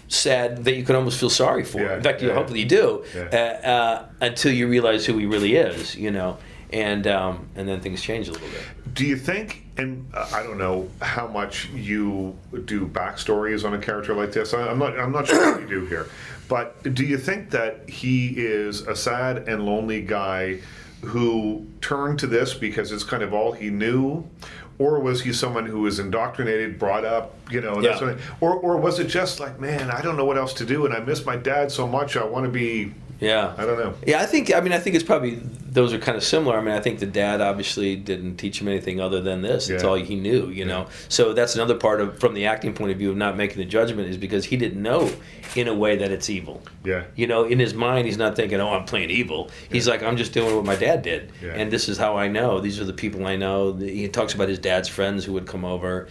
sad 0.07 0.63
that 0.65 0.75
you 0.75 0.83
can 0.83 0.95
almost 0.95 1.19
feel 1.19 1.29
sorry 1.31 1.63
for. 1.65 1.81
Yeah, 1.81 1.95
In 1.97 2.03
fact, 2.03 2.21
you 2.21 2.27
yeah. 2.29 2.35
hopefully 2.35 2.59
you 2.61 2.65
do 2.67 3.03
Yeah. 3.15 3.23
uh, 3.63 3.67
uh, 3.67 4.05
until 4.21 4.53
you 4.53 4.67
realize 4.67 5.05
who 5.05 5.17
he 5.17 5.25
really 5.25 5.55
is. 5.55 5.95
You 5.95 6.11
know, 6.11 6.37
and 6.71 7.07
um, 7.07 7.47
and 7.55 7.67
then 7.67 7.79
things 7.81 8.01
change 8.01 8.27
a 8.27 8.31
little 8.31 8.47
bit. 8.49 8.93
Do 8.93 9.05
you 9.05 9.15
think, 9.15 9.65
and 9.77 10.09
uh, 10.13 10.29
I 10.33 10.43
don't 10.43 10.57
know 10.57 10.89
how 11.01 11.27
much 11.27 11.69
you 11.69 12.35
do 12.65 12.87
backstories 12.87 13.63
on 13.65 13.73
a 13.73 13.77
character 13.79 14.13
like 14.13 14.31
this. 14.31 14.53
I- 14.53 14.67
I'm 14.69 14.79
not. 14.79 14.97
I'm 14.99 15.11
not 15.11 15.27
sure 15.27 15.51
what 15.53 15.61
you 15.61 15.67
do 15.67 15.85
here, 15.85 16.07
but 16.47 16.93
do 16.93 17.05
you 17.05 17.17
think 17.17 17.49
that 17.51 17.89
he 17.89 18.29
is 18.37 18.81
a 18.81 18.95
sad 18.95 19.47
and 19.47 19.65
lonely 19.65 20.01
guy 20.01 20.59
who 21.01 21.65
turned 21.81 22.19
to 22.19 22.27
this 22.27 22.53
because 22.53 22.91
it's 22.91 23.03
kind 23.03 23.23
of 23.23 23.33
all 23.33 23.51
he 23.51 23.69
knew? 23.69 24.23
Or 24.79 24.99
was 24.99 25.21
he 25.23 25.33
someone 25.33 25.65
who 25.65 25.79
was 25.81 25.97
indoctrinated, 25.97 26.77
brought 26.77 27.03
up, 27.03 27.33
you 27.49 27.61
know, 27.61 27.81
Yeah. 27.81 28.15
or, 28.41 28.53
or 28.53 28.77
was 28.77 28.99
it 28.99 29.07
just 29.07 29.39
like, 29.39 29.59
man, 29.59 29.89
I 29.89 30.03
don't 30.03 30.15
know 30.17 30.25
what 30.25 30.37
else 30.37 30.53
to 30.55 30.65
do 30.67 30.85
and 30.85 30.93
I 30.93 30.99
miss 30.99 31.25
my 31.25 31.35
dad 31.35 31.71
so 31.71 31.87
much, 31.87 32.15
I 32.15 32.23
want 32.23 32.45
to 32.45 32.51
be, 32.51 32.93
Yeah. 33.19 33.53
I 33.57 33.65
don't 33.65 33.79
know. 33.79 33.93
Yeah, 34.05 34.21
I 34.21 34.25
think. 34.25 34.53
I 34.53 34.59
mean, 34.59 34.73
I 34.73 34.79
think 34.79 34.95
it's 34.95 35.03
probably 35.03 35.39
those 35.69 35.93
are 35.93 35.99
kind 35.99 36.17
of 36.17 36.23
similar. 36.23 36.57
I 36.57 36.61
mean, 36.61 36.73
I 36.73 36.79
think 36.79 36.99
the 36.99 37.05
dad 37.05 37.41
obviously 37.41 37.95
didn't 37.95 38.37
teach 38.37 38.61
him 38.61 38.67
anything 38.67 38.99
other 38.99 39.21
than 39.21 39.41
this. 39.41 39.69
It's 39.69 39.83
Yeah. 39.83 39.89
all 39.89 39.95
he 39.95 40.15
knew, 40.15 40.49
you 40.49 40.65
know. 40.65 40.87
So 41.09 41.33
that's 41.33 41.55
another 41.55 41.75
part 41.75 42.01
of 42.01 42.19
from 42.19 42.33
the 42.33 42.45
acting 42.45 42.73
point 42.73 42.91
of 42.91 42.97
view 42.97 43.09
of 43.11 43.17
not 43.17 43.35
making 43.37 43.57
the 43.57 43.65
judgment 43.65 44.09
is 44.09 44.17
because 44.17 44.45
he 44.45 44.57
didn't 44.57 44.81
know 44.81 45.09
in 45.55 45.67
a 45.67 45.73
way 45.73 45.95
that 45.97 46.11
it's 46.11 46.29
evil. 46.29 46.61
Yeah. 46.83 47.03
You 47.15 47.27
know, 47.27 47.43
in 47.45 47.59
his 47.59 47.73
mind, 47.73 48.05
he's 48.07 48.17
not 48.17 48.35
thinking, 48.35 48.59
"Oh, 48.59 48.69
I'm 48.73 48.85
playing 48.85 49.09
evil." 49.09 49.49
He's 49.71 49.87
like, 49.87 50.03
"I'm 50.03 50.17
just 50.17 50.33
doing 50.33 50.55
what 50.55 50.65
my 50.65 50.75
dad 50.75 51.01
did, 51.01 51.31
Yeah. 51.43 51.53
and 51.55 51.71
this 51.71 51.89
is 51.89 51.97
how 51.97 52.17
I 52.17 52.27
know. 52.27 52.59
These 52.59 52.79
are 52.79 52.85
the 52.85 52.93
people 52.93 53.25
I 53.25 53.35
know." 53.35 53.73
He 53.73 54.07
talks 54.07 54.33
about 54.33 54.49
his 54.49 54.59
dad's 54.59 54.89
friends 54.89 55.25
who 55.25 55.33
would 55.33 55.47
come 55.47 55.65
over. 55.65 56.07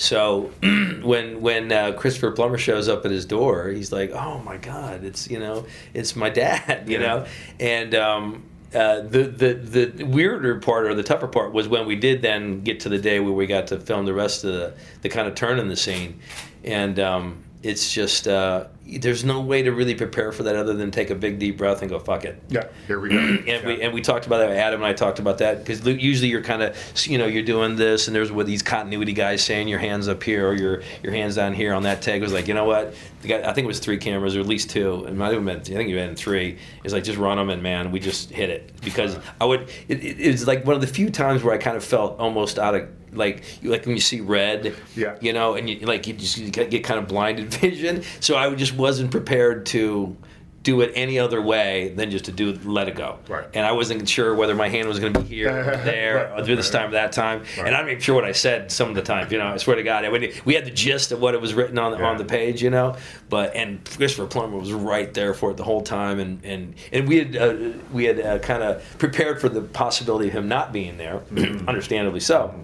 So 0.00 0.50
when 0.62 1.42
when 1.42 1.70
uh, 1.70 1.92
Christopher 1.92 2.30
Plummer 2.32 2.56
shows 2.56 2.88
up 2.88 3.04
at 3.04 3.10
his 3.10 3.26
door, 3.26 3.68
he's 3.68 3.92
like, 3.92 4.10
"Oh 4.12 4.38
my 4.40 4.56
God, 4.56 5.04
it's 5.04 5.30
you 5.30 5.38
know, 5.38 5.66
it's 5.92 6.16
my 6.16 6.30
dad," 6.30 6.84
you 6.88 6.98
Yeah. 6.98 7.06
know, 7.06 7.26
and. 7.60 7.94
Um, 7.94 8.42
uh, 8.72 9.00
the, 9.00 9.24
the 9.24 9.54
the 9.54 10.04
weirder 10.04 10.60
part 10.60 10.86
or 10.86 10.94
the 10.94 11.02
tougher 11.02 11.26
part 11.26 11.52
was 11.52 11.66
when 11.66 11.86
we 11.88 11.96
did 11.96 12.22
then 12.22 12.60
get 12.60 12.78
to 12.78 12.88
the 12.88 12.98
day 12.98 13.18
where 13.18 13.32
we 13.32 13.44
got 13.44 13.66
to 13.66 13.80
film 13.80 14.06
the 14.06 14.14
rest 14.14 14.44
of 14.44 14.52
the, 14.52 14.72
the 15.02 15.08
kind 15.08 15.26
of 15.26 15.34
turn 15.34 15.58
in 15.58 15.66
the 15.66 15.74
scene, 15.74 16.20
and 16.62 17.00
um, 17.00 17.42
it's 17.62 17.92
just 17.92 18.26
uh, 18.26 18.66
there's 18.86 19.22
no 19.22 19.40
way 19.40 19.62
to 19.62 19.70
really 19.70 19.94
prepare 19.94 20.32
for 20.32 20.44
that 20.44 20.56
other 20.56 20.72
than 20.72 20.90
take 20.90 21.10
a 21.10 21.14
big 21.14 21.38
deep 21.38 21.58
breath 21.58 21.82
and 21.82 21.90
go 21.90 21.98
fuck 21.98 22.24
it. 22.24 22.42
Yeah, 22.48 22.68
here 22.86 22.98
we 22.98 23.10
go. 23.10 23.18
And 23.50 23.66
we 23.66 23.82
and 23.82 23.92
we 23.92 24.00
talked 24.00 24.26
about 24.26 24.38
that. 24.38 24.50
Atom 24.50 24.80
and 24.80 24.86
I 24.86 24.92
talked 24.92 25.18
about 25.18 25.38
that 25.38 25.58
because 25.58 25.84
usually 25.86 26.28
you're 26.28 26.42
kind 26.42 26.62
of 26.62 26.76
you 27.04 27.18
know 27.18 27.26
you're 27.26 27.42
doing 27.42 27.76
this 27.76 28.06
and 28.06 28.14
there's 28.14 28.32
what 28.32 28.46
these 28.46 28.62
continuity 28.62 29.12
guys 29.12 29.44
saying 29.44 29.68
your 29.68 29.78
hands 29.78 30.08
up 30.08 30.22
here 30.22 30.48
or 30.48 30.54
your 30.54 30.82
your 31.02 31.12
hands 31.12 31.36
down 31.36 31.52
here 31.52 31.74
on 31.74 31.82
that 31.82 32.00
tag. 32.00 32.20
It 32.20 32.24
was 32.24 32.32
like 32.32 32.48
you 32.48 32.54
know 32.54 32.64
what 32.64 32.94
the 33.22 33.28
guy, 33.28 33.40
I 33.40 33.52
think 33.52 33.64
it 33.64 33.68
was 33.68 33.80
three 33.80 33.98
cameras 33.98 34.36
or 34.36 34.40
at 34.40 34.46
least 34.46 34.70
two. 34.70 35.04
It 35.04 35.14
might 35.14 35.32
have 35.34 35.44
been 35.44 35.56
I 35.56 35.62
think 35.62 35.90
you 35.90 35.98
had 35.98 36.16
three. 36.16 36.58
It's 36.82 36.94
like 36.94 37.04
just 37.04 37.18
run 37.18 37.36
them 37.36 37.50
and 37.50 37.62
man 37.62 37.90
we 37.90 38.00
just 38.00 38.30
hit 38.30 38.48
it 38.48 38.72
because 38.82 39.18
I 39.40 39.44
would 39.44 39.68
it, 39.88 40.02
it, 40.02 40.20
it's 40.20 40.46
like 40.46 40.64
one 40.64 40.76
of 40.76 40.80
the 40.80 40.86
few 40.86 41.10
times 41.10 41.42
where 41.42 41.54
I 41.54 41.58
kind 41.58 41.76
of 41.76 41.84
felt 41.84 42.18
almost 42.18 42.58
out 42.58 42.74
of 42.74 42.88
like 43.12 43.42
like 43.62 43.86
when 43.86 43.94
you 43.96 44.00
see 44.00 44.20
red 44.20 44.74
Yeah. 44.96 45.16
you 45.20 45.32
know 45.32 45.54
and 45.54 45.68
you 45.68 45.80
like 45.86 46.06
you 46.06 46.14
just 46.14 46.38
you 46.38 46.50
get 46.50 46.84
kind 46.84 46.98
of 47.00 47.08
blinded 47.08 47.52
vision 47.54 48.02
so 48.20 48.36
I 48.36 48.54
just 48.54 48.74
wasn't 48.76 49.10
prepared 49.10 49.66
to 49.66 50.16
do 50.62 50.82
it 50.82 50.92
any 50.94 51.18
other 51.18 51.40
way 51.40 51.88
than 51.96 52.10
just 52.10 52.26
to 52.26 52.32
do 52.32 52.52
let 52.64 52.86
it 52.86 52.94
go 52.94 53.18
Right. 53.26 53.46
and 53.54 53.64
I 53.64 53.72
wasn't 53.72 54.06
sure 54.06 54.34
whether 54.34 54.54
my 54.54 54.68
hand 54.68 54.88
was 54.88 55.00
going 55.00 55.14
to 55.14 55.20
be 55.20 55.26
here 55.26 55.48
or 55.58 55.76
there 55.78 56.30
Right. 56.36 56.40
or 56.40 56.54
this 56.54 56.68
time 56.68 56.88
or 56.90 56.92
that 56.92 57.12
time 57.12 57.40
Right. 57.56 57.66
and 57.66 57.74
I'm 57.74 57.86
not 57.86 57.90
even 57.92 58.02
sure 58.02 58.14
what 58.14 58.26
I 58.26 58.32
said 58.32 58.70
some 58.70 58.90
of 58.90 58.94
the 58.94 59.00
times 59.00 59.32
you 59.32 59.38
know 59.38 59.46
I 59.46 59.56
swear 59.56 59.76
to 59.76 59.82
God 59.82 60.04
we 60.44 60.54
had 60.54 60.66
the 60.66 60.70
gist 60.70 61.12
of 61.12 61.20
what 61.20 61.32
it 61.32 61.40
was 61.40 61.54
written 61.54 61.78
on 61.78 61.98
Yeah. 61.98 62.04
on 62.06 62.18
the 62.18 62.26
page 62.26 62.62
you 62.62 62.68
know 62.68 62.94
but 63.30 63.56
and 63.56 63.82
Christopher 63.96 64.26
Plummer 64.26 64.58
was 64.58 64.70
right 64.70 65.12
there 65.14 65.32
for 65.32 65.50
it 65.52 65.56
the 65.56 65.64
whole 65.64 65.80
time 65.80 66.20
and 66.20 66.44
and 66.44 66.74
and 66.92 67.08
we 67.08 67.16
had 67.20 67.36
uh, 67.36 67.54
we 67.90 68.04
had 68.04 68.20
uh, 68.20 68.38
kind 68.40 68.62
of 68.62 68.84
prepared 68.98 69.40
for 69.40 69.48
the 69.48 69.62
possibility 69.62 70.28
of 70.28 70.34
him 70.34 70.46
not 70.46 70.74
being 70.74 70.98
there 70.98 71.22
understandably 71.68 72.20
so 72.20 72.54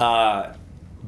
uh, 0.00 0.52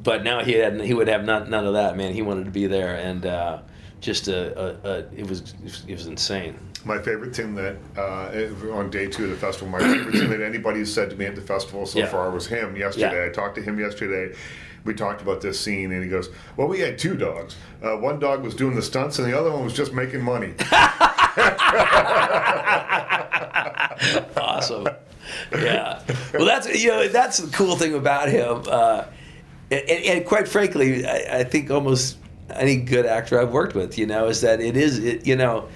but 0.03 0.24
now 0.24 0.42
he 0.42 0.53
had 0.53 0.81
he 0.81 0.94
would 0.94 1.09
have 1.09 1.24
none, 1.24 1.50
none 1.50 1.66
of 1.66 1.74
that 1.74 1.96
man 1.96 2.14
he 2.14 2.22
wanted 2.22 2.44
to 2.46 2.50
be 2.50 2.66
there 2.66 2.94
and 2.96 3.26
uh, 3.26 3.59
just 4.00 4.29
a, 4.29 4.59
a, 4.59 4.88
a 4.88 4.98
it 5.14 5.29
was 5.29 5.55
it 5.87 5.92
was 5.92 6.07
insane 6.07 6.59
My 6.85 6.98
favorite 6.98 7.35
thing 7.37 7.55
that 7.57 7.76
uh, 7.98 8.72
on 8.72 8.88
day 8.90 9.07
two 9.09 9.24
of 9.24 9.31
the 9.31 9.37
festival, 9.37 9.68
my 9.68 9.79
favorite 9.81 10.14
thing 10.14 10.31
that 10.31 10.40
anybody 10.40 10.85
said 10.87 11.11
to 11.11 11.16
me 11.16 11.26
at 11.26 11.35
the 11.35 11.42
festival 11.42 11.85
so 11.87 11.98
Yeah. 11.98 12.07
far 12.07 12.31
was 12.31 12.46
him 12.46 12.76
yesterday. 12.76 13.24
Yeah. 13.24 13.31
I 13.31 13.33
talked 13.33 13.57
to 13.57 13.62
him 13.62 13.79
yesterday. 13.79 14.35
We 14.83 14.94
talked 14.94 15.20
about 15.20 15.42
this 15.42 15.61
scene, 15.61 15.92
and 15.92 16.03
he 16.03 16.09
goes, 16.09 16.31
"Well, 16.57 16.66
we 16.66 16.81
had 16.81 16.98
two 16.98 17.14
dogs. 17.14 17.55
Uh, 17.83 17.96
one 17.98 18.18
dog 18.18 18.42
was 18.42 18.55
doing 18.55 18.74
the 18.74 18.81
stunts, 18.81 19.18
and 19.18 19.31
the 19.31 19.38
other 19.38 19.50
one 19.53 19.62
was 19.62 19.74
just 19.74 19.92
making 19.92 20.22
money." 20.22 20.55
awesome. 24.37 24.87
Yeah. 25.53 26.00
Well, 26.35 26.44
that's 26.46 26.83
you 26.83 26.88
know 26.90 27.09
that's 27.09 27.38
the 27.38 27.50
cool 27.57 27.76
thing 27.76 27.94
about 27.94 28.29
him. 28.29 28.62
Uh, 28.68 29.05
and, 29.70 29.88
and 29.90 30.24
quite 30.26 30.48
frankly, 30.48 31.07
I, 31.07 31.40
I 31.40 31.44
think 31.44 31.70
almost 31.70 32.18
any 32.50 32.76
good 32.76 33.07
actor 33.07 33.40
I've 33.40 33.53
worked 33.53 33.74
with, 33.74 33.98
you 33.98 34.07
know, 34.07 34.26
is 34.26 34.40
that 34.40 34.61
it 34.61 34.76
is 34.76 34.98
it, 34.98 35.26
you 35.26 35.37
know. 35.37 35.68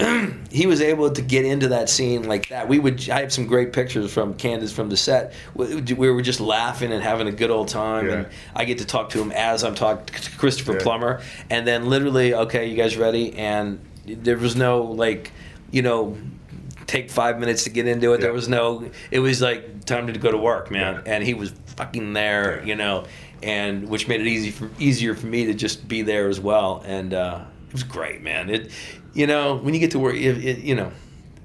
he 0.50 0.66
was 0.66 0.80
able 0.80 1.08
to 1.08 1.22
get 1.22 1.44
into 1.44 1.68
that 1.68 1.88
scene 1.88 2.24
like 2.24 2.48
that. 2.48 2.66
We 2.66 2.80
would. 2.80 3.08
I 3.08 3.20
have 3.20 3.32
some 3.32 3.46
great 3.46 3.72
pictures 3.72 4.12
from 4.12 4.34
Candace 4.34 4.72
from 4.72 4.88
the 4.88 4.96
set. 4.96 5.34
We 5.54 5.80
we 5.82 6.10
were 6.10 6.20
just 6.20 6.40
laughing 6.40 6.92
and 6.92 7.00
having 7.00 7.28
a 7.28 7.32
good 7.32 7.50
old 7.52 7.68
time, 7.68 8.08
Yeah. 8.08 8.12
and 8.14 8.26
I 8.56 8.64
get 8.64 8.78
to 8.78 8.84
talk 8.84 9.10
to 9.10 9.22
him 9.22 9.30
as 9.30 9.62
I'm 9.62 9.76
talking 9.76 10.04
to 10.06 10.36
Christopher 10.36 10.72
Yeah. 10.74 10.82
Plummer, 10.82 11.22
and 11.48 11.64
then 11.64 11.86
literally, 11.88 12.34
okay, 12.34 12.66
you 12.66 12.76
guys 12.76 12.96
ready? 12.96 13.34
And 13.36 13.78
there 14.04 14.36
was 14.36 14.56
no 14.56 14.82
like, 14.82 15.30
you 15.70 15.82
know, 15.82 16.16
take 16.86 17.10
five 17.10 17.38
minutes 17.38 17.64
to 17.64 17.70
get 17.70 17.86
into 17.86 18.12
it. 18.12 18.20
There 18.20 18.32
was 18.32 18.48
no. 18.48 18.90
It 19.10 19.20
was 19.20 19.40
like 19.40 19.84
time 19.84 20.06
to 20.06 20.18
go 20.18 20.30
to 20.30 20.38
work, 20.38 20.70
man. 20.70 20.94
Yeah. 21.06 21.14
And 21.14 21.24
he 21.24 21.34
was 21.34 21.52
fucking 21.76 22.12
there, 22.12 22.58
Yeah. 22.60 22.64
you 22.66 22.74
know, 22.76 23.04
and 23.42 23.88
which 23.88 24.08
made 24.08 24.20
it 24.20 24.26
easy 24.26 24.50
for 24.50 24.70
easier 24.78 25.14
for 25.14 25.26
me 25.26 25.46
to 25.46 25.54
just 25.54 25.86
be 25.88 26.02
there 26.02 26.28
as 26.28 26.40
well. 26.40 26.82
And 26.86 27.14
uh, 27.14 27.44
it 27.68 27.72
was 27.72 27.82
great, 27.82 28.22
man. 28.22 28.50
It, 28.50 28.70
you 29.12 29.26
know, 29.26 29.56
when 29.56 29.74
you 29.74 29.80
get 29.80 29.92
to 29.92 29.98
work, 29.98 30.14
it, 30.16 30.44
it, 30.44 30.58
you 30.58 30.74
know. 30.74 30.92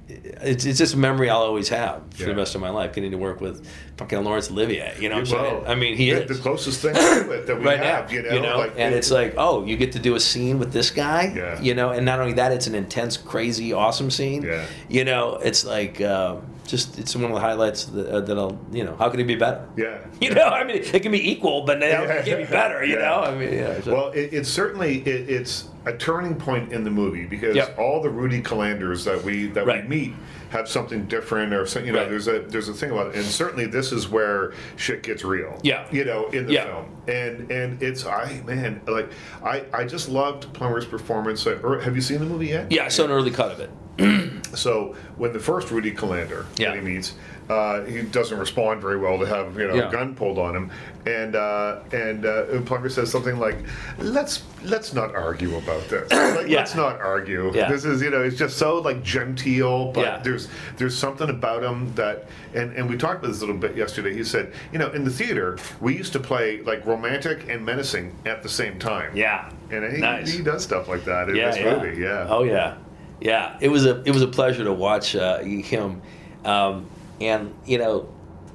It's, 0.09 0.65
it's 0.65 0.79
just 0.79 0.95
a 0.95 0.97
memory 0.97 1.29
I'll 1.29 1.37
always 1.41 1.69
have 1.69 2.01
for 2.13 2.23
Yeah. 2.23 2.29
the 2.29 2.35
rest 2.35 2.55
of 2.55 2.61
my 2.61 2.69
life, 2.69 2.93
getting 2.93 3.11
to 3.11 3.17
work 3.17 3.41
with 3.41 3.65
fucking 3.97 4.23
Laurence 4.23 4.49
Olivier. 4.49 4.95
You 4.99 5.09
know 5.09 5.17
what 5.19 5.31
I'm 5.31 5.39
Well, 5.39 5.51
saying? 5.61 5.67
I 5.67 5.75
mean, 5.75 5.95
he 5.97 6.11
the, 6.11 6.23
is 6.23 6.37
the 6.37 6.41
closest 6.41 6.81
thing 6.81 6.95
to 6.95 7.31
it 7.31 7.45
that 7.45 7.57
we 7.59 7.63
right 7.65 7.79
have, 7.79 8.11
now, 8.11 8.15
you 8.33 8.41
know, 8.41 8.57
like 8.57 8.71
and 8.77 8.93
it- 8.93 8.97
it's 8.97 9.11
like, 9.11 9.35
oh, 9.37 9.63
you 9.65 9.77
get 9.77 9.91
to 9.91 9.99
do 9.99 10.15
a 10.15 10.19
scene 10.19 10.57
with 10.57 10.73
this 10.73 10.89
guy, 10.89 11.31
Yeah. 11.35 11.61
you 11.61 11.75
know, 11.75 11.91
and 11.91 12.05
not 12.05 12.19
only 12.19 12.33
that, 12.33 12.51
it's 12.51 12.65
an 12.67 12.73
intense, 12.75 13.17
crazy, 13.17 13.71
awesome 13.73 14.09
scene. 14.09 14.41
Yeah. 14.43 14.65
You 14.87 15.05
know, 15.05 15.35
it's 15.43 15.63
like 15.65 16.01
um, 16.01 16.41
just 16.69 16.99
it's 16.99 17.15
one 17.15 17.25
of 17.25 17.31
the 17.33 17.39
highlights 17.39 17.85
that, 17.85 18.07
uh, 18.07 18.19
that 18.21 18.37
I'll, 18.37 18.57
you 18.71 18.83
know, 18.83 18.95
how 18.95 19.09
could 19.09 19.19
it 19.19 19.25
be 19.27 19.35
better? 19.35 19.67
yeah, 19.75 19.97
You 20.21 20.29
yeah. 20.29 20.33
know, 20.35 20.45
I 20.49 20.63
mean, 20.63 20.77
it 20.77 21.01
can 21.01 21.11
be 21.11 21.31
equal, 21.31 21.63
but 21.65 21.79
now 21.79 22.03
it 22.03 22.25
can 22.25 22.37
be 22.37 22.45
better. 22.45 22.83
You 22.85 22.95
Yeah. 22.95 23.01
know, 23.01 23.15
I 23.21 23.35
mean, 23.35 23.53
yeah. 23.53 23.81
so- 23.81 23.93
Well, 23.93 24.07
it, 24.11 24.33
it's 24.33 24.49
certainly 24.49 24.99
it, 24.99 25.29
it's 25.29 25.67
a 25.85 25.93
turning 25.93 26.35
point 26.35 26.71
in 26.71 26.83
the 26.83 26.91
movie 26.91 27.25
because 27.25 27.55
Yep. 27.55 27.79
all 27.79 28.01
the 28.01 28.09
Rudy 28.09 28.41
Kurlanders 28.41 29.03
that 29.05 29.23
we 29.23 29.47
that 29.47 29.65
Right. 29.65 29.83
we 29.83 29.89
meet 29.89 30.13
have 30.49 30.67
something 30.67 31.05
different 31.05 31.53
or 31.53 31.65
something. 31.65 31.87
you 31.87 31.93
know 31.93 31.99
Right. 32.01 32.09
there's 32.09 32.27
a 32.27 32.39
there's 32.39 32.69
a 32.69 32.73
thing 32.73 32.89
about 32.91 33.07
it 33.07 33.15
and 33.15 33.25
certainly 33.25 33.65
this 33.67 33.91
is 33.91 34.09
where 34.09 34.53
shit 34.77 35.03
gets 35.03 35.23
real 35.23 35.57
Yeah. 35.63 35.85
you 35.91 36.03
know 36.05 36.25
in 36.27 36.47
the 36.47 36.53
Yeah. 36.53 36.65
film 36.65 36.85
and 37.07 37.51
and 37.51 37.81
it's 37.83 38.03
I 38.05 38.41
man 38.45 38.81
like 38.87 39.09
I 39.43 39.63
I 39.73 39.83
just 39.85 40.09
loved 40.09 40.51
Plummer's 40.53 40.85
performance 40.85 41.45
Uh, 41.47 41.79
have 41.83 41.95
you 41.95 42.01
seen 42.01 42.19
the 42.19 42.25
movie 42.25 42.47
yet 42.47 42.71
yeah, 42.71 42.85
I 42.85 42.89
saw 42.89 43.05
an 43.05 43.11
early 43.11 43.31
cut 43.31 43.51
of 43.51 43.59
it. 43.59 43.69
so 44.55 44.95
when 45.17 45.33
the 45.33 45.39
first 45.39 45.71
Rudy 45.71 45.91
Kurlander 45.91 46.45
Yeah. 46.57 46.75
he 46.75 46.81
meets, 46.81 47.13
uh, 47.49 47.83
he 47.85 48.03
doesn't 48.03 48.37
respond 48.37 48.79
very 48.79 48.97
well 48.97 49.17
to 49.17 49.25
have 49.25 49.57
you 49.57 49.67
know 49.67 49.73
Yeah. 49.73 49.89
a 49.89 49.91
gun 49.91 50.13
pulled 50.15 50.37
on 50.37 50.55
him, 50.55 50.69
and 51.07 51.35
uh, 51.35 51.79
and 51.91 52.25
uh, 52.25 52.89
says 52.89 53.11
something 53.11 53.39
like, 53.39 53.57
"Let's 53.97 54.43
let's 54.63 54.93
not 54.93 55.15
argue 55.15 55.57
about 55.57 55.87
this. 55.89 56.11
Like, 56.39 56.47
Yeah. 56.47 56.57
Let's 56.59 56.75
not 56.75 57.01
argue. 57.01 57.51
Yeah. 57.55 57.67
This 57.69 57.85
is 57.85 58.01
you 58.03 58.11
know 58.11 58.21
it's 58.21 58.37
just 58.37 58.57
so 58.57 58.77
like 58.79 59.01
genteel, 59.03 59.91
but 59.91 60.23
there's 60.23 60.47
there's 60.77 60.95
something 60.95 61.29
about 61.29 61.63
him 61.63 61.91
that 61.95 62.27
and 62.53 62.71
and 62.73 62.87
we 62.87 62.95
talked 62.97 63.19
about 63.19 63.29
this 63.31 63.41
a 63.41 63.45
little 63.45 63.59
bit 63.59 63.75
yesterday. 63.75 64.13
He 64.13 64.23
said, 64.23 64.53
you 64.71 64.77
know, 64.77 64.89
in 64.91 65.03
the 65.03 65.11
theater 65.11 65.57
we 65.81 65.97
used 65.97 66.13
to 66.13 66.19
play 66.19 66.61
like 66.61 66.85
romantic 66.85 67.49
and 67.49 67.65
menacing 67.65 68.15
at 68.27 68.43
the 68.43 68.49
same 68.49 68.77
time. 68.77 69.15
Yeah, 69.15 69.49
And 69.71 69.91
he, 69.91 70.01
Nice. 70.01 70.31
he 70.31 70.43
does 70.43 70.63
stuff 70.63 70.87
like 70.87 71.03
that 71.05 71.29
in 71.29 71.35
this 71.35 71.57
movie. 71.57 71.99
Yeah. 71.99 72.27
Oh 72.29 72.43
yeah, 72.43 72.75
yeah. 73.21 73.57
It 73.61 73.69
was 73.69 73.85
a 73.85 74.01
it 74.03 74.11
was 74.11 74.21
a 74.21 74.27
pleasure 74.27 74.63
to 74.63 74.73
watch 74.73 75.15
uh, 75.15 75.39
him, 75.39 76.01
um, 76.45 76.87
and 77.21 77.53
you 77.65 77.77
know, 77.77 78.09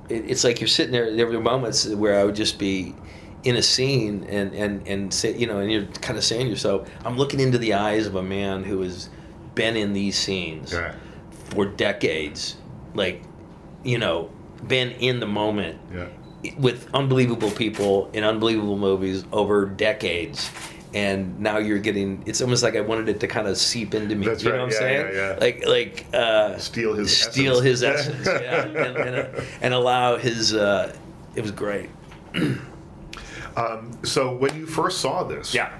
it, 0.09 0.31
it's 0.31 0.44
like 0.44 0.61
you're 0.61 0.68
sitting 0.68 0.92
there. 0.92 1.14
There 1.14 1.27
were 1.27 1.40
moments 1.40 1.87
where 1.88 2.18
I 2.18 2.24
would 2.24 2.37
just 2.37 2.59
be 2.59 2.94
in 3.44 3.57
a 3.57 3.62
scene 3.62 4.24
and 4.24 4.55
and 4.55 4.87
and 4.88 5.12
say, 5.12 5.37
you 5.37 5.46
know, 5.46 5.59
and 5.59 5.70
you're 5.70 5.85
kind 6.00 6.16
of 6.18 6.24
saying 6.24 6.46
to 6.46 6.50
yourself, 6.50 6.88
I'm 7.05 7.16
looking 7.16 7.40
into 7.40 7.59
the 7.59 7.74
eyes 7.74 8.07
of 8.07 8.14
a 8.14 8.22
man 8.22 8.64
who 8.64 8.81
has 8.83 9.09
been 9.55 9.77
in 9.77 9.92
these 9.92 10.16
scenes 10.18 10.72
Yeah. 10.72 10.94
for 11.50 11.64
decades, 11.66 12.57
like, 12.94 13.22
you 13.85 13.98
know, 13.98 14.31
been 14.66 14.90
in 14.92 15.20
the 15.20 15.27
moment 15.27 15.79
Yeah. 15.94 16.07
with 16.59 16.88
unbelievable 16.92 17.50
people 17.53 18.11
in 18.12 18.24
unbelievable 18.24 18.77
movies 18.79 19.24
over 19.31 19.66
decades. 19.66 20.50
And 20.94 21.40
now 21.40 21.59
you're 21.59 21.80
getting. 21.80 22.22
It's 22.24 22.40
almost 22.40 22.62
like 22.62 22.76
I 22.76 22.80
wanted 22.80 23.09
it 23.09 23.18
to 23.20 23.26
kind 23.26 23.48
of 23.48 23.57
seep 23.59 23.94
into 23.94 24.14
me. 24.14 24.26
That's 24.26 24.42
you 24.44 24.50
know 24.50 24.57
right, 24.59 24.62
what 24.62 24.66
I'm 24.66 24.72
yeah, 24.72 24.78
saying? 24.78 25.14
yeah, 25.16 25.30
yeah. 25.33 25.38
Like, 25.40 25.66
like 25.66 26.07
uh, 26.14 26.57
Steal 26.59 26.94
his 26.94 27.14
steal 27.16 27.54
essence. 27.61 27.64
his 27.64 27.83
essence, 28.22 28.26
yeah, 28.26 28.64
and, 28.64 28.76
and, 28.96 29.16
uh, 29.37 29.40
and 29.61 29.74
allow 29.74 30.16
his. 30.16 30.54
Uh, 30.54 30.94
it 31.35 31.40
was 31.42 31.50
great. 31.50 31.90
So 34.02 34.35
when 34.35 34.57
you 34.57 34.66
first 34.66 35.00
saw 35.00 35.22
this, 35.24 35.54
Yeah. 35.54 35.72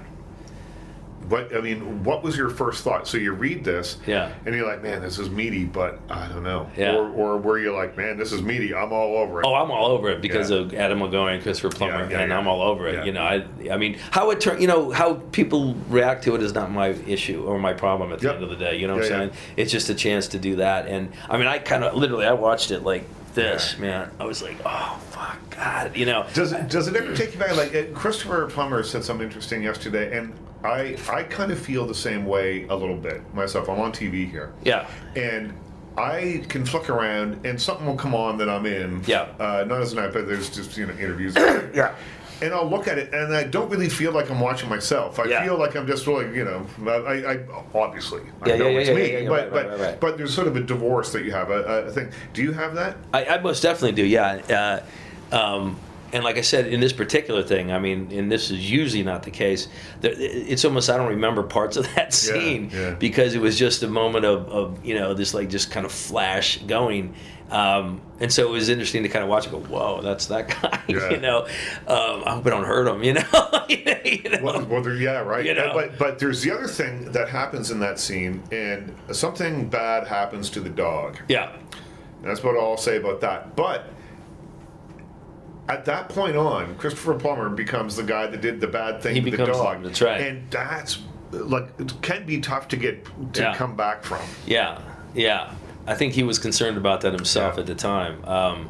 What 1.29 1.55
I 1.55 1.61
mean, 1.61 2.03
what 2.03 2.23
was 2.23 2.37
your 2.37 2.49
first 2.49 2.83
thought? 2.83 3.07
So 3.07 3.17
you 3.17 3.33
read 3.33 3.63
this, 3.63 3.97
Yeah. 4.05 4.31
and 4.45 4.53
you're 4.55 4.67
like, 4.67 4.83
man, 4.83 5.01
this 5.01 5.17
is 5.19 5.29
meaty, 5.29 5.63
but 5.65 5.99
I 6.09 6.27
don't 6.27 6.43
know. 6.43 6.69
Yeah. 6.77 6.95
Or, 6.95 7.09
or 7.09 7.37
were 7.37 7.57
you 7.59 7.73
like, 7.73 7.97
man, 7.97 8.17
this 8.17 8.31
is 8.31 8.41
meaty, 8.41 8.73
I'm 8.75 8.91
all 8.93 9.17
over 9.17 9.41
it. 9.41 9.45
Oh, 9.45 9.55
I'm 9.55 9.71
all 9.71 9.87
over 9.87 10.09
it 10.09 10.21
because 10.21 10.51
Yeah. 10.51 10.57
of 10.57 10.73
Adam 10.73 10.99
Montgomery 10.99 11.35
and 11.35 11.43
Christopher 11.43 11.75
Plummer, 11.75 12.03
Yeah, 12.05 12.09
yeah, 12.09 12.19
and. 12.21 12.33
I'm 12.33 12.47
all 12.47 12.61
over 12.61 12.87
it. 12.87 13.05
You 13.05 13.11
know, 13.13 13.21
I, 13.23 13.45
I 13.71 13.77
mean, 13.77 13.97
how 14.11 14.29
it 14.31 14.39
turn, 14.41 14.61
you 14.61 14.67
know, 14.67 14.91
how 14.91 15.15
people 15.31 15.75
react 15.89 16.23
to 16.25 16.35
it 16.35 16.43
is 16.43 16.53
not 16.53 16.69
my 16.71 16.89
issue 16.89 17.43
or 17.45 17.57
my 17.59 17.73
problem 17.73 18.11
at 18.11 18.19
the 18.19 18.25
Yep. 18.27 18.35
end 18.35 18.43
of 18.43 18.49
the 18.49 18.55
day. 18.57 18.77
You 18.77 18.87
know 18.87 18.95
what 18.95 19.03
I'm 19.03 19.09
saying? 19.09 19.31
It's 19.57 19.71
just 19.71 19.89
a 19.89 19.95
chance 19.95 20.27
to 20.29 20.37
do 20.39 20.57
that, 20.57 20.87
and 20.87 21.11
I 21.29 21.37
mean, 21.37 21.47
I 21.47 21.59
kind 21.59 21.83
of 21.83 21.95
literally, 21.95 22.25
I 22.25 22.33
watched 22.33 22.71
it 22.71 22.83
like 22.83 23.05
this, 23.33 23.77
man. 23.77 24.09
I 24.19 24.25
was 24.25 24.41
like, 24.41 24.57
oh 24.65 24.99
fuck, 25.11 25.37
God, 25.57 25.95
you 25.95 26.05
know. 26.05 26.25
Does 26.33 26.51
it 26.53 26.69
does 26.69 26.87
it 26.87 26.95
ever 26.95 27.15
take 27.15 27.33
you 27.33 27.39
back? 27.39 27.55
Like 27.55 27.93
Christopher 27.93 28.47
Plummer 28.47 28.81
said 28.83 29.03
something 29.03 29.25
interesting 29.27 29.61
yesterday, 29.63 30.17
and 30.17 30.33
I 30.65 30.97
I 31.09 31.23
kind 31.23 31.51
of 31.51 31.59
feel 31.59 31.85
the 31.85 31.95
same 31.95 32.25
way 32.25 32.65
a 32.69 32.75
little 32.75 32.97
bit 32.97 33.21
myself. 33.33 33.69
I'm 33.69 33.79
on 33.79 33.91
TV 33.91 34.29
here, 34.29 34.53
Yeah, 34.63 34.87
and 35.15 35.53
I 35.97 36.43
can 36.49 36.65
flick 36.65 36.89
around, 36.89 37.45
and 37.45 37.59
something 37.61 37.85
will 37.85 37.95
come 37.95 38.13
on 38.15 38.37
that 38.39 38.49
I'm 38.49 38.65
in. 38.65 39.01
Yeah. 39.05 39.27
Uh, 39.39 39.63
not 39.67 39.81
as 39.81 39.93
an 39.93 39.99
iPad. 39.99 40.27
There's 40.27 40.49
just 40.49 40.75
you 40.77 40.85
know 40.87 40.93
interviews. 40.93 41.35
yeah. 41.73 41.95
And 42.41 42.53
I'll 42.53 42.69
look 42.69 42.89
at 42.89 42.97
it, 42.97 43.13
and 43.13 43.33
I 43.33 43.45
don't 43.45 43.69
really 43.69 43.87
feel 43.87 44.11
like 44.11 44.29
I'm 44.29 44.41
watching 44.41 44.67
myself. 44.67 45.19
I 45.19 45.23
Yeah. 45.25 45.43
feel 45.45 45.57
like 45.57 45.77
I'm 45.77 45.87
just 45.87 46.05
really, 46.05 46.35
you 46.35 46.43
know, 46.43 46.65
I, 46.85 47.35
I 47.35 47.39
obviously 47.73 48.23
I 48.41 48.49
Yeah, 48.49 48.55
know 48.57 48.67
yeah, 48.67 48.79
it's 48.79 48.89
yeah, 48.89 48.95
me, 48.95 49.11
yeah, 49.13 49.19
yeah, 49.19 49.29
but 49.29 49.35
right, 49.43 49.51
but 49.53 49.69
right, 49.69 49.79
right. 49.79 49.99
but 50.01 50.17
there's 50.17 50.33
sort 50.33 50.47
of 50.47 50.57
a 50.57 50.59
divorce 50.59 51.13
that 51.13 51.23
you 51.23 51.31
have. 51.31 51.49
I, 51.49 51.85
I 51.87 51.89
think. 51.91 52.11
Do 52.33 52.41
you 52.43 52.51
have 52.51 52.75
that? 52.75 52.97
I, 53.13 53.25
I 53.25 53.37
most 53.39 53.61
definitely 53.63 53.93
do. 53.93 54.05
Yeah. 54.05 54.81
Uh, 55.31 55.35
um, 55.35 55.79
and 56.13 56.23
like 56.23 56.37
I 56.37 56.41
said, 56.41 56.67
in 56.67 56.79
this 56.79 56.93
particular 56.93 57.43
thing, 57.43 57.71
I 57.71 57.79
mean, 57.79 58.11
and 58.11 58.31
this 58.31 58.51
is 58.51 58.69
usually 58.69 59.03
not 59.03 59.23
the 59.23 59.31
case. 59.31 59.67
It's 60.01 60.63
almost 60.63 60.89
I 60.89 60.97
don't 60.97 61.09
remember 61.09 61.43
parts 61.43 61.77
of 61.77 61.85
that 61.95 62.13
scene 62.13 62.69
yeah. 62.71 62.91
because 62.91 63.35
it 63.35 63.41
was 63.41 63.57
just 63.57 63.83
a 63.83 63.87
moment 63.87 64.25
of, 64.25 64.47
of 64.49 64.85
you 64.85 64.95
know 64.95 65.13
this 65.13 65.33
like 65.33 65.49
just 65.49 65.71
kind 65.71 65.85
of 65.85 65.91
flash 65.91 66.57
going. 66.63 67.13
Um, 67.51 68.01
and 68.19 68.33
so 68.33 68.47
it 68.47 68.49
was 68.49 68.69
interesting 68.69 69.03
to 69.03 69.09
kind 69.09 69.21
of 69.21 69.29
watch 69.29 69.45
and 69.45 69.53
go, 69.53 69.59
whoa, 69.59 70.01
that's 70.01 70.25
that 70.27 70.47
guy. 70.61 70.81
Yeah. 70.87 71.09
you 71.11 71.17
know, 71.17 71.45
um, 71.87 72.23
I 72.25 72.31
hope 72.33 72.45
I 72.47 72.49
don't 72.49 72.63
hurt 72.63 72.87
him. 72.87 73.03
You 73.03 73.13
know, 73.13 73.65
you 73.69 74.29
know? 74.29 74.39
Well, 74.41 74.65
well 74.65 74.89
yeah, 74.95 75.19
right. 75.19 75.45
You 75.45 75.53
know? 75.53 75.71
But 75.73 75.97
but 75.97 76.19
there's 76.19 76.41
the 76.41 76.51
other 76.51 76.67
thing 76.67 77.11
that 77.11 77.29
happens 77.29 77.71
in 77.71 77.79
that 77.79 77.99
scene, 77.99 78.43
and 78.51 78.95
something 79.11 79.67
bad 79.69 80.07
happens 80.07 80.49
to 80.51 80.59
the 80.59 80.69
dog. 80.69 81.17
yeah, 81.27 81.51
And 81.53 82.23
that's 82.23 82.43
what 82.43 82.55
I'll 82.55 82.77
say 82.77 82.97
about 82.97 83.21
that. 83.21 83.55
But 83.55 83.85
at 85.67 85.85
that 85.85 86.09
point 86.09 86.35
on, 86.35 86.75
Christopher 86.77 87.15
Plummer 87.15 87.49
becomes 87.49 87.95
the 87.95 88.03
guy 88.03 88.27
that 88.27 88.41
did 88.41 88.59
the 88.61 88.67
bad 88.67 89.01
thing 89.01 89.15
He 89.15 89.21
to 89.31 89.37
the 89.37 89.45
dog. 89.45 89.83
that's 89.83 90.01
right. 90.01 90.21
And 90.21 90.49
that's 90.51 90.99
like 91.31 91.67
it 91.79 91.93
can 92.01 92.25
be 92.25 92.39
tough 92.39 92.67
to 92.69 92.77
get 92.77 93.05
to 93.33 93.41
Yeah. 93.41 93.55
come 93.55 93.75
back 93.75 94.03
from. 94.03 94.21
Yeah, 94.45 94.79
yeah. 95.13 95.51
I 95.87 95.95
think 95.95 96.13
he 96.13 96.23
was 96.23 96.39
concerned 96.39 96.77
about 96.77 97.01
that 97.01 97.13
himself 97.13 97.55
Yeah. 97.55 97.61
at 97.61 97.65
the 97.67 97.75
time. 97.75 98.23
Um, 98.25 98.69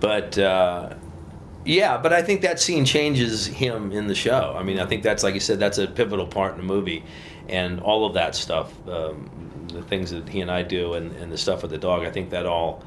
but 0.00 0.36
uh, 0.38 0.94
yeah, 1.64 1.96
but 1.98 2.12
I 2.12 2.22
think 2.22 2.40
that 2.42 2.58
scene 2.60 2.84
changes 2.84 3.46
him 3.46 3.92
in 3.92 4.06
the 4.06 4.14
show. 4.14 4.54
I 4.58 4.62
mean, 4.62 4.78
I 4.78 4.86
think 4.86 5.02
that's 5.02 5.22
like 5.22 5.34
you 5.34 5.40
said, 5.40 5.58
that's 5.60 5.78
a 5.78 5.86
pivotal 5.86 6.26
part 6.26 6.52
in 6.52 6.58
the 6.58 6.64
movie, 6.66 7.04
and 7.48 7.80
all 7.80 8.04
of 8.06 8.14
that 8.14 8.34
stuff, 8.34 8.72
um, 8.88 9.30
the 9.72 9.82
things 9.82 10.10
that 10.10 10.28
he 10.28 10.40
and 10.40 10.50
I 10.50 10.62
do, 10.62 10.94
and, 10.94 11.12
and 11.16 11.30
the 11.32 11.38
stuff 11.38 11.62
with 11.62 11.70
the 11.70 11.78
dog. 11.78 12.02
I 12.04 12.10
think 12.10 12.30
that 12.30 12.46
all. 12.46 12.82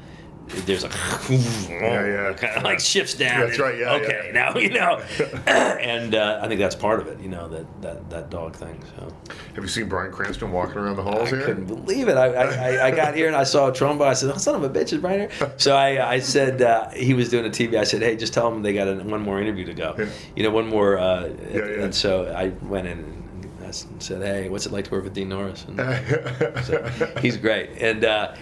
There's 0.66 0.84
a 0.84 0.88
yeah. 0.88 2.32
kind 2.36 2.56
of 2.56 2.62
like 2.62 2.80
shifts 2.80 3.14
down. 3.14 3.40
That's 3.40 3.58
right, 3.58 3.78
yeah, 3.78 3.92
Okay, 3.94 4.22
yeah. 4.26 4.32
now 4.32 4.56
you 4.56 4.70
know, 4.70 4.96
and 5.46 6.14
uh, 6.14 6.40
I 6.42 6.48
think 6.48 6.58
that's 6.58 6.74
part 6.74 7.00
of 7.00 7.06
it. 7.06 7.20
You 7.20 7.28
know 7.28 7.48
that 7.48 7.82
that 7.82 8.10
that 8.10 8.30
dog 8.30 8.56
thing. 8.56 8.82
So. 8.96 9.12
Have 9.54 9.64
you 9.64 9.68
seen 9.68 9.88
Bryan 9.88 10.12
Cranston 10.12 10.52
walking 10.52 10.76
around 10.76 10.96
the 10.96 11.02
halls 11.02 11.32
I 11.32 11.36
here? 11.36 11.42
I 11.42 11.44
couldn't 11.46 11.66
believe 11.66 12.08
it. 12.08 12.16
I, 12.16 12.26
I, 12.28 12.86
I- 12.86 12.90
got 12.98 13.14
here 13.14 13.26
and 13.26 13.34
I 13.36 13.42
saw 13.44 13.68
a 13.68 13.72
Trumbo. 13.72 14.02
I 14.02 14.12
said, 14.14 14.30
oh, 14.32 14.38
son 14.38 14.54
of 14.54 14.62
a 14.64 14.70
bitch, 14.70 14.92
is 14.92 15.00
Bryan 15.00 15.28
here? 15.30 15.52
So 15.56 15.74
I, 15.76 16.14
I 16.14 16.18
said, 16.20 16.62
uh, 16.62 16.90
he 16.90 17.12
was 17.12 17.28
doing 17.28 17.44
a 17.44 17.50
TV. 17.50 17.76
I 17.78 17.84
said, 17.84 18.02
hey, 18.02 18.16
just 18.16 18.32
tell 18.32 18.52
him 18.52 18.62
they 18.62 18.72
got 18.72 18.86
a, 18.88 18.94
one 18.96 19.20
more 19.20 19.40
interview 19.40 19.64
to 19.66 19.74
go. 19.74 19.94
Yeah. 19.98 20.06
You 20.36 20.42
know, 20.44 20.50
one 20.50 20.66
more. 20.68 20.96
Uh, 20.98 21.28
yeah. 21.52 21.60
And 21.82 21.94
so 21.94 22.32
I 22.34 22.48
went 22.66 22.86
in 22.86 22.98
and 22.98 23.64
s- 23.68 23.86
said, 23.98 24.22
hey, 24.22 24.48
what's 24.48 24.66
it 24.66 24.72
like 24.72 24.84
to 24.86 24.90
work 24.92 25.04
with 25.04 25.12
Dean 25.14 25.28
Norris? 25.28 25.64
And 25.68 25.76
so 26.64 27.12
he's 27.20 27.36
great. 27.36 27.70
And 27.80 28.04
uh, 28.04 28.34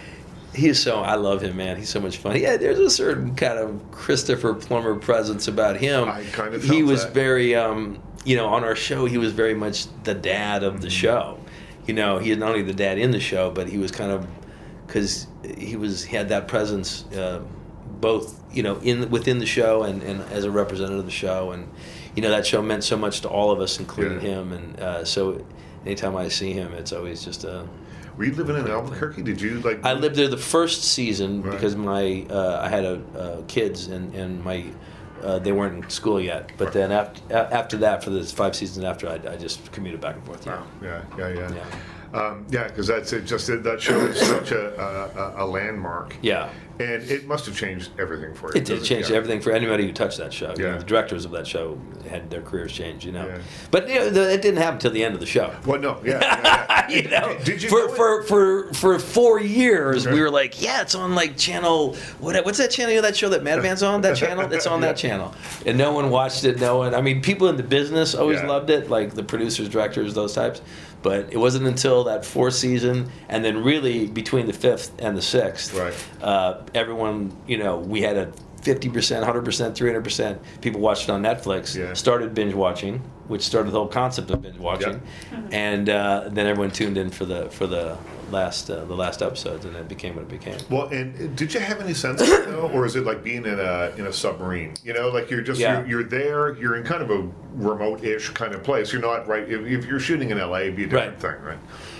he's 0.53 0.79
so, 0.81 0.99
I 1.01 1.15
love 1.15 1.41
him, 1.41 1.57
man. 1.57 1.77
He's 1.77 1.89
so 1.89 1.99
much 1.99 2.17
fun. 2.17 2.39
Yeah, 2.39 2.57
there's 2.57 2.79
a 2.79 2.89
certain 2.89 3.35
kind 3.35 3.57
of 3.59 3.91
Christopher 3.91 4.53
Plummer 4.53 4.95
presence 4.95 5.47
about 5.47 5.77
him. 5.77 6.07
I 6.07 6.23
kind 6.31 6.53
of 6.53 6.63
He 6.63 6.83
was 6.83 7.03
that. 7.05 7.13
very, 7.13 7.55
um, 7.55 7.99
you 8.25 8.35
know, 8.35 8.47
on 8.47 8.63
our 8.63 8.75
show, 8.75 9.05
he 9.05 9.17
was 9.17 9.31
very 9.31 9.53
much 9.53 9.85
the 10.03 10.13
dad 10.13 10.63
of 10.63 10.81
the 10.81 10.89
show. 10.89 11.39
You 11.85 11.93
know, 11.93 12.17
he 12.19 12.31
is 12.31 12.37
not 12.37 12.49
only 12.49 12.63
the 12.63 12.73
dad 12.73 12.97
in 12.97 13.11
the 13.11 13.19
show, 13.19 13.49
but 13.51 13.69
he 13.69 13.77
was 13.77 13.91
kind 13.91 14.11
of 14.11 14.27
because 14.85 15.27
he 15.57 15.75
was 15.75 16.03
he 16.03 16.15
had 16.15 16.29
that 16.29 16.47
presence 16.47 17.05
uh, 17.13 17.41
both 17.99 18.41
you 18.53 18.61
know 18.63 18.77
in 18.79 19.09
within 19.09 19.39
the 19.39 19.45
show 19.45 19.83
and, 19.83 20.01
and 20.03 20.21
as 20.31 20.43
a 20.43 20.51
representative 20.51 20.99
of 20.99 21.05
the 21.05 21.11
show, 21.11 21.51
and 21.51 21.69
you 22.15 22.21
know 22.21 22.29
that 22.29 22.45
show 22.45 22.61
meant 22.61 22.83
so 22.83 22.97
much 22.97 23.21
to 23.21 23.29
all 23.29 23.51
of 23.51 23.59
us, 23.61 23.79
including 23.79 24.21
Yeah. 24.21 24.29
him. 24.35 24.51
And 24.51 24.79
uh, 24.81 25.05
so, 25.05 25.45
anytime 25.85 26.15
I 26.17 26.27
see 26.27 26.51
him, 26.51 26.73
it's 26.73 26.91
always 26.91 27.23
just 27.23 27.43
a. 27.45 27.65
Were 28.17 28.25
you 28.25 28.33
living 28.33 28.57
in 28.57 28.67
Albuquerque? 28.67 29.21
Did 29.21 29.39
you 29.39 29.59
like? 29.61 29.85
I 29.85 29.93
lived 29.93 30.15
there 30.15 30.27
the 30.27 30.37
first 30.37 30.83
season 30.83 31.43
Right. 31.43 31.51
because 31.51 31.75
my 31.75 32.25
uh, 32.29 32.59
I 32.63 32.69
had 32.69 32.83
a, 32.83 33.01
uh, 33.17 33.41
kids 33.47 33.87
and 33.87 34.13
and 34.15 34.43
my 34.43 34.65
uh, 35.23 35.39
they 35.39 35.51
weren't 35.51 35.83
in 35.83 35.89
school 35.89 36.19
yet. 36.19 36.51
But 36.57 36.73
then 36.73 36.91
after 36.91 37.21
after 37.35 37.77
that, 37.77 38.03
for 38.03 38.09
the 38.09 38.23
five 38.23 38.55
seasons 38.55 38.83
after, 38.85 39.07
I, 39.07 39.15
I 39.33 39.37
just 39.37 39.71
commuted 39.71 40.01
back 40.01 40.15
and 40.15 40.25
forth. 40.25 40.45
Yeah. 40.45 40.63
Yeah, 40.81 41.01
yeah, 41.17 41.29
yeah. 41.29 41.53
Yeah. 41.53 41.65
Um, 42.13 42.45
yeah, 42.49 42.67
because 42.67 42.87
that's 42.87 43.11
it. 43.13 43.25
Just 43.25 43.47
that- 43.47 43.81
show 43.81 43.97
is 44.05 44.19
such 44.27 44.51
a, 44.51 45.35
a, 45.37 45.43
a 45.43 45.45
landmark. 45.45 46.15
Yeah. 46.21 46.49
And 46.79 47.01
it 47.09 47.25
must 47.25 47.47
have 47.47 47.57
changed 47.57 47.89
everything 47.99 48.35
for 48.35 48.53
you. 48.53 48.61
It 48.61 48.65
did 48.65 48.83
change 48.83 49.09
Yeah. 49.09 49.15
everything 49.17 49.41
for 49.41 49.51
anybody 49.51 49.87
who 49.87 49.91
touched 49.91 50.19
that 50.19 50.31
show. 50.31 50.53
You 50.57 50.63
know, 50.63 50.69
Yeah. 50.73 50.77
the 50.77 50.83
directors 50.83 51.25
of 51.25 51.31
that 51.31 51.47
show 51.47 51.79
had 52.07 52.29
their 52.29 52.43
careers 52.43 52.71
changed, 52.71 53.03
you 53.03 53.11
know. 53.11 53.25
Yeah. 53.25 53.39
But 53.71 53.89
you 53.89 53.95
know, 53.95 54.09
the, 54.11 54.31
it 54.31 54.43
didn't 54.43 54.59
happen 54.59 54.75
until 54.75 54.91
the 54.91 55.03
end 55.03 55.15
of 55.15 55.19
the 55.19 55.25
show. 55.25 55.55
Well, 55.65 55.79
no, 55.81 55.99
yeah. 56.05 56.19
yeah, 56.21 56.85
yeah. 56.89 56.95
you 56.95 57.09
know, 57.09 57.35
Did, 57.43 57.63
you 57.63 57.69
for, 57.69 57.87
know 57.87 57.93
for, 57.95 58.23
for 58.23 58.73
for 58.75 58.99
four 58.99 59.39
years, 59.41 60.05
Okay. 60.05 60.13
we 60.13 60.21
were 60.21 60.29
like, 60.29 60.61
yeah, 60.61 60.81
it's 60.83 60.93
on 60.93 61.15
like 61.15 61.35
channel. 61.35 61.95
What, 62.19 62.45
what's 62.45 62.59
that 62.59 62.69
channel? 62.69 62.91
You 62.93 62.99
know 63.01 63.07
that 63.07 63.17
show 63.17 63.29
that 63.29 63.43
Mad 63.43 63.63
Men's 63.63 63.81
on? 63.81 64.01
That 64.01 64.15
channel? 64.15 64.47
It's 64.53 64.67
on 64.67 64.81
that 64.81 64.97
channel. 65.03 65.33
And 65.65 65.79
no 65.79 65.91
one 65.93 66.11
watched 66.11 66.43
it. 66.43 66.59
No 66.59 66.77
one. 66.77 66.93
I 66.93 67.01
mean, 67.01 67.23
people 67.23 67.47
in 67.49 67.57
the 67.57 67.63
business 67.63 68.13
always 68.13 68.39
Yeah. 68.39 68.47
loved 68.47 68.69
it, 68.69 68.87
like 68.87 69.15
the 69.15 69.23
producers, 69.23 69.67
directors, 69.67 70.13
those 70.13 70.33
types. 70.35 70.61
But 71.07 71.31
it 71.31 71.37
wasn't 71.37 71.67
until 71.67 72.03
that 72.03 72.25
fourth 72.25 72.53
season, 72.55 73.09
and 73.29 73.45
then 73.45 73.63
really 73.63 74.07
between 74.07 74.45
the 74.45 74.51
fifth 74.51 74.91
and 74.99 75.15
the 75.15 75.21
sixth, 75.21 75.73
Right. 75.73 75.93
uh, 76.21 76.63
everyone, 76.75 77.31
you 77.47 77.57
know, 77.57 77.77
we 77.77 78.01
had 78.01 78.17
a 78.17 78.27
50%, 78.63 79.23
100%, 79.23 79.73
300% 79.73 80.37
people 80.59 80.81
watched 80.81 81.03
it 81.07 81.11
on 81.11 81.21
Netflix, 81.23 81.73
Yeah. 81.77 81.93
started 81.93 82.33
binge 82.33 82.53
watching, 82.53 82.99
which 83.29 83.41
started 83.43 83.71
the 83.71 83.77
whole 83.77 83.87
concept 83.87 84.29
of 84.31 84.41
binge 84.41 84.57
watching. 84.57 84.99
And 85.51 85.87
uh, 85.89 86.27
then 86.29 86.45
everyone 86.45 86.71
tuned 86.71 86.97
in 86.97 87.09
for 87.09 87.23
the 87.23 87.45
for 87.51 87.67
the 87.67 87.95
last 88.31 88.69
uh, 88.69 88.85
the 88.85 88.95
last 88.95 89.21
episodes, 89.21 89.65
and 89.65 89.75
it 89.75 89.87
became 89.87 90.15
what 90.15 90.23
it 90.23 90.29
became. 90.29 90.57
Well, 90.69 90.87
and 90.87 91.35
did 91.35 91.53
you 91.53 91.59
have 91.59 91.79
any 91.81 91.93
sense 91.93 92.21
of 92.21 92.29
it 92.29 92.45
though, 92.45 92.69
or 92.73 92.85
is 92.85 92.95
it 92.95 93.05
like 93.05 93.23
being 93.23 93.45
in 93.45 93.59
a 93.59 93.91
in 93.97 94.05
a 94.07 94.13
submarine? 94.13 94.73
You 94.83 94.93
know, 94.93 95.09
like 95.09 95.29
you're 95.29 95.41
just 95.41 95.59
Yeah. 95.59 95.79
you're, 95.79 96.01
you're 96.01 96.03
there, 96.03 96.55
you're 96.57 96.75
in 96.75 96.83
kind 96.83 97.01
of 97.01 97.11
a 97.11 97.27
remote-ish 97.53 98.29
kind 98.29 98.53
of 98.53 98.63
place. 98.63 98.91
You're 98.93 99.01
not 99.01 99.27
right. 99.27 99.43
If, 99.49 99.65
if 99.65 99.85
you're 99.85 99.99
shooting 99.99 100.29
in 100.29 100.37
LA, 100.37 100.57
it'd 100.59 100.75
be 100.75 100.83
a 100.83 100.87
different 100.87 101.19
thing, 101.19 101.41
right? 101.41 101.59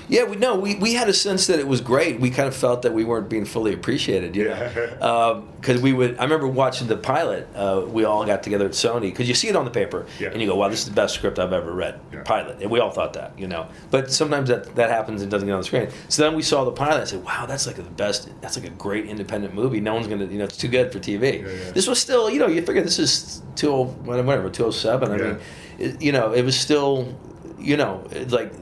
Yeah, 0.10 0.24
we 0.24 0.38
no, 0.38 0.56
we, 0.56 0.76
we 0.76 0.94
had 0.94 1.10
a 1.10 1.14
sense 1.14 1.48
that 1.48 1.60
it 1.60 1.68
was 1.68 1.82
great. 1.82 2.20
We 2.22 2.30
kind 2.30 2.48
of 2.48 2.56
felt 2.56 2.84
that 2.84 2.94
we 2.94 3.04
weren't 3.04 3.28
being 3.30 3.44
fully 3.44 3.74
appreciated, 3.74 4.38
you 4.38 4.46
know, 4.46 5.44
because 5.60 5.82
we 5.82 5.92
would. 5.92 6.18
I 6.18 6.24
remember 6.24 6.48
watching 6.48 6.88
the 6.88 6.96
pilot. 6.96 7.46
Uh, 7.54 7.84
we 7.86 8.06
all 8.06 8.26
got 8.26 8.42
together 8.42 8.66
at 8.66 8.72
Sony 8.72 9.02
because 9.02 9.28
you 9.28 9.36
see 9.36 9.50
it 9.50 9.56
on 9.58 9.66
the 9.66 9.72
paper 9.72 10.06
Yeah. 10.18 10.30
and 10.30 10.42
you 10.42 10.48
go, 10.48 10.56
"Wow, 10.56 10.70
this 10.70 10.80
is 10.80 10.86
the 10.86 10.94
best 10.94 11.14
script 11.16 11.40
I've 11.40 11.52
ever 11.52 11.74
read." 11.74 12.00
Yeah. 12.14 12.24
Pilot, 12.24 12.62
and 12.62 12.72
we 12.72 12.80
all 12.80 12.92
thought 12.92 13.14
that, 13.14 13.38
you 13.38 13.48
know. 13.48 13.68
But 13.92 14.10
sometimes 14.10 14.48
that 14.48 14.76
that 14.76 14.90
happens 14.90 15.22
and 15.24 15.30
doesn't 15.30 15.46
get 15.46 15.54
on 15.54 15.60
the 15.60 15.66
screen. 15.66 15.90
So 16.08 16.22
then 16.24 16.36
we 16.36 16.42
saw 16.42 16.64
the 16.64 16.72
pilot 16.72 17.00
and 17.02 17.10
said, 17.10 17.24
"Wow, 17.26 17.46
that's 17.46 17.68
like 17.68 17.76
the 17.76 17.84
best. 17.84 18.30
That's 18.40 18.58
like 18.58 18.66
a 18.68 18.74
great 18.76 19.08
independent 19.08 19.54
movie. 19.56 19.82
No 19.82 19.94
one's 19.94 20.08
gonna, 20.08 20.26
you 20.28 20.38
know, 20.38 20.46
it's 20.46 20.56
too 20.58 20.70
good 20.70 20.94
for 20.94 21.00
TV." 21.00 21.42
Yeah, 21.42 21.48
yeah. 21.50 21.72
This 21.72 21.86
was 21.86 22.00
still, 22.00 22.30
you 22.30 22.40
know, 22.40 22.48
you 22.48 22.62
figure 22.62 22.82
this 22.82 22.98
is 23.00 23.42
two 23.58 23.70
oh 23.72 23.86
whatever 24.06 24.50
two 24.50 24.66
oh 24.68 24.72
seven. 24.72 25.12
I 25.12 25.18
Yeah. 25.18 25.24
mean, 25.24 25.38
it, 25.80 26.02
you 26.02 26.12
know, 26.14 26.32
it 26.32 26.44
was 26.44 26.58
still, 26.58 27.14
you 27.60 27.76
know, 27.76 28.08
it's 28.12 28.32
like. 28.32 28.54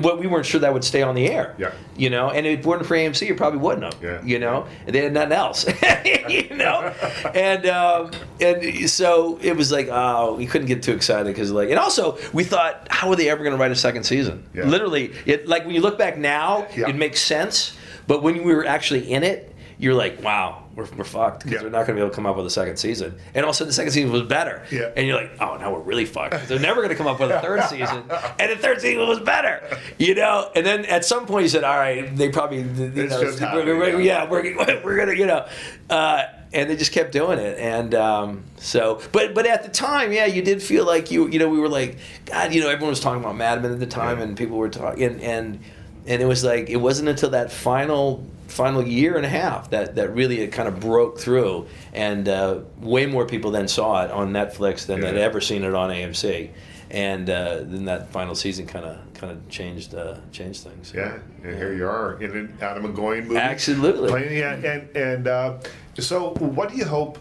What 0.00 0.18
we 0.18 0.26
weren't 0.26 0.46
sure 0.46 0.60
that 0.60 0.72
would 0.72 0.84
stay 0.84 1.02
on 1.02 1.14
the 1.14 1.30
air. 1.30 1.54
Yeah. 1.58 1.72
You 1.96 2.10
know, 2.10 2.30
and 2.30 2.46
if 2.46 2.60
it 2.60 2.66
weren't 2.66 2.84
for 2.86 2.94
AMC, 2.96 3.30
it 3.30 3.36
probably 3.36 3.60
wouldn't 3.60 3.84
have. 3.94 4.02
Yeah. 4.02 4.22
You 4.24 4.38
know, 4.38 4.66
and 4.86 4.94
they 4.94 5.02
had 5.02 5.12
nothing 5.12 5.32
else. 5.32 5.64
you 6.28 6.56
know, 6.56 6.80
and 7.34 7.66
um, 7.66 8.10
and 8.40 8.90
so 8.90 9.38
it 9.42 9.56
was 9.56 9.70
like, 9.70 9.88
oh, 9.90 10.34
we 10.34 10.46
couldn't 10.46 10.66
get 10.66 10.82
too 10.82 10.92
excited 10.92 11.26
because 11.26 11.50
like, 11.52 11.70
and 11.70 11.78
also 11.78 12.18
we 12.32 12.44
thought, 12.44 12.88
how 12.90 13.08
are 13.10 13.16
they 13.16 13.28
ever 13.30 13.42
going 13.44 13.56
to 13.56 13.60
write 13.60 13.70
a 13.70 13.76
second 13.76 14.04
season? 14.04 14.44
Yeah. 14.54 14.64
Literally, 14.64 15.12
it 15.26 15.46
like 15.46 15.64
when 15.64 15.74
you 15.74 15.80
look 15.80 15.98
back 15.98 16.18
now, 16.18 16.66
Yeah. 16.76 16.88
it 16.88 16.96
makes 16.96 17.20
sense, 17.20 17.76
but 18.06 18.22
when 18.22 18.44
we 18.44 18.54
were 18.54 18.66
actually 18.66 19.10
in 19.12 19.22
it, 19.22 19.54
you're 19.78 19.94
like, 19.94 20.22
wow, 20.22 20.63
we're, 20.74 20.86
we're 20.96 21.04
fucked 21.04 21.40
because 21.44 21.52
Yeah. 21.52 21.60
they're 21.62 21.70
not 21.70 21.86
going 21.86 21.88
to 21.88 21.94
be 21.94 22.00
able 22.00 22.10
to 22.10 22.14
come 22.14 22.26
up 22.26 22.36
with 22.36 22.46
a 22.46 22.50
second 22.50 22.76
season. 22.76 23.14
And 23.34 23.44
all 23.44 23.50
of 23.50 23.54
a 23.54 23.56
sudden, 23.56 23.68
the 23.68 23.74
second 23.74 23.92
season 23.92 24.10
was 24.12 24.22
better. 24.22 24.64
Yeah. 24.70 24.90
And 24.96 25.06
you're 25.06 25.16
like, 25.16 25.32
oh, 25.40 25.56
now 25.56 25.72
we're 25.72 25.80
really 25.80 26.04
fucked. 26.04 26.48
They're 26.48 26.58
never 26.58 26.76
going 26.80 26.88
to 26.90 26.94
come 26.96 27.06
up 27.06 27.20
with 27.20 27.30
a 27.30 27.40
third 27.40 27.62
season, 27.68 28.04
and 28.38 28.50
the 28.52 28.56
third 28.56 28.80
season 28.80 29.06
was 29.06 29.20
better. 29.20 29.62
You 29.98 30.14
know. 30.14 30.50
And 30.54 30.64
then 30.66 30.84
at 30.86 31.04
some 31.04 31.26
point, 31.26 31.42
you 31.44 31.48
said, 31.48 31.64
all 31.64 31.76
right, 31.76 32.14
they 32.16 32.28
probably, 32.30 32.58
you 32.58 33.08
know, 33.08 33.20
we're, 33.54 33.78
we're, 33.78 34.00
yeah, 34.00 34.28
we're, 34.28 34.42
we're 34.84 34.96
gonna, 34.98 35.14
you 35.14 35.26
know. 35.26 35.46
Uh, 35.90 36.24
and 36.52 36.70
they 36.70 36.76
just 36.76 36.92
kept 36.92 37.10
doing 37.10 37.40
it, 37.40 37.58
and 37.58 37.96
um, 37.96 38.44
so, 38.58 39.00
but 39.10 39.34
but 39.34 39.44
at 39.44 39.64
the 39.64 39.68
time, 39.68 40.12
yeah, 40.12 40.26
you 40.26 40.40
did 40.40 40.62
feel 40.62 40.86
like 40.86 41.10
you, 41.10 41.28
you 41.28 41.40
know, 41.40 41.48
we 41.48 41.58
were 41.58 41.68
like, 41.68 41.98
God, 42.26 42.54
you 42.54 42.60
know, 42.60 42.68
everyone 42.68 42.90
was 42.90 43.00
talking 43.00 43.20
about 43.20 43.34
Mad 43.36 43.60
Men 43.60 43.72
at 43.72 43.80
the 43.80 43.86
time, 43.86 44.20
and 44.20 44.36
people 44.36 44.56
were 44.56 44.68
talking, 44.68 45.02
and, 45.02 45.20
and 45.20 45.58
and 46.06 46.20
it 46.22 46.26
was 46.26 46.44
like 46.44 46.68
it 46.70 46.76
wasn't 46.76 47.08
until 47.08 47.30
that 47.30 47.50
final 47.52 48.24
final 48.48 48.86
year 48.86 49.16
and 49.16 49.24
a 49.26 49.28
half 49.28 49.70
that 49.70 49.94
that 49.96 50.14
really 50.14 50.40
it 50.40 50.52
kind 50.52 50.68
of 50.68 50.78
broke 50.80 51.18
through, 51.18 51.66
and 51.92 52.28
uh, 52.28 52.58
way 52.80 53.06
more 53.06 53.26
people 53.26 53.50
then 53.50 53.66
saw 53.68 54.04
it 54.04 54.10
on 54.10 54.32
Netflix 54.32 54.86
than 54.86 55.02
had 55.02 55.14
Yeah. 55.16 55.22
ever 55.22 55.40
seen 55.40 55.64
it 55.64 55.74
on 55.74 55.90
AMC, 55.90 56.50
and 56.90 57.28
uh, 57.30 57.58
then 57.62 57.86
that 57.86 58.10
final 58.10 58.34
season 58.34 58.66
kind 58.66 58.84
of 58.84 58.98
kind 59.14 59.32
of 59.32 59.48
changed 59.48 59.94
uh, 59.94 60.16
changed 60.32 60.62
things. 60.62 60.92
Yeah, 60.94 61.18
and 61.42 61.56
here 61.56 61.72
you 61.74 61.86
are 61.86 62.20
in 62.22 62.30
an 62.36 62.58
Atom 62.60 62.94
Egoyan 62.94 63.24
movie. 63.26 63.36
Absolutely. 63.40 64.08
Playing, 64.10 64.36
yeah, 64.38 64.54
and 64.54 64.96
and 64.96 65.26
uh, 65.26 65.58
so 65.98 66.34
what 66.34 66.68
do 66.70 66.76
you 66.76 66.84
hope? 66.84 67.18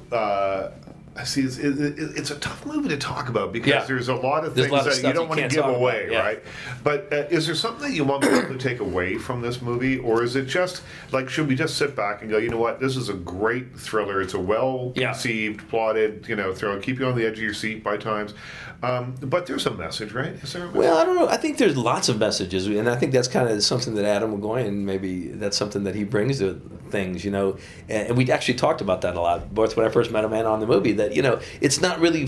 I 1.15 1.25
see, 1.25 1.41
it's, 1.41 1.57
it, 1.59 1.79
it- 1.79 2.17
it's 2.17 2.31
a 2.31 2.35
tough 2.39 2.65
movie 2.65 2.89
to 2.89 2.97
talk 2.97 3.29
about 3.29 3.53
because 3.53 3.69
Yeah. 3.69 3.83
there's 3.85 4.07
a 4.07 4.15
lot 4.15 4.45
of 4.45 4.55
There's 4.55 4.65
things 4.67 4.71
lot 4.71 4.87
of 4.87 4.95
that 5.01 5.07
you 5.07 5.13
don't 5.13 5.23
you 5.23 5.29
want 5.29 5.41
to 5.41 5.47
give 5.47 5.61
talk 5.61 5.65
about, 5.69 5.75
away, 5.75 6.07
yeah. 6.09 6.19
right? 6.19 6.43
But 6.83 7.13
uh, 7.13 7.15
is 7.29 7.45
there 7.45 7.53
something 7.53 7.83
that 7.87 7.93
you 7.95 8.03
want 8.03 8.23
people 8.23 8.41
to 8.41 8.57
take 8.57 8.79
away 8.79 9.19
from 9.19 9.41
this 9.41 9.61
movie, 9.61 9.99
or 9.99 10.23
is 10.23 10.35
it 10.35 10.45
just 10.45 10.81
like 11.11 11.29
should 11.29 11.47
we 11.47 11.53
just 11.55 11.77
sit 11.77 11.95
back 11.95 12.21
and 12.23 12.31
go, 12.31 12.39
you 12.39 12.49
know 12.49 12.57
what, 12.57 12.79
this 12.79 12.97
is 12.97 13.09
a 13.09 13.13
great 13.13 13.77
thriller. 13.77 14.21
It's 14.21 14.33
a 14.33 14.39
well 14.39 14.91
Yeah. 14.95 15.11
conceived, 15.11 15.67
plotted, 15.69 16.25
you 16.27 16.35
know, 16.35 16.51
thriller. 16.53 16.79
keep 16.79 16.97
you 16.99 17.05
on 17.05 17.15
the 17.15 17.25
edge 17.27 17.37
of 17.37 17.43
your 17.43 17.53
seat 17.53 17.83
by 17.83 17.97
times. 17.97 18.33
Um, 18.81 19.15
but 19.21 19.45
there's 19.45 19.65
a 19.65 19.71
message, 19.71 20.11
right? 20.13 20.33
Is 20.33 20.51
there? 20.53 20.63
A 20.63 20.65
message? 20.65 20.77
Well, 20.79 20.97
I 20.97 21.05
don't 21.05 21.15
know. 21.15 21.29
I 21.29 21.37
think 21.37 21.57
there's 21.57 21.77
lots 21.77 22.09
of 22.09 22.17
messages, 22.19 22.67
and 22.67 22.89
I 22.89 22.95
think 22.97 23.13
that's 23.13 23.29
kind 23.29 23.47
of 23.47 23.63
something 23.63 23.93
that 23.95 24.03
Atom 24.03 24.41
Egoyan 24.41 24.73
maybe 24.83 25.27
that's 25.29 25.55
something 25.55 25.83
that 25.83 25.95
he 25.95 26.03
brings 26.03 26.39
to 26.39 26.59
things, 26.89 27.23
you 27.23 27.31
know. 27.31 27.57
And 27.87 28.17
we 28.17 28.29
actually 28.29 28.55
talked 28.55 28.81
about 28.81 29.01
that 29.01 29.15
a 29.15 29.21
lot, 29.21 29.53
both 29.53 29.77
when 29.77 29.85
I 29.85 29.89
first 29.89 30.11
met 30.11 30.25
him 30.25 30.33
and 30.33 30.45
on 30.47 30.59
the 30.59 30.67
movie. 30.67 30.91
That 30.93 31.02
you 31.11 31.21
know, 31.21 31.39
it's 31.61 31.81
not 31.81 31.99
really 31.99 32.27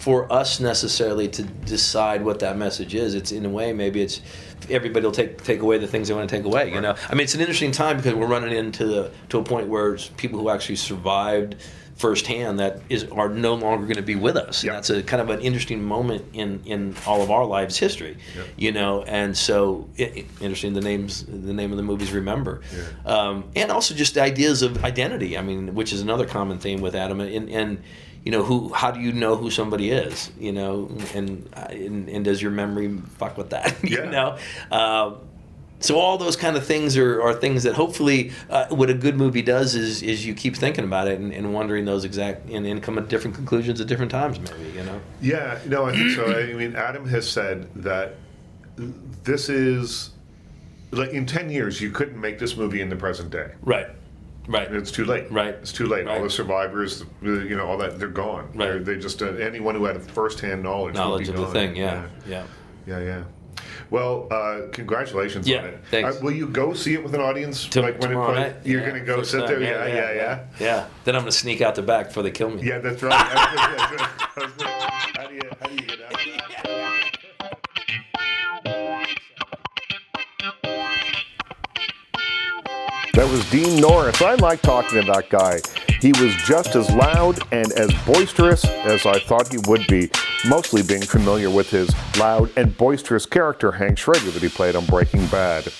for 0.00 0.32
us 0.32 0.60
necessarily 0.60 1.28
to 1.28 1.42
decide 1.42 2.24
what 2.24 2.38
that 2.40 2.56
message 2.56 2.94
is. 2.94 3.14
It's 3.14 3.32
in 3.32 3.44
a 3.44 3.50
way 3.50 3.72
maybe 3.74 4.00
it's 4.00 4.22
everybody 4.70 5.04
will 5.04 5.12
take 5.12 5.42
take 5.44 5.60
away 5.60 5.76
the 5.78 5.86
things 5.86 6.08
they 6.08 6.14
want 6.14 6.28
to 6.28 6.36
take 6.36 6.44
away. 6.46 6.72
You 6.72 6.80
know, 6.80 6.94
I 7.08 7.14
mean, 7.14 7.24
it's 7.24 7.34
an 7.34 7.40
interesting 7.40 7.70
time 7.70 7.98
because 7.98 8.14
we're 8.14 8.26
running 8.26 8.56
into 8.56 8.86
the 8.86 9.10
to 9.28 9.38
a 9.38 9.44
point 9.44 9.68
where 9.68 9.94
it's 9.94 10.08
people 10.16 10.40
who 10.40 10.48
actually 10.48 10.76
survived 10.76 11.56
firsthand 11.96 12.58
that 12.58 12.80
is 12.88 13.04
are 13.12 13.28
no 13.28 13.52
longer 13.54 13.84
going 13.84 13.96
to 13.96 14.02
be 14.02 14.14
with 14.14 14.34
us. 14.38 14.62
And 14.62 14.72
that's 14.72 14.88
a 14.88 15.02
kind 15.02 15.20
of 15.20 15.28
an 15.28 15.40
interesting 15.42 15.82
moment 15.84 16.24
in 16.32 16.62
in 16.64 16.94
all 17.06 17.20
of 17.20 17.30
our 17.30 17.44
lives 17.44 17.76
history. 17.76 18.16
Yeah. 18.34 18.42
You 18.56 18.72
know, 18.72 19.02
and 19.02 19.36
so 19.36 19.86
i 19.98 20.02
i- 20.04 20.24
interesting. 20.40 20.72
The 20.72 20.80
names, 20.80 21.24
the 21.26 21.52
name 21.52 21.72
of 21.72 21.76
the 21.76 21.82
movies, 21.82 22.10
remember, 22.12 22.62
Yeah. 22.74 23.12
um, 23.14 23.44
and 23.54 23.70
also 23.70 23.94
just 23.94 24.16
ideas 24.16 24.62
of 24.62 24.82
identity. 24.82 25.36
I 25.36 25.42
mean, 25.42 25.74
which 25.74 25.92
is 25.92 26.00
another 26.00 26.24
common 26.26 26.58
theme 26.58 26.80
with 26.80 26.94
Atom. 26.94 27.20
And 27.20 27.50
and 27.50 27.82
you 28.24 28.32
know, 28.32 28.42
who? 28.42 28.72
How 28.72 28.90
do 28.90 29.00
you 29.00 29.12
know 29.12 29.36
who 29.36 29.50
somebody 29.50 29.90
is? 29.90 30.30
You 30.38 30.52
know, 30.52 30.90
and 31.14 31.48
and, 31.54 32.08
and 32.08 32.24
does 32.24 32.42
your 32.42 32.50
memory 32.50 32.98
fuck 33.16 33.36
with 33.38 33.50
that? 33.50 33.76
Yeah. 33.82 34.04
you 34.04 34.10
know. 34.10 34.38
Uh, 34.70 35.14
so 35.82 35.98
all 35.98 36.18
those 36.18 36.36
kind 36.36 36.58
of 36.58 36.66
things 36.66 36.98
are, 36.98 37.22
are 37.22 37.32
things 37.32 37.62
that 37.62 37.74
hopefully 37.74 38.32
uh, 38.50 38.66
what 38.66 38.90
a 38.90 38.94
good 38.94 39.16
movie 39.16 39.40
does 39.40 39.74
is 39.74 40.02
is 40.02 40.26
you 40.26 40.34
keep 40.34 40.54
thinking 40.54 40.84
about 40.84 41.08
it 41.08 41.18
and, 41.18 41.32
and 41.32 41.54
wondering 41.54 41.86
those 41.86 42.04
exact 42.04 42.46
and, 42.50 42.66
and 42.66 42.82
come 42.82 42.98
at 42.98 43.08
different 43.08 43.34
conclusions 43.34 43.80
at 43.80 43.86
different 43.86 44.10
times 44.10 44.38
maybe 44.38 44.70
you 44.76 44.84
know 44.84 45.00
Yeah, 45.22 45.58
no, 45.66 45.86
I 45.86 45.92
think 45.92 46.10
so. 46.10 46.26
I 46.26 46.52
mean, 46.52 46.76
Atom 46.76 47.08
has 47.08 47.26
said 47.26 47.68
that 47.76 48.16
this 49.24 49.48
is 49.48 50.10
like 50.90 51.10
in 51.10 51.24
ten 51.24 51.48
years 51.48 51.80
you 51.80 51.90
couldn't 51.90 52.20
make 52.20 52.38
this 52.38 52.56
movie 52.58 52.82
in 52.82 52.90
the 52.90 52.96
present 52.96 53.30
day. 53.30 53.52
right 53.62 53.88
right 54.50 54.72
It's 54.72 54.90
too 54.90 55.04
late. 55.04 55.30
Right. 55.30 55.54
It's 55.54 55.72
too 55.72 55.86
late. 55.86 56.06
All 56.06 56.22
the 56.22 56.30
survivors, 56.30 57.04
you 57.22 57.56
know, 57.56 57.66
all 57.66 57.78
that 57.78 57.98
they're 57.98 58.08
gone. 58.08 58.46
Right. 58.54 58.66
They're, 58.68 58.78
they 58.80 58.96
just 58.98 59.22
uh, 59.22 59.26
anyone 59.34 59.74
who 59.74 59.84
had 59.84 59.96
a 59.96 60.00
first-hand 60.00 60.62
knowledge 60.62 60.94
would 60.94 61.00
knowledge 61.00 61.26
be 61.26 61.30
of 61.30 61.36
the 61.36 61.42
gone. 61.44 61.52
thing 61.52 61.76
yeah 61.76 62.06
yeah, 62.26 62.44
yeah, 62.86 62.98
yeah. 62.98 63.04
yeah. 63.04 63.24
Well, 63.90 64.28
uh, 64.30 64.68
congratulations 64.72 65.48
Yeah, 65.48 65.58
on 65.62 65.64
it. 65.66 65.80
thanks. 65.90 66.16
Uh, 66.16 66.20
will 66.22 66.30
you 66.32 66.46
go 66.46 66.72
see 66.74 66.94
it 66.94 67.02
with 67.02 67.12
an 67.14 67.20
audience? 67.20 67.74
Like 67.74 67.98
when 68.00 68.10
tomorrow 68.10 68.32
play- 68.34 68.42
night 68.42 68.56
You're 68.64 68.80
Yeah, 68.82 68.88
going 68.90 69.00
to 69.00 69.06
go 69.06 69.22
sit 69.24 69.40
time. 69.40 69.48
there. 69.48 69.60
Yeah, 69.62 69.86
yeah, 69.86 70.12
yeah. 70.14 70.44
yeah 70.60 70.86
then 71.04 71.16
I'm 71.16 71.22
gonna 71.22 71.32
sneak 71.32 71.60
out 71.60 71.74
the 71.74 71.82
back 71.82 72.08
before 72.08 72.22
they 72.22 72.30
kill 72.30 72.50
me 72.50 72.62
Yeah, 72.62 72.78
that's 72.78 73.02
right. 73.02 73.12
how 73.20 74.46
do 75.26 75.34
you 75.34 75.40
how 75.60 75.66
do 75.68 75.74
you 75.74 75.80
get 75.82 76.00
out? 76.02 76.19
Was 83.30 83.48
Dean 83.50 83.80
Norris. 83.80 84.20
I 84.22 84.34
like 84.36 84.60
talking 84.60 85.00
to 85.00 85.06
that 85.12 85.28
guy. 85.30 85.60
He 86.00 86.08
was 86.20 86.34
just 86.46 86.74
as 86.74 86.90
loud 86.90 87.38
and 87.52 87.70
as 87.72 87.92
boisterous 88.04 88.64
as 88.64 89.06
I 89.06 89.20
thought 89.20 89.52
he 89.52 89.58
would 89.68 89.86
be, 89.86 90.10
mostly 90.48 90.82
being 90.82 91.02
familiar 91.02 91.48
with 91.48 91.70
his 91.70 91.94
loud 92.18 92.50
and 92.56 92.76
boisterous 92.76 93.26
character, 93.26 93.70
Hank 93.70 93.98
Schrader, 93.98 94.30
that 94.32 94.42
he 94.42 94.48
played 94.48 94.74
on 94.74 94.84
Breaking 94.86 95.26
Bad. 95.26 95.72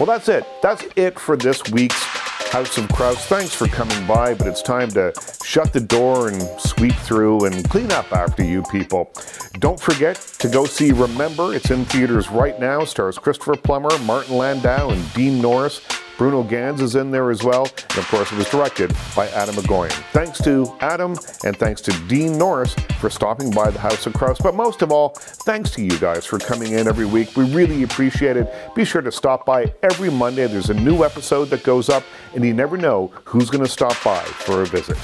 Well, 0.00 0.06
that's 0.06 0.28
it. 0.28 0.44
That's 0.62 0.84
it 0.96 1.18
for 1.18 1.36
this 1.36 1.62
week's 1.70 2.02
House 2.50 2.76
of 2.78 2.88
Kraus. 2.88 3.24
Thanks 3.26 3.54
for 3.54 3.68
coming 3.68 4.06
by, 4.06 4.34
but 4.34 4.46
it's 4.46 4.62
time 4.62 4.88
to 4.90 5.12
shut 5.44 5.72
the 5.72 5.80
door 5.80 6.28
and 6.28 6.42
sweep 6.60 6.94
through 6.94 7.44
and 7.44 7.68
clean 7.70 7.92
up 7.92 8.12
after 8.12 8.42
you 8.42 8.62
people. 8.64 9.12
Don't 9.58 9.78
forget 9.78 10.16
to 10.38 10.48
go 10.48 10.64
see 10.64 10.92
Remember. 10.92 11.54
It's 11.54 11.70
in 11.70 11.84
theaters 11.84 12.30
right 12.30 12.58
now. 12.58 12.84
Stars 12.84 13.18
Christopher 13.18 13.56
Plummer, 13.56 13.96
Martin 14.00 14.36
Landau, 14.36 14.90
and 14.90 15.12
Dean 15.14 15.40
Norris. 15.40 15.80
Bruno 16.18 16.42
Ganz 16.42 16.80
is 16.80 16.94
in 16.96 17.10
there 17.10 17.30
as 17.30 17.42
well. 17.42 17.64
And 17.64 17.98
of 17.98 18.08
course, 18.08 18.32
it 18.32 18.38
was 18.38 18.48
directed 18.48 18.94
by 19.14 19.28
Atom 19.28 19.56
Egoyan. 19.56 19.92
Thanks 20.12 20.38
to 20.42 20.74
Atom 20.80 21.16
and 21.44 21.56
thanks 21.56 21.80
to 21.82 21.92
Dean 22.08 22.38
Norris 22.38 22.74
for 22.98 23.10
stopping 23.10 23.50
by 23.50 23.70
the 23.70 23.78
House 23.78 24.06
of 24.06 24.14
Kraus. 24.14 24.38
But 24.38 24.54
most 24.54 24.82
of 24.82 24.90
all, 24.90 25.10
thanks 25.10 25.70
to 25.72 25.82
you 25.82 25.98
guys 25.98 26.24
for 26.24 26.38
coming 26.38 26.72
in 26.72 26.88
every 26.88 27.06
week. 27.06 27.36
We 27.36 27.52
really 27.52 27.82
appreciate 27.82 28.36
it. 28.36 28.52
Be 28.74 28.84
sure 28.84 29.02
to 29.02 29.12
stop 29.12 29.44
by 29.44 29.72
every 29.82 30.10
Monday. 30.10 30.46
There's 30.46 30.70
a 30.70 30.74
new 30.74 31.04
episode 31.04 31.46
that 31.46 31.62
goes 31.62 31.88
up, 31.88 32.02
and 32.34 32.44
you 32.44 32.54
never 32.54 32.76
know 32.76 33.12
who's 33.24 33.50
going 33.50 33.64
to 33.64 33.70
stop 33.70 33.96
by 34.02 34.22
for 34.22 34.62
a 34.62 34.66
visit. 34.66 34.96